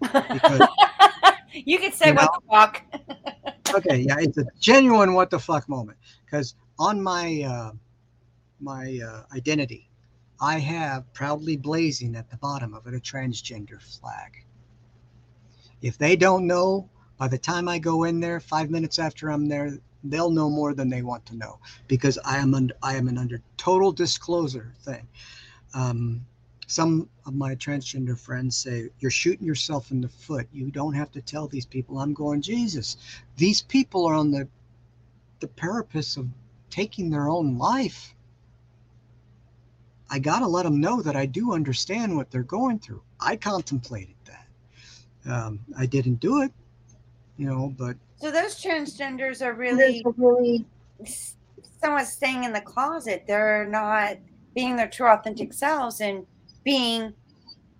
Because, 0.00 0.66
you 1.52 1.78
could 1.78 1.94
say 1.94 2.08
You 2.08 2.14
what 2.14 2.32
the 2.32 2.40
fuck. 2.50 2.82
okay, 3.74 3.98
yeah, 3.98 4.16
it's 4.18 4.38
a 4.38 4.46
genuine 4.58 5.12
what 5.12 5.30
the 5.30 5.38
fuck 5.38 5.68
moment 5.68 5.98
because 6.30 6.54
on 6.80 7.00
my, 7.00 7.42
uh, 7.42 7.72
my 8.58 8.98
uh, 9.06 9.22
identity, 9.36 9.90
I 10.40 10.58
have 10.58 11.12
proudly 11.12 11.58
blazing 11.58 12.16
at 12.16 12.30
the 12.30 12.38
bottom 12.38 12.72
of 12.72 12.86
it 12.86 12.94
a 12.94 12.98
transgender 12.98 13.80
flag. 13.82 14.44
If 15.82 15.98
they 15.98 16.16
don't 16.16 16.46
know, 16.46 16.88
by 17.18 17.28
the 17.28 17.38
time 17.38 17.68
I 17.68 17.78
go 17.78 18.04
in 18.04 18.18
there, 18.18 18.40
five 18.40 18.70
minutes 18.70 18.98
after 18.98 19.30
I'm 19.30 19.46
there, 19.46 19.78
they'll 20.04 20.30
know 20.30 20.48
more 20.48 20.72
than 20.72 20.88
they 20.88 21.02
want 21.02 21.26
to 21.26 21.36
know 21.36 21.58
because 21.86 22.18
I 22.24 22.38
am 22.38 22.54
under 22.54 22.74
I 22.82 22.96
am 22.96 23.08
an 23.08 23.18
under 23.18 23.42
total 23.58 23.92
disclosure 23.92 24.72
thing. 24.82 25.06
Um, 25.74 26.24
some 26.66 27.10
of 27.26 27.34
my 27.34 27.54
transgender 27.56 28.18
friends 28.18 28.56
say 28.56 28.88
you're 29.00 29.10
shooting 29.10 29.46
yourself 29.46 29.90
in 29.90 30.00
the 30.00 30.08
foot. 30.08 30.48
You 30.52 30.70
don't 30.70 30.94
have 30.94 31.12
to 31.12 31.20
tell 31.20 31.46
these 31.46 31.66
people. 31.66 31.98
I'm 31.98 32.14
going 32.14 32.40
Jesus. 32.40 32.96
These 33.36 33.60
people 33.60 34.06
are 34.06 34.14
on 34.14 34.30
the 34.30 34.48
the 35.40 35.48
precipice 35.48 36.16
of 36.16 36.28
taking 36.70 37.10
their 37.10 37.28
own 37.28 37.58
life. 37.58 38.14
I 40.10 40.18
got 40.18 40.40
to 40.40 40.46
let 40.48 40.64
them 40.64 40.80
know 40.80 41.02
that 41.02 41.16
I 41.16 41.26
do 41.26 41.52
understand 41.52 42.16
what 42.16 42.30
they're 42.30 42.42
going 42.42 42.78
through. 42.80 43.02
I 43.20 43.36
contemplated 43.36 44.14
that. 44.24 44.46
Um, 45.30 45.60
I 45.78 45.86
didn't 45.86 46.20
do 46.20 46.42
it, 46.42 46.52
you 47.36 47.46
know, 47.46 47.72
but 47.76 47.96
So 48.20 48.30
those 48.30 48.62
transgenders 48.62 49.44
are 49.44 49.52
really 49.54 50.02
really 50.16 50.64
s- 51.00 51.36
somewhat 51.82 52.06
staying 52.06 52.44
in 52.44 52.52
the 52.52 52.60
closet. 52.60 53.24
They're 53.26 53.66
not 53.66 54.16
being 54.54 54.76
their 54.76 54.88
true 54.88 55.08
authentic 55.08 55.52
selves 55.52 56.00
and 56.00 56.26
being 56.64 57.14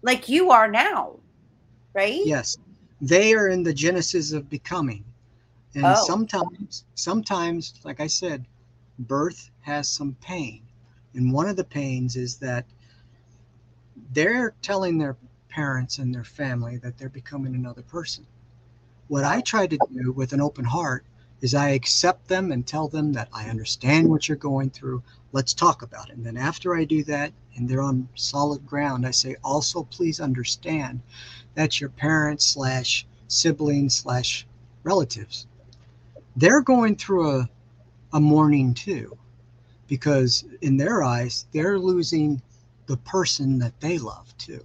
like 0.02 0.28
you 0.28 0.50
are 0.50 0.68
now, 0.70 1.16
right? 1.94 2.20
yes, 2.24 2.58
they 3.00 3.34
are 3.34 3.48
in 3.48 3.62
the 3.62 3.74
genesis 3.74 4.32
of 4.32 4.48
becoming. 4.50 5.04
And 5.74 5.84
Oh. 5.86 6.04
sometimes, 6.04 6.84
sometimes, 6.94 7.74
like 7.84 8.00
I 8.00 8.06
said, 8.06 8.44
birth 9.06 9.50
has 9.60 9.88
some 9.88 10.16
pain. 10.20 10.62
And 11.14 11.32
one 11.32 11.48
of 11.48 11.56
the 11.56 11.64
pains 11.64 12.16
is 12.16 12.36
that 12.38 12.66
they're 14.12 14.54
telling 14.62 14.98
their 14.98 15.16
parents 15.48 15.98
and 15.98 16.14
their 16.14 16.24
family 16.24 16.78
that 16.78 16.96
they're 16.96 17.08
becoming 17.08 17.54
another 17.54 17.82
person. 17.82 18.26
What 19.08 19.24
I 19.24 19.40
try 19.40 19.66
to 19.66 19.78
do 19.92 20.12
with 20.12 20.32
an 20.32 20.40
open 20.40 20.64
heart 20.64 21.04
is 21.40 21.54
I 21.54 21.70
accept 21.70 22.28
them 22.28 22.52
and 22.52 22.66
tell 22.66 22.86
them 22.86 23.12
that 23.14 23.28
I 23.32 23.48
understand 23.48 24.08
what 24.08 24.28
you're 24.28 24.36
going 24.36 24.70
through. 24.70 25.02
Let's 25.32 25.54
talk 25.54 25.82
about 25.82 26.10
it. 26.10 26.16
And 26.16 26.24
then 26.24 26.36
after 26.36 26.76
I 26.76 26.84
do 26.84 27.02
that 27.04 27.32
and 27.56 27.68
they're 27.68 27.82
on 27.82 28.08
solid 28.14 28.66
ground, 28.66 29.06
I 29.06 29.10
say, 29.10 29.36
also 29.42 29.84
please 29.84 30.20
understand 30.20 31.00
that 31.54 31.80
your 31.80 31.90
parents 31.90 32.46
slash 32.46 33.06
siblings 33.28 33.96
slash 33.96 34.46
relatives. 34.82 35.46
They're 36.36 36.62
going 36.62 36.96
through 36.96 37.40
a, 37.40 37.48
a 38.12 38.20
mourning 38.20 38.74
too, 38.74 39.16
because 39.86 40.44
in 40.62 40.76
their 40.76 41.02
eyes, 41.02 41.46
they're 41.52 41.78
losing 41.78 42.40
the 42.86 42.96
person 42.98 43.58
that 43.58 43.78
they 43.80 43.98
love 43.98 44.36
too. 44.36 44.64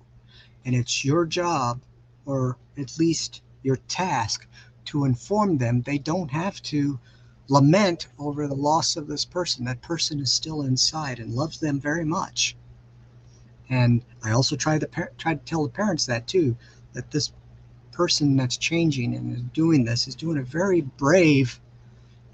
And 0.65 0.73
it's 0.75 1.05
your 1.05 1.25
job, 1.25 1.81
or 2.25 2.57
at 2.77 2.97
least 2.97 3.41
your 3.63 3.77
task, 3.87 4.47
to 4.85 5.05
inform 5.05 5.57
them 5.57 5.81
they 5.81 5.97
don't 5.97 6.31
have 6.31 6.61
to 6.63 6.99
lament 7.47 8.07
over 8.17 8.47
the 8.47 8.55
loss 8.55 8.95
of 8.95 9.07
this 9.07 9.25
person. 9.25 9.65
That 9.65 9.81
person 9.81 10.19
is 10.19 10.31
still 10.31 10.63
inside 10.63 11.19
and 11.19 11.33
loves 11.33 11.59
them 11.59 11.79
very 11.79 12.05
much. 12.05 12.55
And 13.69 14.03
I 14.23 14.31
also 14.31 14.55
try 14.55 14.79
to 14.79 14.87
par- 14.87 15.11
try 15.17 15.35
to 15.35 15.45
tell 15.45 15.63
the 15.63 15.69
parents 15.69 16.05
that 16.05 16.27
too, 16.27 16.55
that 16.93 17.11
this 17.11 17.31
person 17.91 18.35
that's 18.35 18.57
changing 18.57 19.15
and 19.15 19.35
is 19.35 19.41
doing 19.53 19.85
this 19.85 20.07
is 20.07 20.15
doing 20.15 20.37
a 20.37 20.43
very 20.43 20.81
brave 20.81 21.59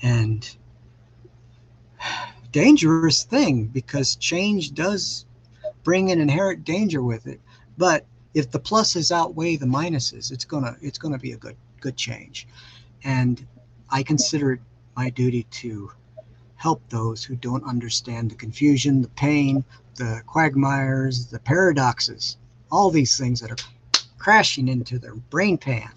and 0.01 0.57
dangerous 2.51 3.23
thing 3.23 3.65
because 3.65 4.15
change 4.15 4.73
does 4.73 5.25
bring 5.83 6.11
an 6.11 6.19
inherent 6.19 6.63
danger 6.63 7.01
with 7.01 7.27
it. 7.27 7.39
But 7.77 8.05
if 8.33 8.51
the 8.51 8.59
pluses 8.59 9.11
outweigh 9.11 9.55
the 9.55 9.65
minuses, 9.65 10.31
it's 10.31 10.45
gonna 10.45 10.75
it's 10.81 10.97
gonna 10.97 11.17
be 11.17 11.31
a 11.31 11.37
good 11.37 11.55
good 11.79 11.97
change. 11.97 12.47
And 13.03 13.45
I 13.89 14.03
consider 14.03 14.53
it 14.53 14.59
my 14.95 15.09
duty 15.09 15.43
to 15.43 15.91
help 16.55 16.81
those 16.89 17.23
who 17.23 17.35
don't 17.35 17.63
understand 17.63 18.29
the 18.29 18.35
confusion, 18.35 19.01
the 19.01 19.07
pain, 19.09 19.63
the 19.95 20.21
quagmires, 20.27 21.25
the 21.27 21.39
paradoxes, 21.39 22.37
all 22.71 22.89
these 22.91 23.17
things 23.17 23.39
that 23.39 23.51
are 23.51 23.57
crashing 24.17 24.67
into 24.67 24.99
their 24.99 25.15
brain 25.15 25.57
pan. 25.57 25.89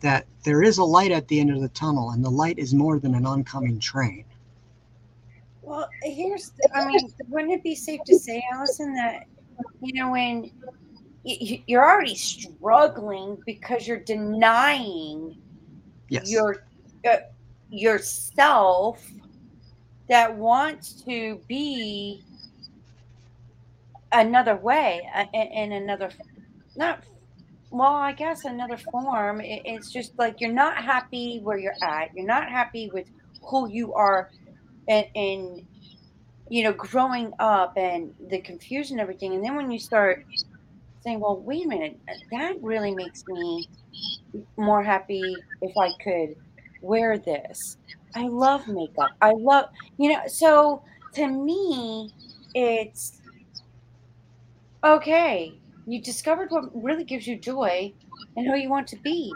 That 0.00 0.26
there 0.42 0.62
is 0.62 0.78
a 0.78 0.84
light 0.84 1.10
at 1.10 1.28
the 1.28 1.40
end 1.40 1.50
of 1.50 1.60
the 1.60 1.68
tunnel, 1.68 2.10
and 2.10 2.24
the 2.24 2.30
light 2.30 2.58
is 2.58 2.74
more 2.74 2.98
than 2.98 3.14
an 3.14 3.26
oncoming 3.26 3.78
train. 3.78 4.24
Well, 5.66 5.88
here's, 6.02 6.50
the, 6.50 6.68
I 6.76 6.86
mean, 6.86 7.10
wouldn't 7.28 7.52
it 7.52 7.62
be 7.62 7.74
safe 7.74 8.00
to 8.04 8.14
say, 8.14 8.42
Allison, 8.52 8.94
that, 8.94 9.24
you 9.80 9.92
know, 9.94 10.12
when 10.12 10.42
y- 11.24 11.38
y- 11.40 11.64
you're 11.66 11.84
already 11.84 12.14
struggling 12.14 13.38
because 13.46 13.86
you're 13.86 14.00
denying 14.00 15.34
Yes. 16.10 16.30
your 16.30 16.56
uh, 17.08 17.16
yourself 17.70 19.02
that 20.08 20.36
wants 20.36 21.02
to 21.02 21.40
be 21.48 22.22
another 24.12 24.56
way 24.56 25.08
uh, 25.14 25.24
in, 25.32 25.72
in 25.72 25.72
another 25.72 26.10
not 26.76 27.02
well 27.70 27.94
i 27.94 28.12
guess 28.12 28.44
another 28.44 28.76
form 28.76 29.40
It- 29.40 29.62
it's 29.64 29.90
just 29.90 30.12
like 30.18 30.40
you're 30.40 30.52
not 30.52 30.76
happy 30.76 31.40
where 31.42 31.58
you're 31.58 31.72
at 31.82 32.10
you're 32.14 32.26
not 32.26 32.48
happy 32.48 32.90
with 32.92 33.06
who 33.42 33.68
you 33.70 33.94
are 33.94 34.30
and, 34.88 35.06
and 35.14 35.66
you 36.48 36.62
know, 36.62 36.72
growing 36.72 37.32
up 37.38 37.76
and 37.76 38.14
the 38.28 38.40
confusion, 38.40 38.94
and 38.94 39.00
everything. 39.00 39.34
And 39.34 39.44
then 39.44 39.54
when 39.56 39.70
you 39.70 39.78
start 39.78 40.24
saying, 41.02 41.20
well, 41.20 41.38
wait 41.40 41.64
a 41.64 41.68
minute, 41.68 41.98
that 42.30 42.56
really 42.62 42.94
makes 42.94 43.24
me 43.26 43.68
more 44.56 44.82
happy 44.82 45.36
if 45.62 45.76
I 45.76 45.90
could 46.02 46.36
wear 46.80 47.18
this. 47.18 47.78
I 48.14 48.28
love 48.28 48.68
makeup. 48.68 49.10
I 49.20 49.32
love, 49.32 49.70
you 49.98 50.12
know, 50.12 50.20
so 50.26 50.82
to 51.14 51.26
me, 51.26 52.10
it's 52.54 53.20
okay. 54.82 55.54
You 55.86 56.00
discovered 56.00 56.50
what 56.50 56.64
really 56.82 57.04
gives 57.04 57.26
you 57.26 57.36
joy 57.36 57.92
and 58.36 58.46
who 58.46 58.56
you 58.56 58.70
want 58.70 58.86
to 58.88 58.96
be. 58.96 59.32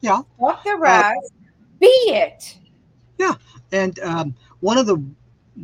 Yeah. 0.00 0.22
Fuck 0.40 0.64
the 0.64 0.76
rest. 0.76 1.16
Uh, 1.16 1.28
be 1.80 1.86
it. 1.86 2.57
Yeah. 3.18 3.34
And 3.72 3.98
um, 4.00 4.34
one 4.60 4.78
of 4.78 4.86
the 4.86 5.02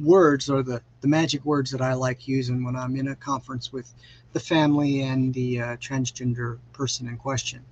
words 0.02 0.50
or 0.50 0.62
the, 0.62 0.82
the 1.00 1.08
magic 1.08 1.44
words 1.44 1.70
that 1.70 1.80
I 1.80 1.94
like 1.94 2.26
using 2.26 2.64
when 2.64 2.76
I'm 2.76 2.96
in 2.96 3.08
a 3.08 3.16
conference 3.16 3.72
with 3.72 3.92
the 4.32 4.40
family 4.40 5.02
and 5.02 5.32
the 5.32 5.60
uh, 5.60 5.76
transgender 5.76 6.58
person 6.72 7.06
in 7.08 7.16
question, 7.16 7.64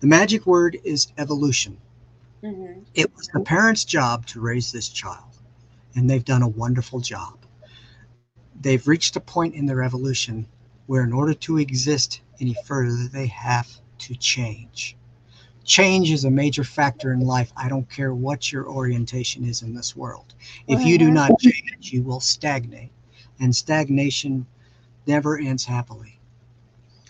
the 0.00 0.06
magic 0.06 0.46
word 0.46 0.78
is 0.84 1.08
evolution. 1.18 1.76
Mm-hmm. 2.42 2.80
It 2.94 3.14
was 3.14 3.28
the 3.28 3.40
parents' 3.40 3.84
job 3.84 4.26
to 4.26 4.40
raise 4.40 4.72
this 4.72 4.88
child, 4.88 5.36
and 5.94 6.08
they've 6.08 6.24
done 6.24 6.42
a 6.42 6.48
wonderful 6.48 7.00
job. 7.00 7.38
They've 8.60 8.86
reached 8.86 9.16
a 9.16 9.20
point 9.20 9.54
in 9.54 9.66
their 9.66 9.82
evolution 9.82 10.46
where, 10.86 11.04
in 11.04 11.12
order 11.12 11.34
to 11.34 11.58
exist 11.58 12.20
any 12.40 12.54
further, 12.66 13.08
they 13.08 13.26
have 13.28 13.68
to 13.98 14.14
change. 14.14 14.96
Change 15.64 16.10
is 16.10 16.24
a 16.24 16.30
major 16.30 16.64
factor 16.64 17.12
in 17.12 17.20
life. 17.20 17.52
I 17.56 17.68
don't 17.68 17.88
care 17.90 18.14
what 18.14 18.52
your 18.52 18.68
orientation 18.68 19.44
is 19.44 19.62
in 19.62 19.74
this 19.74 19.96
world. 19.96 20.34
If 20.68 20.84
you 20.84 20.98
do 20.98 21.10
not 21.10 21.30
change, 21.40 21.92
you 21.92 22.02
will 22.02 22.20
stagnate, 22.20 22.90
and 23.40 23.54
stagnation 23.54 24.46
never 25.06 25.38
ends 25.38 25.64
happily. 25.64 26.18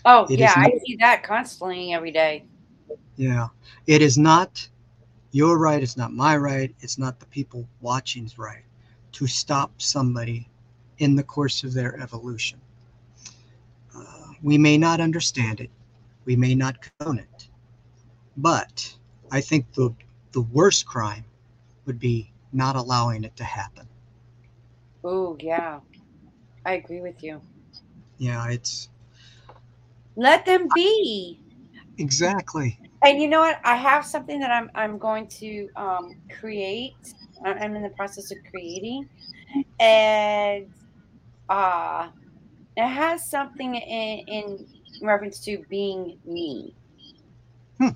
Oh, 0.05 0.25
it 0.29 0.39
yeah, 0.39 0.53
not, 0.55 0.67
I 0.67 0.79
see 0.85 0.95
that 0.97 1.23
constantly 1.23 1.93
every 1.93 2.11
day. 2.11 2.45
Yeah. 3.15 3.47
It 3.87 4.01
is 4.01 4.17
not 4.17 4.67
your 5.31 5.57
right, 5.57 5.81
it's 5.81 5.97
not 5.97 6.13
my 6.13 6.37
right, 6.37 6.73
it's 6.79 6.97
not 6.97 7.19
the 7.19 7.25
people 7.25 7.67
watching's 7.81 8.37
right 8.37 8.63
to 9.13 9.27
stop 9.27 9.71
somebody 9.77 10.47
in 10.99 11.15
the 11.15 11.23
course 11.23 11.63
of 11.63 11.73
their 11.73 11.99
evolution. 11.99 12.59
Uh, 13.95 14.33
we 14.43 14.57
may 14.57 14.77
not 14.77 15.01
understand 15.01 15.59
it, 15.59 15.69
we 16.25 16.35
may 16.35 16.53
not 16.53 16.77
condone 16.81 17.19
it, 17.19 17.47
but 18.37 18.95
I 19.31 19.41
think 19.41 19.73
the 19.73 19.93
the 20.31 20.41
worst 20.41 20.85
crime 20.85 21.25
would 21.85 21.99
be 21.99 22.31
not 22.51 22.75
allowing 22.75 23.23
it 23.23 23.35
to 23.37 23.43
happen. 23.43 23.87
Oh 25.03 25.37
yeah, 25.39 25.79
I 26.65 26.73
agree 26.73 27.01
with 27.01 27.23
you. 27.23 27.41
Yeah, 28.17 28.49
it's 28.49 28.89
let 30.15 30.45
them 30.45 30.69
be. 30.73 31.39
Exactly. 31.97 32.79
And 33.03 33.21
you 33.21 33.27
know 33.27 33.41
what? 33.41 33.59
I 33.63 33.75
have 33.75 34.05
something 34.05 34.39
that 34.39 34.51
I'm 34.51 34.69
I'm 34.75 34.97
going 34.97 35.27
to 35.39 35.69
um, 35.75 36.15
create. 36.39 36.93
I'm 37.43 37.75
in 37.75 37.83
the 37.83 37.89
process 37.89 38.31
of 38.31 38.37
creating, 38.49 39.07
and 39.79 40.67
uh, 41.49 42.09
it 42.75 42.87
has 42.87 43.29
something 43.29 43.75
in, 43.75 44.19
in 44.27 44.67
reference 45.01 45.39
to 45.45 45.63
being 45.69 46.17
me. 46.25 46.73
Hmm. 47.77 47.89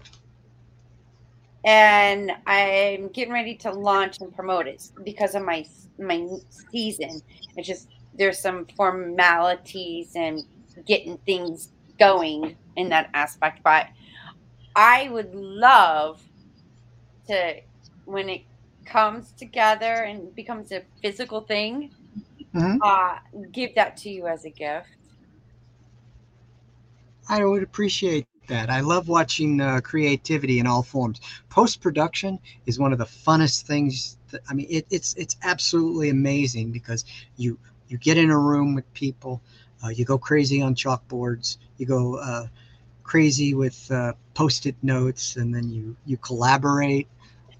And 1.65 2.31
I'm 2.47 3.09
getting 3.09 3.33
ready 3.33 3.55
to 3.55 3.71
launch 3.71 4.21
and 4.21 4.33
promote 4.33 4.67
it 4.67 4.89
because 5.03 5.35
of 5.35 5.43
my 5.43 5.65
my 5.97 6.27
season. 6.71 7.21
It's 7.57 7.67
just 7.67 7.89
there's 8.13 8.39
some 8.39 8.65
formalities 8.77 10.11
and 10.15 10.43
getting 10.85 11.17
things 11.19 11.71
going 11.99 12.55
in 12.77 12.89
that 12.89 13.09
aspect, 13.13 13.61
but 13.63 13.87
I 14.75 15.09
would 15.09 15.33
love 15.35 16.21
to 17.27 17.55
when 18.05 18.29
it 18.29 18.43
comes 18.85 19.31
together 19.33 20.03
and 20.03 20.33
becomes 20.35 20.71
a 20.71 20.83
physical 21.01 21.41
thing, 21.41 21.91
mm-hmm. 22.53 22.77
uh, 22.81 23.19
give 23.51 23.75
that 23.75 23.97
to 23.97 24.09
you 24.09 24.27
as 24.27 24.45
a 24.45 24.49
gift. 24.49 24.87
I 27.27 27.45
would 27.45 27.61
appreciate 27.61 28.25
that. 28.49 28.69
I 28.69 28.81
love 28.81 29.07
watching 29.07 29.61
uh, 29.61 29.81
creativity 29.81 30.59
in 30.59 30.67
all 30.67 30.83
forms. 30.83 31.21
Post 31.49 31.81
production 31.81 32.37
is 32.65 32.77
one 32.77 32.91
of 32.91 32.99
the 32.99 33.05
funnest 33.05 33.63
things. 33.63 34.17
That, 34.31 34.41
I 34.49 34.53
mean, 34.53 34.67
it, 34.69 34.85
it's 34.89 35.15
it's 35.15 35.37
absolutely 35.43 36.09
amazing 36.09 36.71
because 36.71 37.05
you 37.37 37.57
you 37.87 37.97
get 37.97 38.17
in 38.17 38.29
a 38.29 38.37
room 38.37 38.75
with 38.75 38.91
people, 38.93 39.41
uh, 39.83 39.89
you 39.89 40.05
go 40.05 40.17
crazy 40.17 40.61
on 40.61 40.75
chalkboards, 40.75 41.57
you 41.77 41.85
go 41.85 42.15
uh, 42.15 42.47
crazy 43.03 43.53
with 43.53 43.89
uh, 43.91 44.13
post-it 44.33 44.75
notes, 44.83 45.37
and 45.37 45.53
then 45.55 45.71
you 45.71 45.95
you 46.05 46.17
collaborate. 46.17 47.07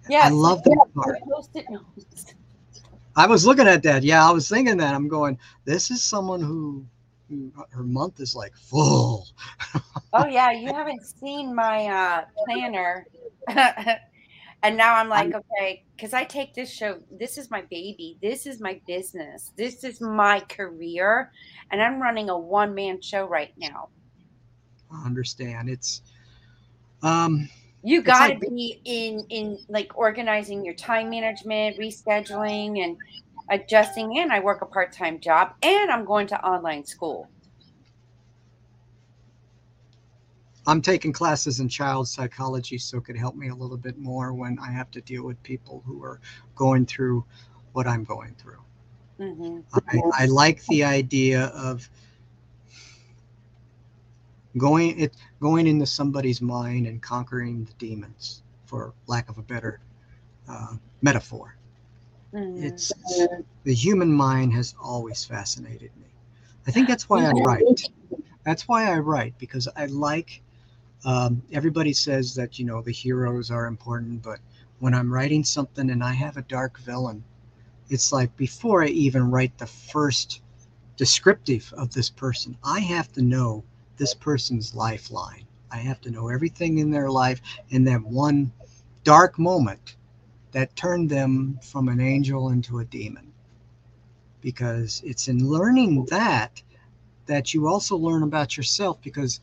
Yeah, 0.09 0.21
I 0.23 0.29
love 0.29 0.63
that 0.63 0.85
part. 0.93 1.19
Post-it 1.31 1.69
notes. 1.69 2.35
I 3.15 3.27
was 3.27 3.45
looking 3.45 3.67
at 3.67 3.83
that. 3.83 4.03
Yeah, 4.03 4.27
I 4.27 4.31
was 4.31 4.47
thinking 4.47 4.77
that. 4.77 4.93
I'm 4.93 5.07
going. 5.07 5.37
This 5.65 5.91
is 5.91 6.03
someone 6.03 6.41
who 6.41 6.85
her 7.71 7.83
month 7.83 8.19
is 8.19 8.35
like 8.35 8.55
full. 8.55 9.27
oh 10.13 10.27
yeah, 10.27 10.51
you 10.51 10.73
haven't 10.73 11.05
seen 11.05 11.53
my 11.53 11.85
uh, 11.87 12.25
planner. 12.45 13.05
and 13.47 14.77
now 14.77 14.95
I'm 14.95 15.09
like, 15.09 15.33
okay, 15.33 15.83
because 15.95 16.13
I 16.13 16.23
take 16.23 16.53
this 16.53 16.71
show. 16.71 16.99
This 17.11 17.37
is 17.37 17.49
my 17.49 17.61
baby. 17.61 18.17
This 18.21 18.45
is 18.45 18.59
my 18.59 18.81
business. 18.87 19.51
This 19.55 19.83
is 19.83 20.01
my 20.01 20.39
career, 20.41 21.31
and 21.71 21.81
I'm 21.81 22.01
running 22.01 22.29
a 22.29 22.37
one 22.37 22.75
man 22.75 23.01
show 23.01 23.25
right 23.25 23.53
now 23.57 23.89
I 24.91 25.05
understand. 25.05 25.69
It's 25.69 26.01
um 27.01 27.49
you 27.81 28.01
got 28.01 28.27
to 28.27 28.33
like, 28.33 28.41
be 28.41 28.81
in 28.83 29.25
in 29.29 29.57
like 29.69 29.97
organizing 29.97 30.65
your 30.65 30.73
time 30.73 31.09
management, 31.09 31.77
rescheduling 31.77 32.83
and 32.83 32.97
adjusting 33.49 34.19
and 34.19 34.31
I 34.31 34.39
work 34.39 34.61
a 34.61 34.65
part-time 34.65 35.19
job 35.19 35.53
and 35.63 35.91
I'm 35.91 36.05
going 36.05 36.27
to 36.27 36.45
online 36.45 36.85
school. 36.85 37.29
I'm 40.67 40.81
taking 40.81 41.11
classes 41.11 41.59
in 41.59 41.67
child 41.67 42.07
psychology 42.07 42.77
so 42.77 42.99
it 42.99 43.05
could 43.05 43.17
help 43.17 43.35
me 43.35 43.49
a 43.49 43.55
little 43.55 43.77
bit 43.77 43.97
more 43.97 44.33
when 44.33 44.59
I 44.59 44.71
have 44.71 44.91
to 44.91 45.01
deal 45.01 45.23
with 45.23 45.41
people 45.41 45.81
who 45.85 46.03
are 46.03 46.19
going 46.55 46.85
through 46.85 47.25
what 47.73 47.87
I'm 47.87 48.03
going 48.03 48.35
through. 48.35 48.61
Mm-hmm. 49.19 49.59
I, 49.89 50.23
I 50.23 50.25
like 50.27 50.63
the 50.65 50.83
idea 50.83 51.45
of 51.47 51.89
going 54.57 54.99
it 54.99 55.15
going 55.41 55.67
into 55.67 55.85
somebody's 55.85 56.41
mind 56.41 56.87
and 56.87 57.01
conquering 57.01 57.65
the 57.65 57.73
demons 57.73 58.43
for 58.65 58.93
lack 59.07 59.29
of 59.29 59.37
a 59.37 59.41
better 59.41 59.79
uh, 60.47 60.75
metaphor 61.01 61.55
mm-hmm. 62.33 62.63
it's 62.63 62.91
the 63.63 63.73
human 63.73 64.11
mind 64.11 64.53
has 64.53 64.75
always 64.81 65.25
fascinated 65.25 65.91
me 65.97 66.07
i 66.67 66.71
think 66.71 66.87
that's 66.87 67.09
why 67.09 67.25
i 67.25 67.31
write 67.31 67.81
that's 68.43 68.67
why 68.67 68.91
i 68.91 68.97
write 68.97 69.33
because 69.37 69.67
i 69.75 69.85
like 69.87 70.41
um, 71.05 71.41
everybody 71.53 71.93
says 71.93 72.35
that 72.35 72.59
you 72.59 72.65
know 72.65 72.81
the 72.81 72.91
heroes 72.91 73.51
are 73.51 73.67
important 73.67 74.21
but 74.21 74.39
when 74.79 74.93
i'm 74.93 75.11
writing 75.13 75.43
something 75.43 75.89
and 75.91 76.03
i 76.03 76.11
have 76.13 76.37
a 76.37 76.41
dark 76.43 76.77
villain 76.79 77.23
it's 77.89 78.11
like 78.11 78.35
before 78.37 78.83
i 78.83 78.87
even 78.87 79.31
write 79.31 79.57
the 79.57 79.65
first 79.65 80.41
descriptive 80.97 81.73
of 81.77 81.93
this 81.93 82.09
person 82.09 82.57
i 82.63 82.79
have 82.79 83.11
to 83.11 83.21
know 83.21 83.63
this 83.99 84.15
person's 84.15 84.73
lifeline. 84.73 85.45
I 85.71 85.77
have 85.77 86.01
to 86.01 86.09
know 86.09 86.29
everything 86.29 86.79
in 86.79 86.89
their 86.89 87.11
life 87.11 87.41
in 87.69 87.83
that 87.83 88.01
one 88.01 88.51
dark 89.03 89.37
moment 89.37 89.97
that 90.51 90.75
turned 90.75 91.09
them 91.09 91.59
from 91.61 91.87
an 91.87 91.99
angel 91.99 92.49
into 92.49 92.79
a 92.79 92.85
demon. 92.85 93.31
Because 94.41 95.01
it's 95.05 95.27
in 95.27 95.49
learning 95.49 96.05
that 96.05 96.61
that 97.25 97.53
you 97.53 97.67
also 97.67 97.95
learn 97.95 98.23
about 98.23 98.57
yourself. 98.57 99.01
Because 99.01 99.39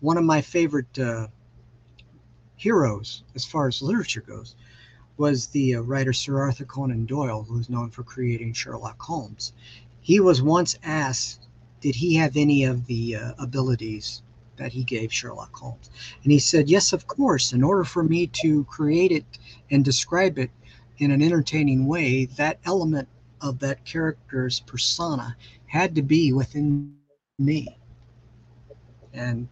one 0.00 0.16
of 0.16 0.24
my 0.24 0.40
favorite 0.40 0.98
uh, 0.98 1.26
heroes, 2.56 3.24
as 3.34 3.44
far 3.44 3.66
as 3.68 3.82
literature 3.82 4.20
goes, 4.20 4.54
was 5.16 5.46
the 5.48 5.76
uh, 5.76 5.80
writer 5.80 6.12
Sir 6.12 6.40
Arthur 6.40 6.64
Conan 6.64 7.06
Doyle, 7.06 7.42
who's 7.42 7.70
known 7.70 7.90
for 7.90 8.02
creating 8.02 8.52
Sherlock 8.52 9.00
Holmes. 9.00 9.52
He 10.00 10.20
was 10.20 10.42
once 10.42 10.78
asked 10.82 11.46
did 11.80 11.94
he 11.94 12.14
have 12.14 12.36
any 12.36 12.64
of 12.64 12.86
the 12.86 13.16
uh, 13.16 13.32
abilities 13.38 14.22
that 14.56 14.72
he 14.72 14.84
gave 14.84 15.12
Sherlock 15.12 15.54
Holmes? 15.54 15.90
And 16.22 16.32
he 16.32 16.38
said, 16.38 16.68
Yes, 16.68 16.92
of 16.92 17.06
course. 17.06 17.52
In 17.52 17.62
order 17.62 17.84
for 17.84 18.02
me 18.02 18.26
to 18.42 18.64
create 18.64 19.12
it 19.12 19.24
and 19.70 19.84
describe 19.84 20.38
it 20.38 20.50
in 20.98 21.10
an 21.10 21.22
entertaining 21.22 21.86
way, 21.86 22.26
that 22.36 22.58
element 22.64 23.08
of 23.40 23.58
that 23.60 23.84
character's 23.84 24.60
persona 24.60 25.36
had 25.66 25.94
to 25.94 26.02
be 26.02 26.32
within 26.32 26.94
me. 27.38 27.78
And 29.12 29.48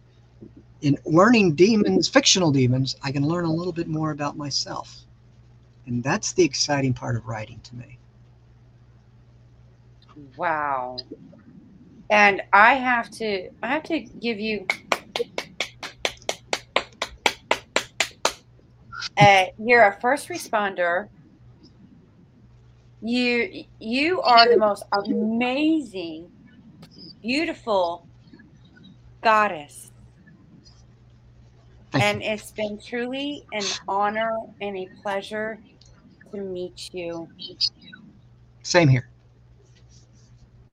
in 0.81 0.97
learning 1.05 1.55
demons, 1.55 2.07
fictional 2.07 2.51
demons, 2.51 2.95
I 3.03 3.11
can 3.11 3.25
learn 3.25 3.45
a 3.45 3.53
little 3.53 3.73
bit 3.73 3.87
more 3.87 4.11
about 4.11 4.37
myself. 4.37 5.05
And 5.85 6.03
that's 6.03 6.33
the 6.33 6.43
exciting 6.43 6.93
part 6.93 7.15
of 7.15 7.27
writing 7.27 7.59
to 7.63 7.75
me. 7.75 7.99
Wow. 10.37 10.97
And 12.09 12.41
I 12.53 12.75
have 12.75 13.09
to 13.11 13.49
I 13.63 13.67
have 13.67 13.83
to 13.83 13.99
give 13.99 14.39
you 14.39 14.65
uh, 19.17 19.45
you're 19.57 19.83
a 19.83 19.99
first 19.99 20.29
responder. 20.29 21.07
You 23.01 23.65
you 23.79 24.21
are 24.21 24.47
the 24.49 24.57
most 24.57 24.83
amazing, 24.93 26.31
beautiful 27.21 28.07
goddess. 29.21 29.91
And 31.93 32.23
it's 32.23 32.51
been 32.51 32.79
truly 32.79 33.45
an 33.53 33.63
honor 33.87 34.39
and 34.61 34.77
a 34.77 34.89
pleasure 35.01 35.59
to 36.31 36.41
meet 36.41 36.89
you. 36.93 37.29
Same 38.63 38.87
here. 38.87 39.09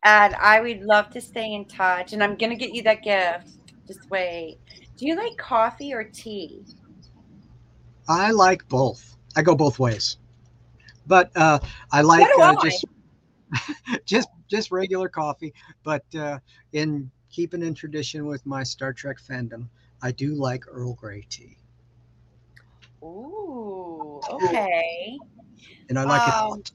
And 0.02 0.34
I 0.36 0.60
would 0.60 0.82
love 0.82 1.10
to 1.10 1.20
stay 1.20 1.52
in 1.52 1.66
touch. 1.66 2.12
And 2.12 2.22
I'm 2.22 2.36
going 2.36 2.50
to 2.50 2.56
get 2.56 2.74
you 2.74 2.82
that 2.84 3.02
gift. 3.02 3.48
Just 3.86 4.08
wait. 4.10 4.58
Do 4.96 5.06
you 5.06 5.14
like 5.16 5.36
coffee 5.36 5.92
or 5.92 6.04
tea? 6.04 6.62
I 8.10 8.32
like 8.32 8.68
both. 8.68 9.16
I 9.36 9.42
go 9.42 9.54
both 9.54 9.78
ways. 9.78 10.18
But 11.06 11.30
uh, 11.36 11.60
I 11.92 12.00
like 12.02 12.26
uh, 12.42 12.56
just 12.60 12.84
just 14.04 14.28
just 14.48 14.72
regular 14.72 15.08
coffee. 15.08 15.54
But 15.84 16.04
uh, 16.16 16.40
in 16.72 17.08
keeping 17.30 17.62
in 17.62 17.72
tradition 17.72 18.26
with 18.26 18.44
my 18.44 18.64
Star 18.64 18.92
Trek 18.92 19.18
fandom, 19.20 19.68
I 20.02 20.10
do 20.10 20.34
like 20.34 20.64
Earl 20.68 20.94
Grey 20.94 21.24
tea. 21.30 21.56
Ooh, 23.04 24.20
okay. 24.28 25.16
And 25.88 25.96
I 25.96 26.02
like 26.02 26.26
um, 26.26 26.58
it 26.58 26.72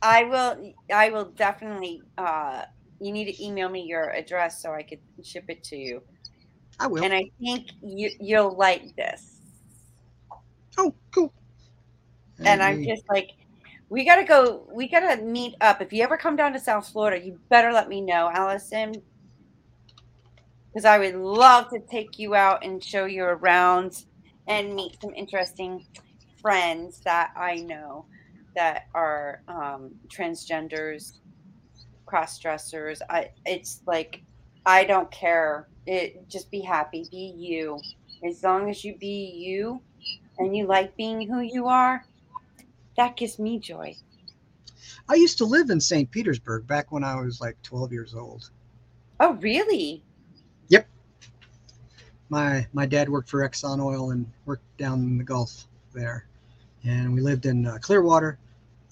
I 0.00 0.22
will. 0.24 0.72
I 0.94 1.10
will 1.10 1.32
definitely. 1.36 2.02
Uh, 2.16 2.62
you 3.00 3.10
need 3.10 3.24
to 3.26 3.44
email 3.44 3.68
me 3.68 3.82
your 3.82 4.10
address 4.10 4.62
so 4.62 4.72
I 4.72 4.82
could 4.82 5.00
ship 5.24 5.46
it 5.48 5.64
to 5.64 5.76
you. 5.76 6.02
I 6.78 6.86
will. 6.86 7.02
And 7.02 7.12
I 7.12 7.24
think 7.40 7.66
you 7.82 8.10
you'll 8.20 8.56
like 8.56 8.94
this. 8.96 9.35
Oh, 10.78 10.94
cool. 11.12 11.32
And, 12.44 12.62
I'm 12.62 12.84
just 12.84 13.04
like, 13.08 13.30
we 13.88 14.04
gotta 14.04 14.24
go. 14.24 14.68
We 14.72 14.88
gotta 14.88 15.22
meet 15.22 15.54
up. 15.60 15.80
If 15.80 15.92
you 15.92 16.02
ever 16.02 16.16
come 16.16 16.36
down 16.36 16.52
to 16.52 16.60
South 16.60 16.88
Florida, 16.88 17.24
you 17.24 17.38
better 17.48 17.72
let 17.72 17.88
me 17.88 18.00
know, 18.00 18.30
Allison, 18.32 18.94
because 20.68 20.84
I 20.84 20.98
would 20.98 21.14
love 21.14 21.70
to 21.70 21.80
take 21.80 22.18
you 22.18 22.34
out 22.34 22.64
and 22.64 22.82
show 22.82 23.06
you 23.06 23.24
around 23.24 24.04
and 24.48 24.74
meet 24.74 25.00
some 25.00 25.14
interesting 25.14 25.86
friends 26.42 27.00
that 27.04 27.32
I 27.36 27.56
know 27.56 28.06
that 28.54 28.86
are 28.94 29.42
um, 29.48 29.94
transgenders, 30.08 31.14
cross 32.06 32.38
dressers. 32.38 33.00
I 33.08 33.30
it's 33.44 33.82
like 33.86 34.22
I 34.66 34.84
don't 34.84 35.10
care. 35.10 35.68
It 35.86 36.28
just 36.28 36.50
be 36.50 36.60
happy, 36.60 37.06
be 37.10 37.34
you. 37.36 37.80
As 38.28 38.42
long 38.42 38.68
as 38.68 38.84
you 38.84 38.96
be 38.96 39.32
you 39.36 39.80
and 40.38 40.56
you 40.56 40.66
like 40.66 40.96
being 40.96 41.28
who 41.28 41.40
you 41.40 41.66
are, 41.66 42.04
that 42.96 43.16
gives 43.16 43.38
me 43.38 43.58
joy. 43.58 43.94
I 45.08 45.14
used 45.14 45.38
to 45.38 45.44
live 45.44 45.70
in 45.70 45.80
St. 45.80 46.10
Petersburg 46.10 46.66
back 46.66 46.90
when 46.90 47.04
I 47.04 47.20
was 47.20 47.40
like 47.40 47.60
12 47.62 47.92
years 47.92 48.14
old. 48.14 48.50
Oh, 49.20 49.34
really? 49.34 50.02
Yep. 50.68 50.86
My 52.28 52.66
my 52.72 52.86
dad 52.86 53.08
worked 53.08 53.28
for 53.28 53.48
Exxon 53.48 53.82
Oil 53.82 54.10
and 54.10 54.26
worked 54.44 54.64
down 54.78 55.00
in 55.00 55.18
the 55.18 55.24
Gulf 55.24 55.68
there, 55.94 56.26
and 56.84 57.14
we 57.14 57.20
lived 57.20 57.46
in 57.46 57.66
uh, 57.66 57.78
Clearwater, 57.80 58.38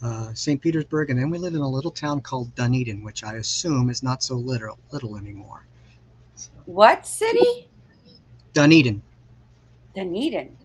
uh, 0.03 0.33
St. 0.33 0.61
Petersburg, 0.61 1.11
and 1.11 1.19
then 1.19 1.31
we 1.31 1.39
lived 1.39 1.57
in 1.57 1.63
a 1.63 1.69
little 1.69 1.91
town 1.91 2.21
called 2.21 2.55
Dunedin, 2.55 3.03
which 3.03 3.25
I 3.25 3.35
assume 3.35 3.91
is 3.91 4.03
not 4.03 4.23
so 4.23 4.37
little 4.37 4.79
little 4.93 5.17
anymore. 5.17 5.67
What 6.65 7.07
city? 7.07 7.69
Dunedin. 8.53 9.03
Dunedin. 9.95 10.57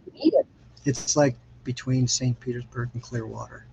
It's 0.85 1.15
like 1.15 1.35
between 1.63 2.07
St. 2.07 2.39
Petersburg 2.39 2.89
and 2.93 3.03
Clearwater. 3.03 3.65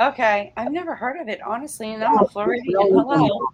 Okay, 0.00 0.52
I've 0.56 0.72
never 0.72 0.94
heard 0.94 1.20
of 1.20 1.28
it 1.28 1.40
honestly, 1.42 1.92
and 1.92 2.04
I'm 2.04 2.18
a 2.18 2.28
Floridian. 2.28 2.74
Hello. 2.76 3.48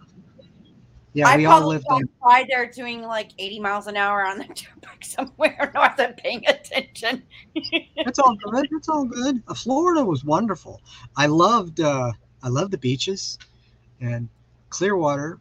Yeah, 1.13 1.29
I 1.29 1.37
we 1.37 1.45
all 1.45 1.65
lived 1.65 1.85
on. 1.89 2.03
Why 2.19 2.45
they're 2.49 2.69
doing 2.69 3.01
like 3.01 3.31
80 3.39 3.59
miles 3.61 3.87
an 3.87 3.95
hour 3.95 4.25
on 4.25 4.37
the 4.37 4.43
turnpike 4.53 5.05
somewhere. 5.05 5.71
No, 5.73 5.81
I 5.81 5.89
wasn't 5.89 6.17
paying 6.17 6.45
attention. 6.47 7.23
it's 7.55 8.19
all 8.19 8.35
good. 8.35 8.67
It's 8.71 8.89
all 8.89 9.05
good. 9.05 9.41
Uh, 9.47 9.53
Florida 9.53 10.03
was 10.03 10.25
wonderful. 10.25 10.81
I 11.15 11.27
loved. 11.27 11.79
uh 11.79 12.11
I 12.43 12.49
loved 12.49 12.71
the 12.71 12.77
beaches, 12.77 13.39
and 14.01 14.29
Clearwater, 14.69 15.39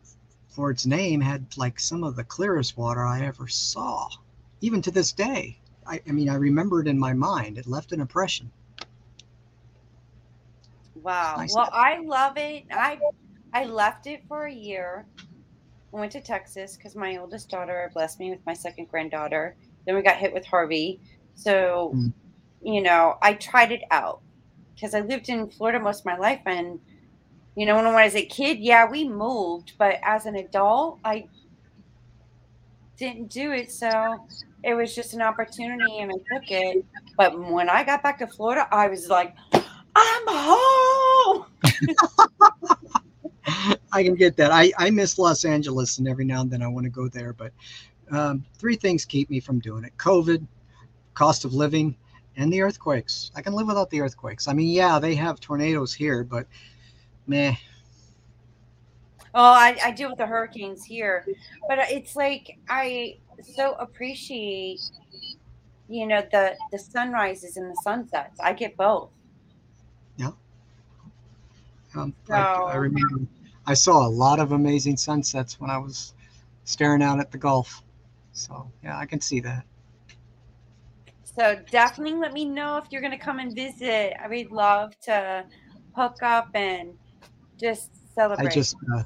for 0.49 0.71
its 0.71 0.87
name, 0.87 1.21
had 1.21 1.45
like 1.57 1.79
some 1.81 2.05
of 2.05 2.17
the 2.17 2.25
clearest 2.25 2.79
water 2.79 3.05
I 3.05 3.27
ever 3.27 3.49
saw. 3.49 4.09
Even 4.61 4.81
to 4.83 4.91
this 4.91 5.13
day, 5.13 5.59
I, 5.87 6.01
I 6.09 6.13
mean, 6.13 6.29
I 6.29 6.35
remember 6.35 6.81
it 6.81 6.89
in 6.89 6.99
my 6.99 7.13
mind. 7.13 7.59
It 7.59 7.67
left 7.67 7.93
an 7.93 8.01
impression. 8.01 8.51
Wow. 11.03 11.37
Nice 11.39 11.55
well, 11.55 11.69
I 11.73 12.01
love 12.01 12.37
it. 12.37 12.65
I 12.71 12.99
I 13.53 13.65
left 13.65 14.07
it 14.07 14.23
for 14.27 14.47
a 14.47 14.53
year 14.53 15.07
I 15.95 16.01
went 16.01 16.13
to 16.13 16.21
Texas 16.21 16.77
because 16.77 16.97
my 16.97 17.17
oldest 17.19 17.49
daughter 17.49 17.91
blessed 17.95 18.19
me 18.19 18.31
with 18.31 18.45
my 18.45 18.53
second 18.53 18.89
granddaughter. 18.89 19.57
Then 19.87 19.95
we 19.95 20.03
got 20.03 20.17
hit 20.17 20.35
with 20.35 20.45
Harvey. 20.45 21.01
So, 21.35 21.93
mm. 21.95 22.13
you 22.63 22.83
know, 22.83 23.17
I 23.23 23.35
tried 23.35 23.71
it 23.71 23.83
out 23.93 24.21
because 24.75 24.95
I 24.95 25.01
lived 25.01 25.29
in 25.29 25.49
Florida 25.51 25.79
most 25.79 26.01
of 26.01 26.07
my 26.07 26.17
life. 26.17 26.41
And, 26.47 26.81
you 27.55 27.65
know, 27.65 27.77
when 27.77 27.87
I 27.87 28.05
was 28.05 28.17
a 28.17 28.27
kid, 28.27 28.59
yeah, 28.59 28.91
we 28.91 29.09
moved. 29.09 29.75
But 29.79 30.01
as 30.03 30.27
an 30.27 30.35
adult, 30.35 30.99
I 31.05 31.29
didn't 32.97 33.31
do 33.31 33.53
it. 33.53 33.71
So 33.71 34.27
it 34.65 34.75
was 34.75 34.95
just 34.95 35.13
an 35.15 35.21
opportunity 35.21 35.99
and 35.99 36.11
I 36.11 36.35
took 36.35 36.51
it. 36.51 36.85
But 37.17 37.39
when 37.39 37.69
I 37.69 37.85
got 37.85 38.03
back 38.03 38.19
to 38.21 38.27
Florida, 38.27 38.67
I 38.73 38.89
was 38.89 39.09
like, 39.09 39.37
I'm 39.53 40.23
home. 40.27 41.47
I 43.93 44.03
can 44.03 44.15
get 44.15 44.37
that. 44.39 44.51
I, 44.51 44.73
I 44.79 44.91
miss 44.91 45.19
Los 45.19 45.45
Angeles 45.45 45.99
and 45.99 46.09
every 46.09 46.25
now 46.25 46.41
and 46.41 46.51
then 46.51 46.63
I 46.63 46.69
want 46.69 46.85
to 46.85 46.91
go 46.91 47.09
there. 47.09 47.35
But 47.35 47.53
um, 48.11 48.45
three 48.59 48.77
things 48.77 49.05
keep 49.05 49.29
me 49.29 49.39
from 49.39 49.61
doing 49.61 49.85
it 49.85 49.97
COVID, 49.99 50.47
cost 51.13 51.45
of 51.45 51.53
living, 51.53 51.95
and 52.37 52.53
the 52.53 52.63
earthquakes. 52.63 53.31
I 53.37 53.43
can 53.43 53.53
live 53.53 53.67
without 53.67 53.91
the 53.91 54.01
earthquakes. 54.01 54.49
I 54.49 54.55
mean, 54.55 54.69
yeah, 54.69 54.99
they 54.99 55.15
have 55.15 55.41
tornadoes 55.41 55.93
here, 55.93 56.25
but 56.25 56.47
meh. 57.27 57.55
Oh, 59.37 59.43
I, 59.43 59.77
I 59.85 59.91
deal 59.91 60.09
with 60.09 60.19
the 60.19 60.27
hurricanes 60.27 60.85
here, 60.85 61.27
but 61.69 61.79
it's 61.91 62.15
like 62.15 62.57
I 62.69 63.19
so 63.43 63.75
appreciate, 63.75 64.81
you 65.89 66.07
know, 66.07 66.23
the 66.33 66.57
the 66.73 66.79
sunrises 66.79 67.57
and 67.57 67.71
the 67.71 67.81
sunsets. 67.83 68.39
I 68.41 68.53
get 68.53 68.77
both. 68.77 69.11
Yeah. 70.17 70.31
Um, 71.97 72.15
so, 72.27 72.35
I, 72.35 72.73
I 72.73 72.77
remember 72.77 73.27
I 73.67 73.75
saw 73.75 74.07
a 74.07 74.09
lot 74.09 74.41
of 74.41 74.53
amazing 74.53 74.97
sunsets 74.97 75.61
when 75.61 75.71
I 75.71 75.79
was 75.79 76.15
staring 76.65 77.03
out 77.03 77.21
at 77.21 77.31
the 77.31 77.39
Gulf. 77.39 77.83
So 78.33 78.71
yeah, 78.83 78.99
I 78.99 79.07
can 79.07 79.21
see 79.21 79.41
that. 79.41 79.65
So 81.37 81.61
definitely 81.71 82.19
let 82.19 82.33
me 82.33 82.45
know 82.45 82.77
if 82.77 82.85
you're 82.91 83.01
going 83.01 83.13
to 83.13 83.19
come 83.19 83.39
and 83.41 83.55
visit. 83.55 84.15
I 84.23 84.29
would 84.29 84.53
love 84.53 84.99
to 85.01 85.45
hook 85.97 86.23
up 86.23 86.49
and 86.55 86.95
just 87.59 87.91
celebrate. 88.15 88.47
I 88.47 88.51
just 88.51 88.77
uh, 88.95 89.03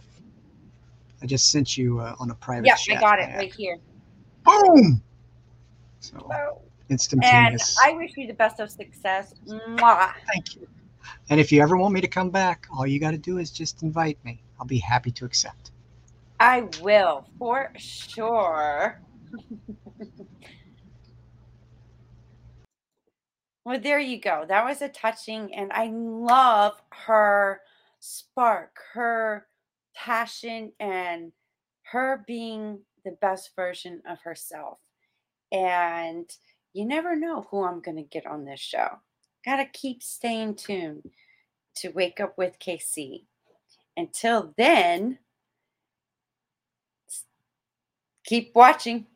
I 1.22 1.26
just 1.26 1.50
sent 1.50 1.76
you 1.76 2.00
uh, 2.00 2.14
on 2.18 2.30
a 2.30 2.34
private. 2.34 2.66
Yeah, 2.66 2.96
I 2.96 3.00
got 3.00 3.18
it 3.18 3.34
right 3.36 3.54
here. 3.54 3.78
Boom. 4.48 5.02
So 6.00 6.62
instantaneous. 6.88 7.76
And 7.84 7.94
I 7.94 7.96
wish 7.96 8.12
you 8.16 8.26
the 8.26 8.32
best 8.32 8.60
of 8.60 8.70
success. 8.70 9.34
Mwah. 9.46 10.12
Thank 10.32 10.56
you. 10.56 10.66
And 11.30 11.38
if 11.40 11.52
you 11.52 11.62
ever 11.62 11.76
want 11.76 11.94
me 11.94 12.00
to 12.00 12.08
come 12.08 12.30
back, 12.30 12.66
all 12.72 12.86
you 12.86 12.98
got 12.98 13.10
to 13.12 13.18
do 13.18 13.38
is 13.38 13.50
just 13.50 13.82
invite 13.82 14.18
me. 14.24 14.42
I'll 14.58 14.66
be 14.66 14.78
happy 14.78 15.10
to 15.12 15.24
accept. 15.24 15.70
I 16.40 16.68
will 16.80 17.26
for 17.38 17.72
sure. 17.76 19.00
well, 23.64 23.80
there 23.80 23.98
you 23.98 24.20
go. 24.20 24.44
That 24.48 24.64
was 24.64 24.82
a 24.82 24.88
touching, 24.88 25.54
and 25.54 25.72
I 25.72 25.90
love 25.92 26.80
her 26.90 27.60
spark, 27.98 28.78
her 28.94 29.46
passion, 29.94 30.72
and 30.78 31.32
her 31.82 32.24
being 32.26 32.80
the 33.04 33.16
best 33.20 33.50
version 33.56 34.02
of 34.08 34.20
herself. 34.22 34.78
And 35.52 36.30
you 36.72 36.84
never 36.84 37.16
know 37.16 37.46
who 37.50 37.64
I'm 37.64 37.80
going 37.80 37.96
to 37.96 38.02
get 38.02 38.26
on 38.26 38.44
this 38.44 38.60
show. 38.60 38.88
Got 39.44 39.56
to 39.56 39.64
keep 39.66 40.02
staying 40.02 40.56
tuned 40.56 41.10
to 41.76 41.88
Wake 41.90 42.20
Up 42.20 42.36
with 42.36 42.58
KC. 42.58 43.24
Until 43.96 44.54
then, 44.56 45.18
keep 48.24 48.54
watching. 48.54 49.06